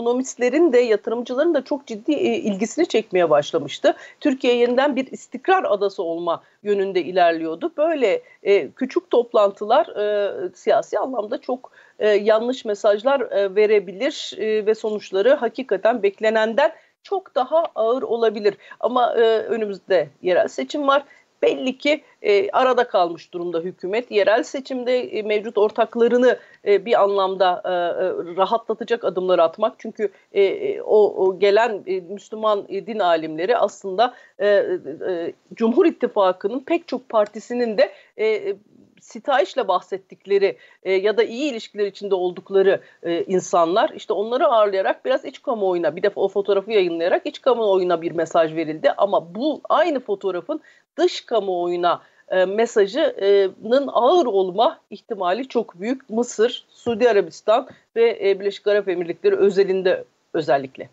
[0.10, 3.94] ekonomistlerin de yatırımcıların da çok ciddi e, ilgisini çekmeye başlamıştı.
[4.20, 7.72] Türkiye yeniden bir istikrar adası olma yönünde ilerliyordu.
[7.78, 14.76] Böyle e, küçük toplantılar e, siyasi anlamda çok e, yanlış mesajlar e, verebilir e, ve
[14.76, 16.72] sonuçları hakikaten beklenenden
[17.04, 18.58] çok daha ağır olabilir.
[18.80, 21.04] Ama e, önümüzde yerel seçim var
[21.42, 24.12] belli ki e, arada kalmış durumda hükümet.
[24.12, 29.76] Yerel seçimde e, mevcut ortaklarını e, bir anlamda e, e, rahatlatacak adımlar atmak.
[29.78, 35.86] Çünkü e, e, o, o gelen e, Müslüman e, din alimleri aslında e, e, Cumhur
[35.86, 38.56] İttifakı'nın pek çok partisinin de e,
[39.02, 45.26] sitayişle bahsettikleri e, ya da iyi ilişkiler içinde oldukları e, insanlar işte onları ağırlayarak biraz
[45.26, 50.00] iç kamuoyuna bir defa o fotoğrafı yayınlayarak iç kamuoyuna bir mesaj verildi ama bu aynı
[50.00, 50.62] fotoğrafın
[50.98, 56.10] dış kamuoyuna e, mesajının ağır olma ihtimali çok büyük.
[56.10, 60.04] Mısır, Suudi Arabistan ve e, Birleşik Arap Emirlikleri özelinde
[60.34, 60.90] özellikle.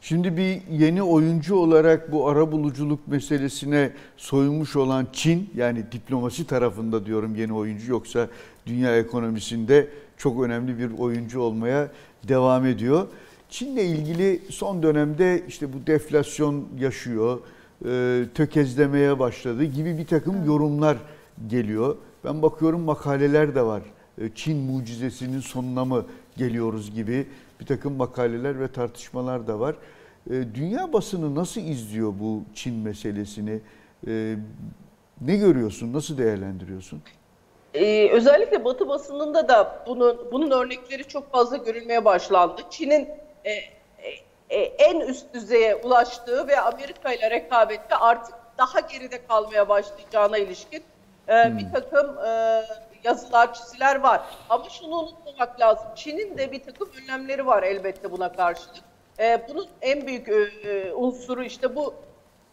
[0.00, 7.06] Şimdi bir yeni oyuncu olarak bu ara buluculuk meselesine soyunmuş olan Çin yani diplomasi tarafında
[7.06, 8.28] diyorum yeni oyuncu yoksa
[8.66, 11.88] dünya ekonomisinde çok önemli bir oyuncu olmaya
[12.28, 13.06] devam ediyor.
[13.50, 17.38] Çin'le ilgili son dönemde işte bu deflasyon yaşıyor,
[17.84, 20.96] e, tökezlemeye başladı gibi bir takım yorumlar
[21.46, 21.96] geliyor.
[22.24, 23.82] Ben bakıyorum makaleler de var.
[24.20, 26.04] E, Çin mucizesinin sonuna mı
[26.36, 27.26] geliyoruz gibi
[27.60, 29.74] bir takım makaleler ve tartışmalar da var.
[30.30, 33.60] E, dünya basını nasıl izliyor bu Çin meselesini?
[34.06, 34.36] E,
[35.20, 37.02] ne görüyorsun, nasıl değerlendiriyorsun?
[37.74, 42.62] Ee, özellikle Batı basınında da bunun bunun örnekleri çok fazla görülmeye başlandı.
[42.70, 43.08] Çin'in
[43.44, 43.50] e,
[44.50, 50.82] e, en üst düzeye ulaştığı ve Amerika ile rekabette artık daha geride kalmaya başlayacağına ilişkin
[51.28, 51.58] e, hmm.
[51.58, 52.62] bir takım e,
[53.04, 54.20] yazılar, çiziler var.
[54.48, 55.86] Ama şunu unutmamak lazım.
[55.94, 58.84] Çin'in de bir takım önlemleri var elbette buna karşılık.
[59.18, 61.94] E, bunun en büyük e, e unsuru işte bu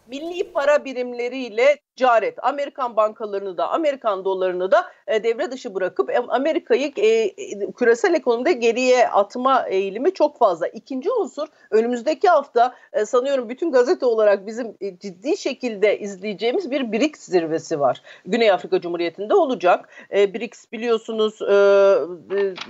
[0.07, 6.19] milli para birimleriyle ticaret, Amerikan bankalarını da, Amerikan dolarını da e, devre dışı bırakıp e,
[6.27, 7.35] Amerika'yı e,
[7.71, 10.67] küresel ekonomide geriye atma eğilimi çok fazla.
[10.67, 17.79] İkinci unsur önümüzdeki hafta sanıyorum bütün gazete olarak bizim ciddi şekilde izleyeceğimiz bir BRICS zirvesi
[17.79, 18.01] var.
[18.25, 19.89] Güney Afrika Cumhuriyeti'nde olacak.
[20.11, 21.39] BRICS biliyorsunuz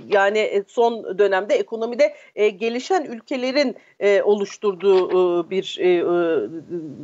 [0.08, 3.76] yani son dönemde ekonomide gelişen ülkelerin
[4.22, 5.78] oluşturduğu bir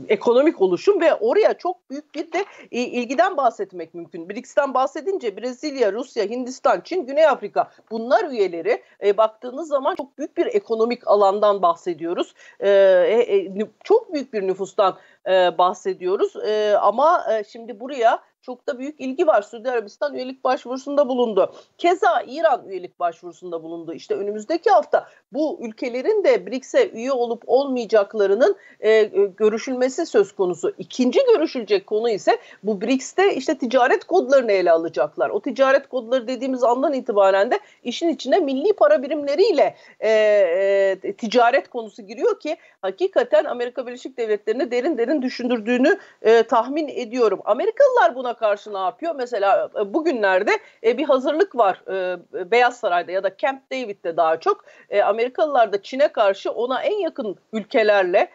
[0.08, 4.28] ekonomik oluşum ve oraya çok büyük bir de ilgiden bahsetmek mümkün.
[4.28, 10.36] BRICS'ten bahsedince Brezilya, Rusya, Hindistan, Çin, Güney Afrika bunlar üyeleri e, baktığınız zaman çok büyük
[10.36, 12.34] bir ekonomik alandan bahsediyoruz.
[12.60, 16.36] E, e, e çok büyük bir nüfustan e, bahsediyoruz.
[16.36, 19.42] E, ama e, şimdi buraya çok da büyük ilgi var.
[19.42, 21.52] Suudi Arabistan üyelik başvurusunda bulundu.
[21.78, 23.94] Keza İran üyelik başvurusunda bulundu.
[23.94, 29.02] İşte önümüzdeki hafta bu ülkelerin de BRICS'e üye olup olmayacaklarının e,
[29.36, 30.74] görüşülmesi söz konusu.
[30.78, 35.30] İkinci görüşülecek konu ise bu BRICS'te işte ticaret kodlarını ele alacaklar.
[35.30, 40.10] O ticaret kodları dediğimiz andan itibaren de işin içine milli para birimleriyle e,
[41.02, 47.40] e, ticaret konusu giriyor ki hakikaten Amerika Birleşik Devletleri'ni derin derin düşündürdüğünü e, tahmin ediyorum.
[47.44, 49.14] Amerikalılar buna karşı ne yapıyor?
[49.14, 50.50] Mesela e, bugünlerde
[50.84, 54.64] e, bir hazırlık var e, Beyaz Saray'da ya da Camp David'de daha çok.
[55.04, 58.28] Amerikalılar da Çin'e karşı ona en yakın ülkelerle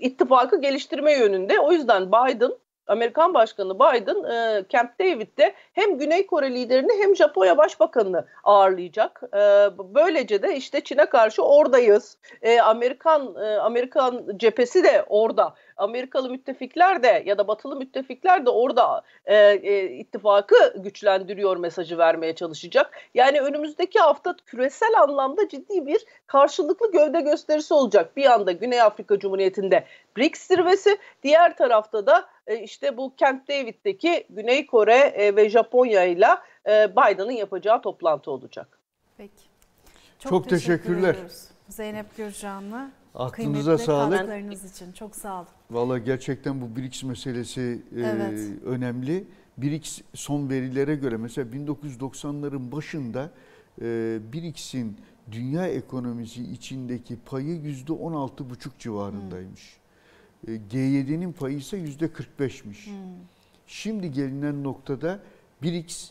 [0.00, 1.60] ittifakı geliştirme yönünde.
[1.60, 2.52] O yüzden Biden
[2.86, 4.22] Amerikan Başkanı Biden
[4.68, 9.22] Camp David'de hem Güney Kore liderini hem Japonya Başbakanını ağırlayacak.
[9.94, 12.18] Böylece de işte Çin'e karşı oradayız.
[12.64, 15.54] Amerikan e, Amerikan cephesi de orada.
[15.76, 22.34] Amerikalı müttefikler de ya da batılı müttefikler de orada e, e, ittifakı güçlendiriyor mesajı vermeye
[22.34, 22.90] çalışacak.
[23.14, 28.16] Yani önümüzdeki hafta küresel anlamda ciddi bir karşılıklı gövde gösterisi olacak.
[28.16, 29.84] Bir anda Güney Afrika Cumhuriyeti'nde
[30.16, 36.04] BRICS zirvesi, diğer tarafta da e, işte bu Camp David'deki Güney Kore e, ve Japonya
[36.04, 36.28] ile
[36.68, 38.78] e, Biden'ın yapacağı toplantı olacak.
[39.16, 39.32] Peki.
[40.18, 41.14] Çok, Çok teşekkürler.
[41.14, 41.48] Ediyoruz.
[41.68, 44.18] Zeynep Gürcan'la Aklınıza sağlık.
[44.18, 44.92] katkılarınız için.
[44.92, 45.48] Çok sağ olun.
[45.70, 48.38] Valla gerçekten bu BRICS meselesi evet.
[48.38, 49.24] e, önemli.
[49.58, 53.30] BRICS son verilere göre mesela 1990'ların başında
[53.80, 54.96] e, BRICS'in
[55.32, 59.76] dünya ekonomisi içindeki payı %16,5 civarındaymış.
[60.44, 60.54] Hmm.
[60.54, 62.86] E, G7'nin payı ise %45'miş.
[62.86, 62.94] Hmm.
[63.66, 65.20] Şimdi gelinen noktada
[65.62, 66.10] BRICS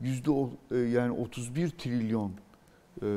[0.00, 0.30] yüzde
[0.70, 2.32] e, yani 31 trilyon
[3.02, 3.08] e,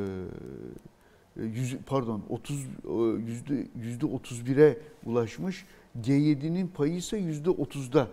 [1.35, 2.65] yüz, pardon 30 e,
[3.27, 5.65] yüzde yüzde 31'e ulaşmış.
[6.01, 8.07] G7'nin payı ise yüzde 30'da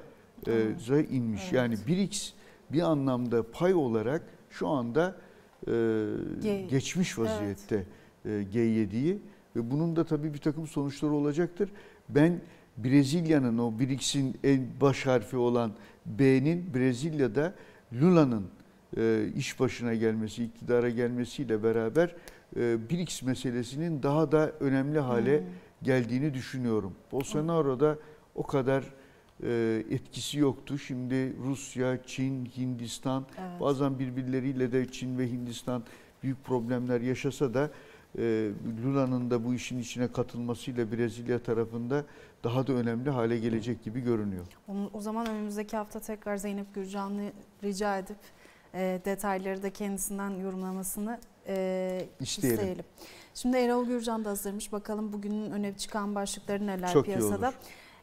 [0.47, 1.43] e, inmiş.
[1.43, 1.53] Evet.
[1.53, 2.33] Yani BRICS
[2.73, 5.17] bir anlamda pay olarak şu anda
[5.67, 5.73] e,
[6.43, 6.67] G.
[6.71, 7.87] geçmiş vaziyette
[8.25, 8.47] evet.
[8.55, 9.19] e, G7'yi
[9.57, 11.71] ve bunun da tabii bir takım sonuçları olacaktır.
[12.09, 12.41] Ben
[12.77, 15.73] Brezilya'nın o BRICS'in en baş harfi olan
[16.07, 17.55] B'nin Brezilya'da
[17.93, 18.47] Lula'nın
[18.97, 22.15] e, iş başına gelmesi, iktidara gelmesiyle beraber
[22.57, 25.47] e, BRICS meselesinin daha da önemli hale hmm.
[25.83, 26.93] geldiğini düşünüyorum.
[27.13, 27.99] Bolsonaro'da
[28.35, 28.85] o kadar
[29.43, 30.79] e, etkisi yoktu.
[30.79, 33.61] Şimdi Rusya, Çin, Hindistan evet.
[33.61, 35.83] bazen birbirleriyle de Çin ve Hindistan
[36.23, 37.71] büyük problemler yaşasa da
[38.19, 38.51] e,
[38.85, 42.05] Lula'nın da bu işin içine katılmasıyla Brezilya tarafında
[42.45, 44.47] daha da önemli hale gelecek gibi görünüyor.
[44.93, 48.17] O zaman önümüzdeki hafta tekrar Zeynep Gürcan'ı rica edip
[48.75, 52.59] e, detayları da kendisinden yorumlamasını e, isteyelim.
[52.59, 52.85] isteyelim.
[53.35, 54.73] Şimdi Erol Gürcan da hazırmış.
[54.73, 57.53] Bakalım bugünün öne çıkan başlıkları neler Çok piyasada.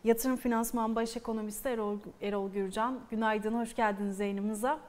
[0.04, 3.00] Yatırım Finansman Baş Ekonomisti Erol, Erol Gürcan.
[3.12, 4.80] Günaydın, hoş geldiniz yayınımıza.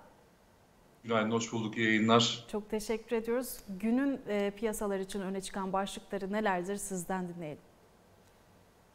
[1.05, 1.77] Günaydın, hoş bulduk.
[1.77, 2.47] İyi yayınlar.
[2.53, 3.57] Çok teşekkür ediyoruz.
[3.81, 7.63] Günün e, piyasalar için öne çıkan başlıkları nelerdir sizden dinleyelim.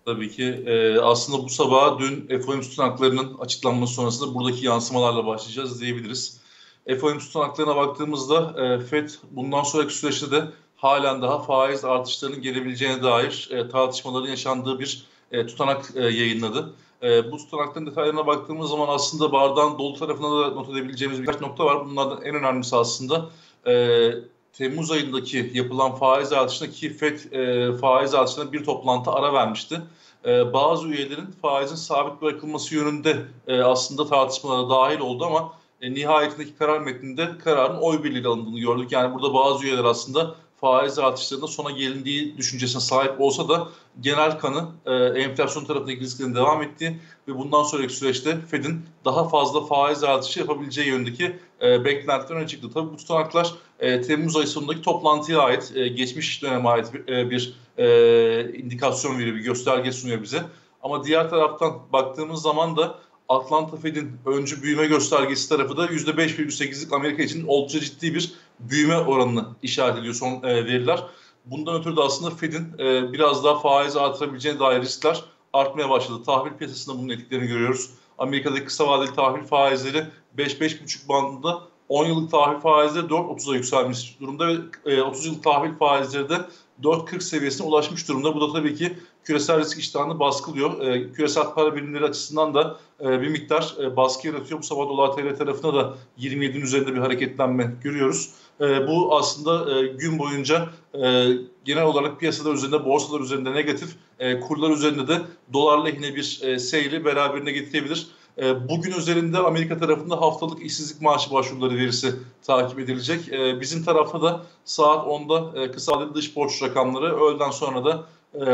[0.06, 0.46] Tabii ki.
[0.46, 6.45] E, aslında bu sabah dün FOMC tutanaklarının açıklanması sonrasında buradaki yansımalarla başlayacağız diyebiliriz.
[6.94, 10.44] FOMC tutanaklarına baktığımızda e, FED bundan sonraki süreçte de
[10.76, 16.74] halen daha faiz artışlarının gelebileceğine dair e, tartışmaların yaşandığı bir e, tutanak e, yayınladı.
[17.04, 21.66] E, bu tutanakların detaylarına baktığımız zaman aslında bardağın dolu tarafına da not edebileceğimiz birkaç nokta
[21.66, 21.86] var.
[21.86, 23.30] Bunlardan en önemlisi aslında
[23.68, 24.12] e,
[24.58, 29.82] Temmuz ayındaki yapılan faiz artışına ki FED e, faiz artışına bir toplantı ara vermişti.
[30.26, 33.18] E, bazı üyelerin faizin sabit bırakılması yönünde
[33.48, 35.54] e, aslında tartışmalara dahil oldu ama
[35.86, 38.92] e, nihayetindeki karar metninde kararın oy birliğiyle alındığını gördük.
[38.92, 43.68] Yani burada bazı üyeler aslında faiz artışlarında sona gelindiği düşüncesine sahip olsa da
[44.00, 49.66] genel kanı e, enflasyon tarafındaki risklerin devam ettiği ve bundan sonraki süreçte Fed'in daha fazla
[49.66, 52.70] faiz artışı yapabileceği yöndeki e, beklentiler öne çıktı.
[52.74, 57.30] Tabii bu tutanaklar e, Temmuz ayı sonundaki toplantıya ait, e, geçmiş döneme ait bir, e,
[57.30, 60.44] bir e, indikasyon veriyor, bir gösterge sunuyor bize.
[60.84, 63.00] Ama diğer taraftan baktığımız zaman da
[63.30, 69.46] Atlanta Fed'in öncü büyüme göstergesi tarafı da %5,8'lik Amerika için oldukça ciddi bir büyüme oranını
[69.64, 71.04] işaret ediyor son e, veriler.
[71.46, 75.24] Bundan ötürü de aslında Fed'in e, biraz daha faiz artırabileceğine dair riskler
[75.54, 76.24] artmaya başladı.
[76.26, 77.90] Tahvil piyasasında bunun etkilerini görüyoruz.
[78.18, 80.06] Amerika'daki kısa vadeli tahvil faizleri
[80.38, 84.48] 5-5,5 bandında 10 yıllık tahvil faizleri 4.30'a yükselmiş durumda
[84.86, 86.36] ve 30 yıllık tahvil faizleri de
[86.84, 88.36] 4.40 seviyesine ulaşmış durumda.
[88.36, 90.82] Bu da tabii ki küresel risk iştahını baskılıyor.
[90.82, 94.60] E, küresel para birimleri açısından da e, bir miktar e, baskı yaratıyor.
[94.60, 98.30] Bu sabah dolar TL tarafına da 27'nin üzerinde bir hareketlenme görüyoruz.
[98.62, 101.28] E, bu aslında e, gün boyunca e,
[101.66, 103.90] genel olarak piyasalar üzerinde, borsalar üzerinde negatif,
[104.20, 105.22] e, kurlar üzerinde de
[105.54, 108.08] dolar lehine bir e, seyri beraberine getirebilir.
[108.38, 113.34] E, bugün üzerinde Amerika tarafında haftalık işsizlik maaşı başvuruları verisi takip edilecek.
[113.34, 118.06] E, bizim tarafta da saat 10'da e, kısa vadeli dış borç rakamları, öğleden sonra da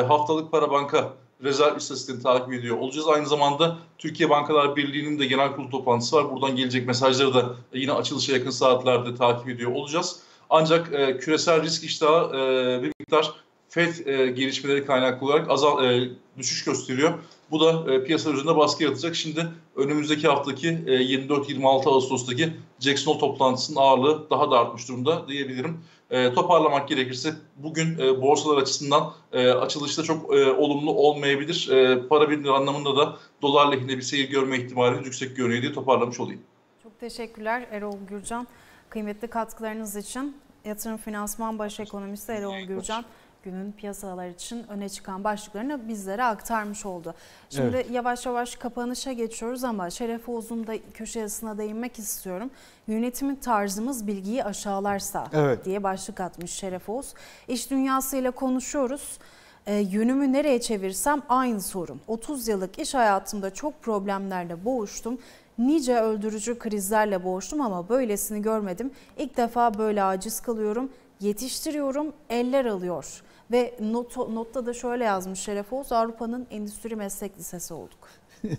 [0.08, 1.14] haftalık para banka
[1.44, 3.08] rezerv istatistiğini takip ediyor olacağız.
[3.08, 6.32] Aynı zamanda Türkiye Bankalar Birliği'nin de genel kurul toplantısı var.
[6.32, 10.20] Buradan gelecek mesajları da yine açılışa yakın saatlerde takip ediyor olacağız.
[10.49, 13.34] Ancak e, küresel risk iştahı e, bir miktar
[13.70, 17.14] FED e, gelişmeleri kaynaklı olarak azal e, düşüş gösteriyor.
[17.52, 19.15] Bu da e, piyasalar üzerinde baskı yaratacak.
[19.15, 25.80] Şimdi önümüzdeki haftaki e, 24-26 Ağustos'taki Jackson Hole toplantısının ağırlığı daha da artmış durumda diyebilirim.
[26.10, 31.69] E, toparlamak gerekirse bugün e, borsalar açısından e, açılışta çok e, olumlu olmayabilir.
[31.69, 36.19] E, para birimleri anlamında da dolar lehine bir seyir görme ihtimalimiz yüksek görünüyor diye toparlamış
[36.19, 36.41] olayım.
[36.84, 38.48] Çok teşekkürler Erol Gürcan.
[38.90, 43.06] Kıymetli katkılarınız için Yatırım Finansman Baş Ekonomisti Erol Gürcan
[43.43, 47.13] günün piyasalar için öne çıkan başlıklarını bizlere aktarmış oldu.
[47.49, 47.91] Şimdi evet.
[47.91, 52.49] yavaş yavaş kapanışa geçiyoruz ama Şeref Oğuz'un da köşe yazısına değinmek istiyorum.
[52.88, 55.65] Yönetimin tarzımız bilgiyi aşağılarsa evet.
[55.65, 57.13] diye başlık atmış Şeref Oğuz.
[57.47, 59.18] İş dünyasıyla konuşuyoruz.
[59.65, 62.01] E, yönümü nereye çevirsem aynı sorun.
[62.07, 65.18] 30 yıllık iş hayatımda çok problemlerle boğuştum.
[65.57, 68.91] Nice öldürücü krizlerle boğuştum ama böylesini görmedim.
[69.18, 70.89] İlk defa böyle aciz kalıyorum.
[71.19, 73.22] Yetiştiriyorum, eller alıyor.
[73.52, 78.10] Ve not, notta da şöyle yazmış Şeref Oğuz, Avrupa'nın endüstri meslek lisesi olduk.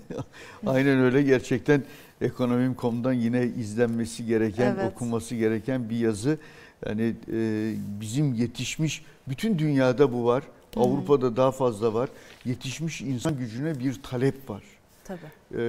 [0.67, 1.83] Aynen öyle gerçekten
[2.21, 4.93] ekonomim.com'dan yine izlenmesi gereken, evet.
[4.93, 6.39] okunması gereken bir yazı.
[6.87, 10.45] Yani e, bizim yetişmiş, bütün dünyada bu var.
[10.75, 10.83] Hmm.
[10.83, 12.11] Avrupa'da daha fazla var.
[12.45, 14.63] Yetişmiş insan gücüne bir talep var.
[15.05, 15.21] Tabii.
[15.55, 15.63] E,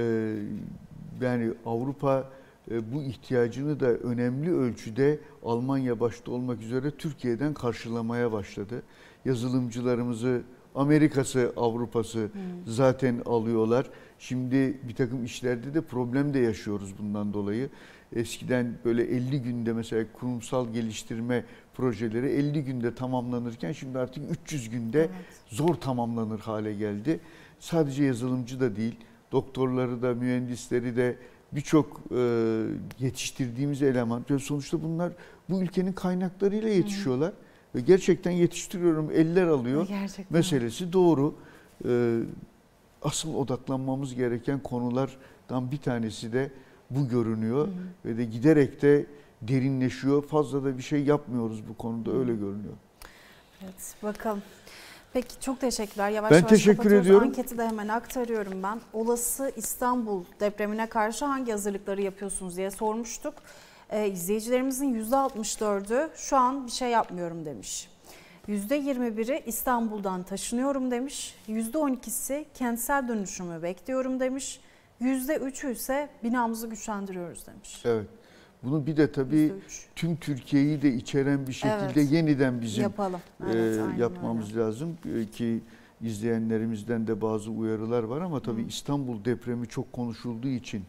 [1.20, 2.30] yani Avrupa
[2.70, 8.82] e, bu ihtiyacını da önemli ölçüde Almanya başta olmak üzere Türkiye'den karşılamaya başladı
[9.24, 10.42] yazılımcılarımızı
[10.74, 12.40] Amerika'sı, Avrupa'sı hmm.
[12.66, 13.90] zaten alıyorlar.
[14.18, 17.70] Şimdi bir takım işlerde de problem de yaşıyoruz bundan dolayı.
[18.12, 21.44] Eskiden böyle 50 günde mesela kurumsal geliştirme
[21.74, 25.10] projeleri 50 günde tamamlanırken şimdi artık 300 günde evet.
[25.46, 27.20] zor tamamlanır hale geldi.
[27.60, 28.96] Sadece yazılımcı da değil,
[29.32, 31.16] doktorları da, mühendisleri de
[31.52, 32.20] birçok e,
[33.00, 34.24] yetiştirdiğimiz eleman.
[34.40, 35.12] Sonuçta bunlar
[35.50, 37.30] bu ülkenin kaynaklarıyla yetişiyorlar.
[37.30, 37.36] Hı
[37.74, 40.36] ve gerçekten yetiştiriyorum, eller alıyor gerçekten.
[40.36, 41.34] meselesi doğru.
[41.88, 42.20] Ee,
[43.02, 46.50] asıl odaklanmamız gereken konulardan bir tanesi de
[46.90, 47.66] bu görünüyor.
[47.66, 47.74] Hı hı.
[48.04, 49.06] Ve de giderek de
[49.42, 50.22] derinleşiyor.
[50.22, 52.74] Fazla da bir şey yapmıyoruz bu konuda öyle görünüyor.
[53.62, 54.42] Evet bakalım.
[55.12, 56.10] Peki çok teşekkürler.
[56.10, 57.28] Yavaş ben yavaş teşekkür ediyorum.
[57.28, 58.80] Anketi de hemen aktarıyorum ben.
[58.92, 63.34] Olası İstanbul depremine karşı hangi hazırlıkları yapıyorsunuz diye sormuştuk
[63.90, 67.88] e, izleyicilerimizin %64'ü şu an bir şey yapmıyorum demiş.
[68.48, 71.34] %21'i İstanbul'dan taşınıyorum demiş.
[71.48, 74.60] %12'si kentsel dönüşümü bekliyorum demiş.
[75.02, 77.82] %3'ü ise binamızı güçlendiriyoruz demiş.
[77.84, 78.06] Evet.
[78.62, 79.52] Bunu bir de tabii %3.
[79.96, 82.12] tüm Türkiye'yi de içeren bir şekilde evet.
[82.12, 83.20] yeniden bizim Yapalım.
[83.44, 84.60] Evet, e, yapmamız öyle.
[84.60, 85.60] lazım e, ki
[86.04, 90.84] izleyenlerimizden de bazı uyarılar var ama tabii İstanbul depremi çok konuşulduğu için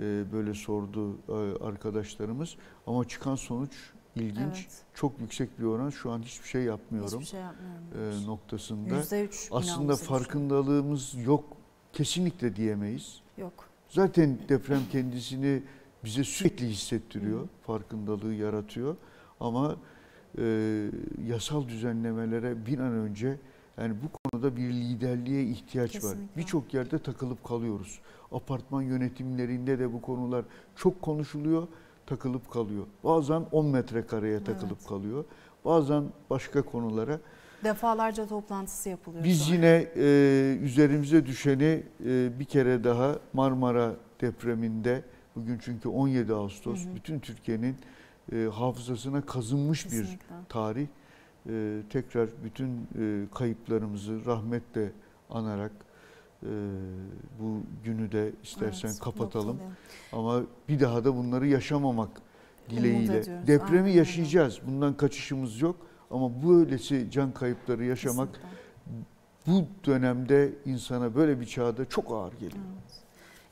[0.00, 2.56] e, böyle sordu e, arkadaşlarımız.
[2.86, 3.72] Ama çıkan sonuç
[4.16, 4.38] ilginç.
[4.38, 4.82] Evet.
[4.94, 5.90] Çok yüksek bir oran.
[5.90, 8.24] Şu an hiçbir şey yapmıyorum Hiçbir şey yapmıyorum.
[8.24, 8.94] e, noktasında.
[8.94, 11.44] %3 Aslında farkındalığımız yok.
[11.92, 13.20] Kesinlikle diyemeyiz.
[13.38, 13.52] Yok.
[13.88, 15.62] Zaten deprem kendisini
[16.04, 17.48] bize sürekli hissettiriyor.
[17.66, 18.96] Farkındalığı yaratıyor.
[19.40, 19.76] Ama
[20.38, 20.44] e,
[21.26, 23.38] yasal düzenlemelere bir an önce
[23.80, 26.00] yani bu konuda bir liderliğe ihtiyaç var.
[26.00, 26.36] Kesinlikle.
[26.36, 27.98] Birçok yerde takılıp kalıyoruz.
[28.32, 30.44] Apartman yönetimlerinde de bu konular
[30.76, 31.68] çok konuşuluyor,
[32.06, 32.86] takılıp kalıyor.
[33.04, 34.88] Bazen 10 metrekareye takılıp Evet.
[34.88, 35.24] kalıyor.
[35.64, 37.20] Bazen başka konulara.
[37.64, 39.24] Defalarca toplantısı yapılıyor.
[39.24, 39.54] Biz an.
[39.54, 45.02] yine e, üzerimize düşeni e, bir kere daha Marmara depreminde
[45.36, 46.94] bugün çünkü 17 Ağustos Hı hı.
[46.94, 47.76] bütün Türkiye'nin
[48.32, 50.34] e, hafızasına kazınmış bir Kesinlikle.
[50.48, 50.86] tarih.
[51.48, 52.68] E, tekrar bütün
[52.98, 54.92] e, kayıplarımızı rahmetle
[55.30, 55.72] anarak
[56.42, 56.48] e,
[57.40, 59.48] bu günü de istersen Evet, kapatalım.
[59.48, 59.76] noktalayalım.
[60.12, 62.10] Ama bir daha da bunları yaşamamak
[62.70, 63.46] dileğiyle.
[63.46, 64.58] Depremi aynen yaşayacağız.
[64.66, 65.76] Bundan kaçışımız yok.
[66.10, 68.56] Ama böylesi can kayıpları yaşamak Kesinlikle.
[69.46, 72.52] bu dönemde insana böyle bir çağda çok ağır geliyor.
[72.82, 72.97] Evet.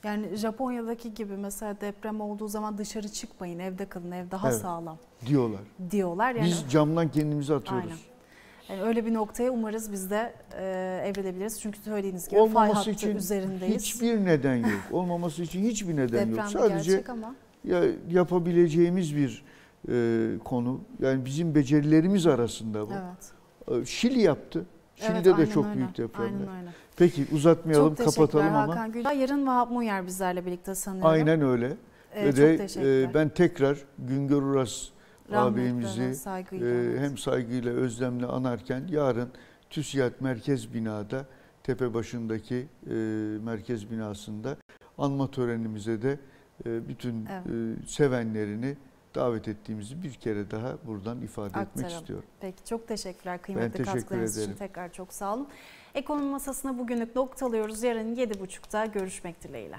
[0.06, 4.60] Yani Japonya'daki gibi mesela deprem olduğu zaman dışarı çıkmayın, evde kalın, ev daha Evet.
[4.60, 5.60] sağlam diyorlar.
[5.90, 6.34] diyorlar.
[6.34, 7.84] Yani, Biz camdan kendimizi atıyoruz.
[7.90, 8.80] Aynen.
[8.80, 10.64] yani öyle bir noktaya umarız biz de e,
[11.08, 11.60] evrilebiliriz.
[11.60, 13.82] Çünkü söylediğiniz gibi fay Olmaması hattı için üzerindeyiz.
[13.84, 14.80] hiçbir neden yok.
[14.92, 16.44] Olmaması için hiçbir neden Deprem yok.
[16.46, 17.34] de Sadece ama
[17.64, 19.44] ya yapabileceğimiz bir
[19.88, 20.80] e, konu.
[21.00, 22.92] Yani bizim becerilerimiz arasında bu.
[22.92, 23.82] evet.
[23.82, 24.66] E, Şili yaptı.
[24.96, 25.76] Şili'de evet, de çok öyle.
[25.76, 26.48] büyük depremler.
[26.96, 28.72] Peki uzatmayalım, çok teşekkürler kapatalım ama.
[28.72, 29.04] Hakan Gül.
[29.04, 31.10] Yarın Vahap Muyer bizlerle birlikte sanıyorum.
[31.10, 31.72] Aynen öyle.
[32.14, 33.10] Ee, Ve çok de teşekkürler.
[33.10, 34.88] e, ben tekrar Güngör Uras
[35.30, 39.28] Rahmetle abimizi ve saygıyla, e, hem saygıyla özlemle anarken yarın
[39.70, 41.26] TÜSİAD Merkez Bina'da
[41.62, 42.94] tepe başındaki e,
[43.44, 44.56] merkez binasında
[44.98, 46.18] anma törenimize de
[46.66, 47.46] e, bütün Evet.
[47.46, 48.76] e, sevenlerini
[49.16, 51.96] davet ettiğimizi bir kere daha buradan ifade etmek Aktaralım.
[51.98, 52.24] istiyorum.
[52.40, 54.58] Peki çok teşekkürler kıymetli teşekkür katkılarınız için ederim.
[54.58, 55.48] tekrar çok sağ olun.
[55.94, 57.82] Ekonomi masasına bugünlük noktalıyoruz.
[57.82, 59.76] Yarın 7.30'da görüşmek dileğiyle.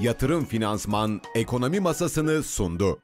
[0.00, 2.98] Yatırım Finansman Ekonomi Masasını sundu.